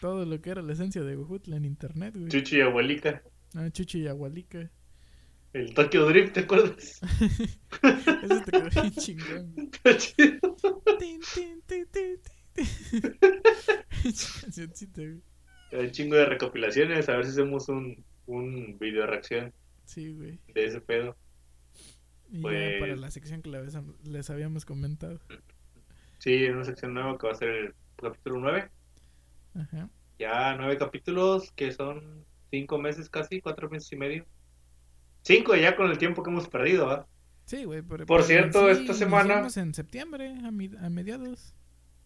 [0.00, 2.28] Todo lo que era la esencia de Huejutla en internet, güey.
[2.28, 3.22] Chuchi y abuelica.
[3.54, 4.70] Ah, Chuchi y Agualica.
[5.52, 7.00] El Tokyo Drift, ¿te acuerdas?
[7.02, 9.52] Eso te quedó bien chingón.
[9.54, 9.66] güey.
[9.72, 10.56] Está chido.
[10.98, 12.20] Tin, tin, tin, tin,
[14.02, 15.22] cancioncita, güey.
[15.72, 17.08] Hay un chingo de recopilaciones.
[17.08, 19.52] A ver si hacemos un, un video reacción
[19.84, 20.38] Sí, güey.
[20.54, 21.16] de ese pedo.
[22.30, 25.20] Y ya Pues- para la sección que les, les habíamos comentado.
[26.18, 28.70] Sí, en una sección nueva que va a ser el capítulo 9.
[29.54, 29.88] Ajá.
[30.18, 34.26] Ya nueve capítulos, que son cinco meses casi, cuatro meses y medio.
[35.22, 37.06] Cinco ya con el tiempo que hemos perdido, ¿va?
[37.44, 37.82] Sí, güey.
[37.82, 41.54] Por, Por cierto, sí esta semana- en septiembre, a, mi- a mediados.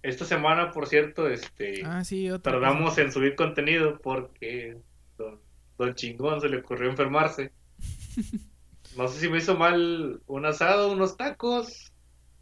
[0.02, 3.02] Esta semana, por cierto, este Ah, sí, otra tardamos cosa.
[3.02, 4.78] en subir contenido porque
[5.16, 5.40] don,
[5.78, 7.52] don Chingón se le ocurrió enfermarse.
[8.96, 11.92] No sé si me hizo mal un asado, unos tacos,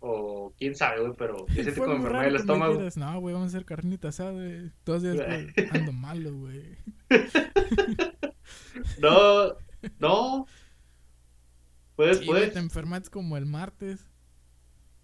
[0.05, 2.89] o quién sabe, güey, pero tipo de muy enfermedad raro del que me estómago.
[2.97, 4.70] no, güey, vamos a hacer carnita asada, güey.
[4.85, 5.16] Dos días
[5.73, 6.77] ando malo, güey.
[9.01, 9.57] No,
[9.99, 10.47] no.
[11.97, 12.53] Sí, güey, pues.
[12.53, 14.07] te enfermaste como el martes.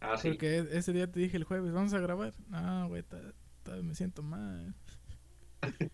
[0.00, 0.28] Ah, sí.
[0.30, 2.34] Porque e- ese día te dije el jueves, vamos a grabar.
[2.48, 3.32] No, güey, ta-
[3.82, 4.74] me siento mal.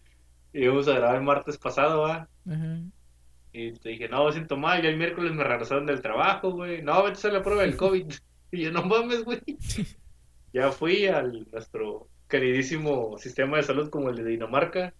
[0.52, 2.28] Íbamos a grabar el martes pasado, ¿va?
[2.48, 2.78] Ajá.
[3.52, 4.82] Y te dije, no, me siento mal.
[4.82, 6.82] Ya el miércoles me regresaron del trabajo, güey.
[6.82, 8.12] No, vete a hacer la prueba del COVID.
[8.54, 9.40] Y yo, no mames, güey.
[10.52, 14.94] Ya fui al nuestro queridísimo sistema de salud como el de Dinamarca.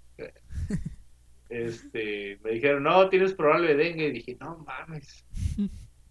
[1.48, 4.08] Este, me dijeron, no, tienes probable dengue.
[4.08, 5.24] Y dije, no mames.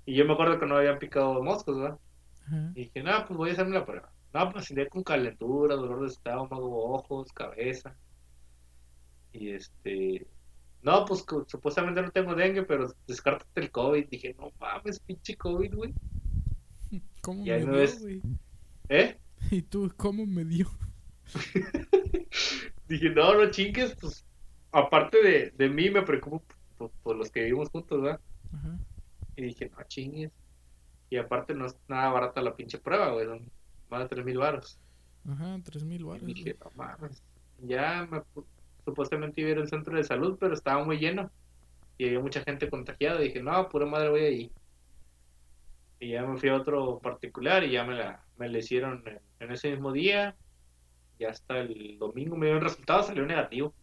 [0.05, 1.99] Y yo me acuerdo que no habían picado moscos, ¿verdad?
[2.75, 4.09] Y dije, no, pues voy a hacerme la prueba.
[4.33, 7.97] No, pues sentía con calentura, dolor de estómago, ojos, cabeza.
[9.33, 10.25] Y este,
[10.81, 14.07] no, pues supuestamente no tengo dengue, pero descártate el COVID.
[14.07, 15.93] Dije, no mames, pinche COVID, güey.
[17.21, 18.21] ¿Cómo Y me dio, es- güey?
[18.89, 19.17] ¿Eh?
[19.51, 20.67] ¿Y tú cómo me dio?
[22.87, 24.25] Dije, no, no chingues, pues,
[24.71, 26.43] aparte de, de mí, me preocupo
[26.77, 28.19] por, por los que vivimos juntos, ¿verdad?
[28.53, 28.77] Ajá.
[29.35, 30.31] Y dije, no chingues.
[31.09, 33.49] Y aparte no es nada barata la pinche prueba, güey, son
[33.89, 34.77] más de tres mil baros.
[35.29, 36.25] Ajá, tres mil Y baros.
[36.25, 37.23] dije, no mames.
[37.65, 38.45] Ya me, pu-
[38.83, 41.31] supuestamente iba a ir al centro de salud, pero estaba muy lleno.
[41.97, 43.21] Y había mucha gente contagiada.
[43.21, 44.51] Y dije, no, pura madre voy ahí.
[46.03, 49.21] Y ya me fui a otro particular y ya me la, me la hicieron en,
[49.39, 50.35] en ese mismo día.
[51.17, 53.73] Y hasta el domingo me dio el resultado, salió negativo.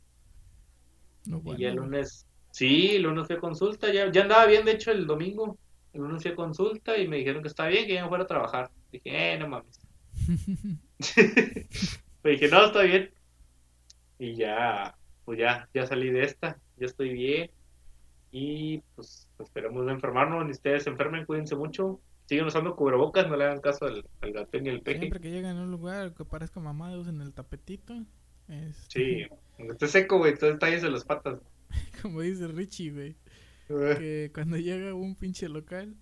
[1.24, 4.66] No, Y ya el lunes, sí, el lunes fui a consulta, ya, ya andaba bien,
[4.66, 5.56] de hecho, el domingo.
[5.94, 8.24] El lunes fui a consulta y me dijeron que estaba bien, que ya me fuera
[8.24, 8.70] a trabajar.
[8.92, 9.80] Dije, eh, no mames.
[12.22, 13.14] Me dije, no, está bien.
[14.18, 14.94] Y ya,
[15.24, 17.50] pues ya, ya salí de esta, ya estoy bien.
[18.30, 21.98] Y pues esperemos no enfermarnos, ni ustedes se enfermen, cuídense mucho.
[22.30, 25.00] Siguen usando cubrebocas, no le hagan caso al, al gato ni al peje.
[25.00, 27.92] Siempre que llegan a un lugar que parezca mamada, usen el tapetito.
[28.46, 29.26] Este, Sí,
[29.58, 31.40] esté seco, güey, entonces tállese las patas.
[32.02, 33.16] Como dice Richie, güey.
[33.66, 35.96] Que cuando llega un pinche local,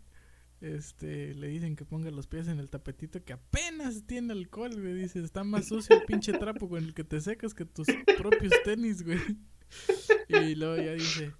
[0.60, 4.92] este, le dicen que ponga los pies en el tapetito que apenas tiene alcohol, güey.
[4.92, 7.86] Dice, está más sucio el pinche trapo con el que te secas que tus
[8.18, 9.18] propios tenis, güey.
[10.28, 11.32] Y luego ya dice,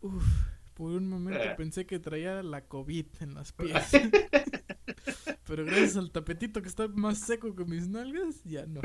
[0.00, 0.24] uff,
[0.76, 1.54] por un momento Eh.
[1.56, 3.90] pensé que traía la COVID en los pies.
[5.46, 8.80] Pero gracias al tapetito que está más seco que mis nalgas, ya no.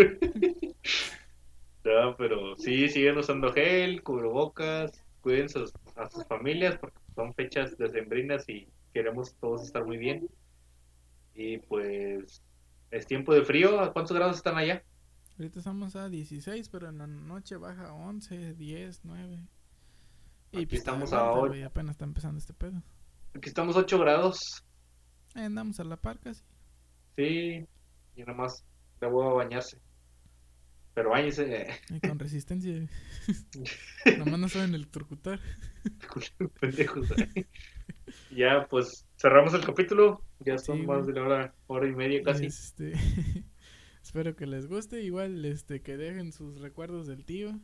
[1.84, 7.78] No, pero sí, siguen usando gel, cubrebocas, cuiden sus- a sus familias porque son fechas
[7.78, 10.30] decembrinas y queremos todos estar muy bien.
[11.34, 12.42] Y pues
[12.92, 14.84] es tiempo de frío, ¿a cuántos grados están allá?
[15.40, 19.40] Ahorita estamos a 16, pero en la noche baja a 11, 10, 9.
[20.52, 21.32] Y Aquí pues, estamos a
[21.66, 22.84] apenas está empezando este pedo.
[23.34, 24.38] Aquí estamos 8 grados,
[25.34, 26.44] Ahí andamos a la par casi.
[27.16, 27.66] sí,
[28.16, 28.66] y nada más
[29.00, 29.80] de huevo a bañarse.
[30.94, 32.74] Pero bañese, Y con resistencia.
[34.18, 35.40] Nomás no saben electrocutar.
[36.60, 37.08] pendejos.
[38.30, 42.22] Ya, pues cerramos el capítulo, ya son Sí, más de la hora, hora y media
[42.24, 42.48] casi.
[42.48, 42.92] Este,
[44.04, 45.02] espero que les guste.
[45.02, 47.58] Igual este que dejen sus recuerdos del tío.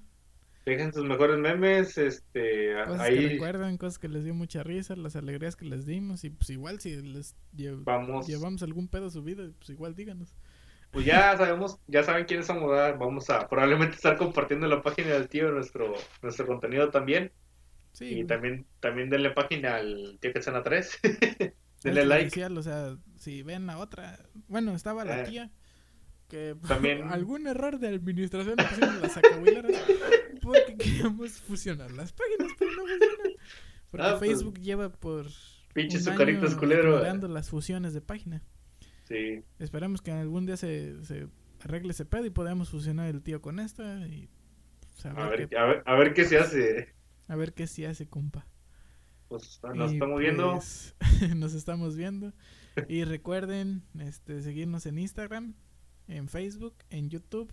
[0.68, 4.96] Dejen sus mejores memes, este, Cosas que ahí recuerdan, cosas que les dio mucha risa,
[4.98, 6.24] las alegrías que les dimos.
[6.26, 7.36] Y pues igual si les
[7.84, 8.28] vamos.
[8.28, 10.36] llevamos algún pedo a su vida, pues igual díganos.
[10.92, 12.70] Pues ya sabemos, ya saben quiénes somos.
[13.00, 17.32] Vamos a probablemente estar compartiendo en la página del tío nuestro, nuestro contenido también.
[17.94, 18.28] Sí, y güey.
[18.28, 21.00] también, también denle página al tío Quetzana 3.
[21.04, 21.54] Es
[21.84, 22.28] denle like.
[22.28, 25.26] oficial, o sea, si ven a otra, bueno, estaba la Eh.
[25.30, 25.52] tía
[26.28, 29.72] que También- algún error de administración pusimos las sacahuileras
[30.42, 33.32] porque queríamos fusionar las páginas, pero no funcionan.
[33.92, 35.28] Porque Ah, pues, Facebook lleva por
[35.74, 36.90] pinche un sucaritos año culero.
[36.96, 38.42] ignorando las fusiones de página.
[39.08, 41.28] Sí, Esperemos que algún día se, se
[41.62, 44.30] arregle ese pedo y podamos fusionar el tío con esta y
[44.92, 46.94] pues, a, a ver qué, a ver, a ver qué se hace.
[47.30, 48.46] a ver qué sí hace, compa.
[49.30, 50.52] Pues nos Y, estamos viendo.
[50.54, 50.96] pues,
[51.36, 52.34] nos estamos viendo.
[52.90, 55.56] Y recuerden este, seguirnos en Instagram,
[56.08, 57.52] en Facebook, en YouTube,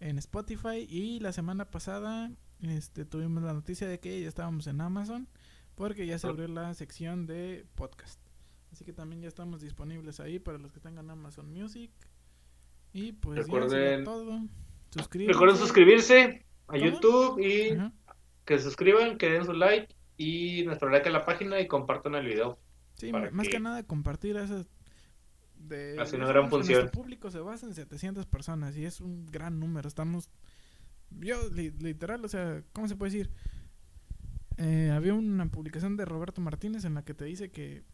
[0.00, 0.86] en Spotify.
[0.88, 2.30] Y la semana pasada
[2.60, 5.28] este, tuvimos la noticia de que ya estábamos en Amazon
[5.74, 6.30] porque ya se Ah.
[6.30, 8.20] abrió la sección de podcast.
[8.72, 11.90] Así que también ya estamos disponibles ahí para los que tengan Amazon Music.
[12.92, 14.40] Y pues ya Recuerden- sería todo.
[14.90, 15.32] Suscríbanse.
[15.32, 16.76] Recuerden suscribirse a.
[16.78, 17.92] YouTube y Ajá.
[18.44, 22.14] que se suscriban, que den su like y nuestro like a la página y compartan
[22.14, 22.58] el video.
[22.94, 24.68] Sí, más que- que nada compartir esas
[25.68, 26.88] de Hace una gran función.
[26.90, 29.88] Público se basa en 700 personas y es un gran número.
[29.88, 30.28] Estamos
[31.20, 33.30] yo li- literal, o sea, ¿cómo se puede decir?
[34.58, 37.84] Eh, había una publicación de Roberto Martínez en la que te dice que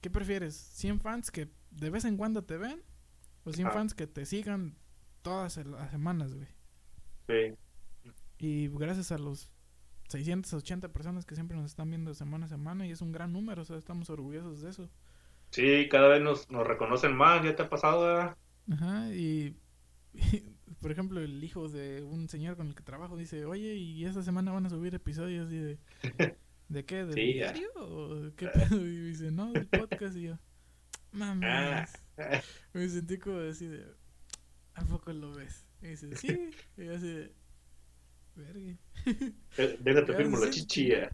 [0.00, 0.54] ¿qué prefieres?
[0.82, 2.80] ¿100 fans que de vez en cuando te ven
[3.44, 3.74] o 100 Ajá.
[3.78, 4.76] fans que te sigan
[5.22, 6.46] todas las semanas, güey?
[7.26, 7.56] Sí.
[8.38, 9.50] Y gracias a los
[10.08, 13.62] 680 personas que siempre nos están viendo semana a semana y es un gran número,
[13.62, 14.88] o sea, estamos orgullosos de eso.
[15.50, 18.36] Sí, cada vez nos, nos reconocen más, ya te ha pasado, ¿verdad?
[18.70, 19.56] Ajá, y,
[20.80, 24.22] por ejemplo, el hijo de un señor con el que trabajo dice, oye, ¿y esta
[24.22, 25.50] semana van a subir episodios?
[25.52, 25.78] Y de,
[26.68, 27.04] ¿De qué?
[27.04, 27.70] ¿Del Sí, diario?
[27.76, 28.84] ¿O qué pedo?
[28.86, 30.16] Y dice, no, del podcast.
[30.16, 30.38] Y yo,
[31.12, 31.90] mames.
[32.18, 32.42] Ah.
[32.74, 33.86] Me sentí como así de,
[34.74, 35.66] ¿a poco lo ves?
[35.82, 36.50] Y dice, sí.
[36.76, 37.32] Y yo así de,
[38.36, 38.76] verga.
[39.80, 41.10] Déjate firmo la chichilla.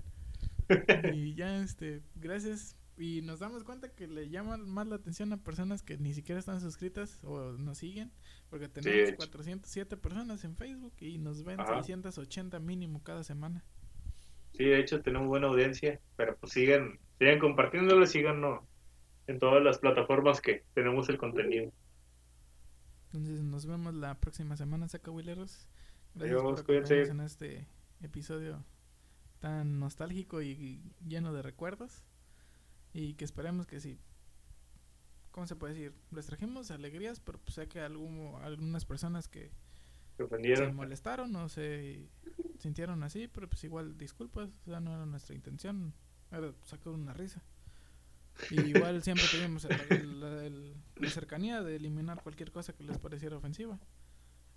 [1.13, 2.77] Y ya, este, gracias.
[2.97, 6.39] Y nos damos cuenta que le llaman más la atención a personas que ni siquiera
[6.39, 8.13] están suscritas o nos siguen.
[8.51, 9.17] Porque tenemos hecho.
[9.17, 11.83] 407 personas en Facebook y nos ven Ajá.
[11.83, 13.65] 680 mínimo cada semana.
[14.53, 18.63] Sí, de hecho tenemos buena audiencia, pero pues sigan, sigan compartiéndolo, síganos
[19.27, 21.73] en todas las plataformas que tenemos el contenido.
[23.07, 25.69] Entonces nos vemos la próxima semana, sacahuileros.
[26.15, 27.67] Gracias Adiós, por acompañarnos en este
[28.03, 28.65] episodio
[29.41, 32.05] tan nostálgico y lleno de recuerdos.
[32.95, 33.99] Y que esperemos que sí.
[35.33, 35.93] ¿Cómo se puede decir?
[36.13, 39.51] Les trajimos alegrías, pero pues sé que algún- algunas personas que
[40.17, 42.09] Se molestaron o se
[42.61, 45.93] sintieron así, pero pues igual disculpas, o sea, no era nuestra intención,
[46.31, 47.43] era sacar una risa.
[48.51, 48.55] Y
[48.89, 53.37] igual siempre tuvimos el- el- el- la cercanía de eliminar cualquier cosa que les pareciera
[53.37, 53.81] ofensiva.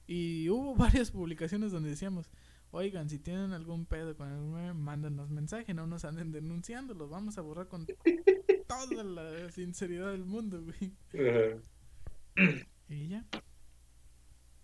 [0.05, 2.29] Y hubo varias publicaciones donde decíamos,
[2.71, 7.09] oigan, si tienen algún pedo con el meme, mándanos mensaje, no nos anden denunciando, los
[7.09, 7.85] vamos a borrar con
[8.67, 10.93] toda la sinceridad del mundo, güey.
[12.89, 13.25] Y ya,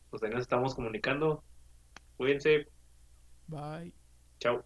[0.09, 1.43] Pues ahí nos estamos comunicando.
[2.17, 2.67] Cuídense.
[3.47, 3.93] bye.
[4.39, 4.63] Chao.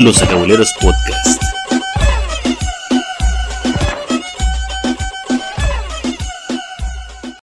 [0.00, 1.47] Los Acabuleros Podcast.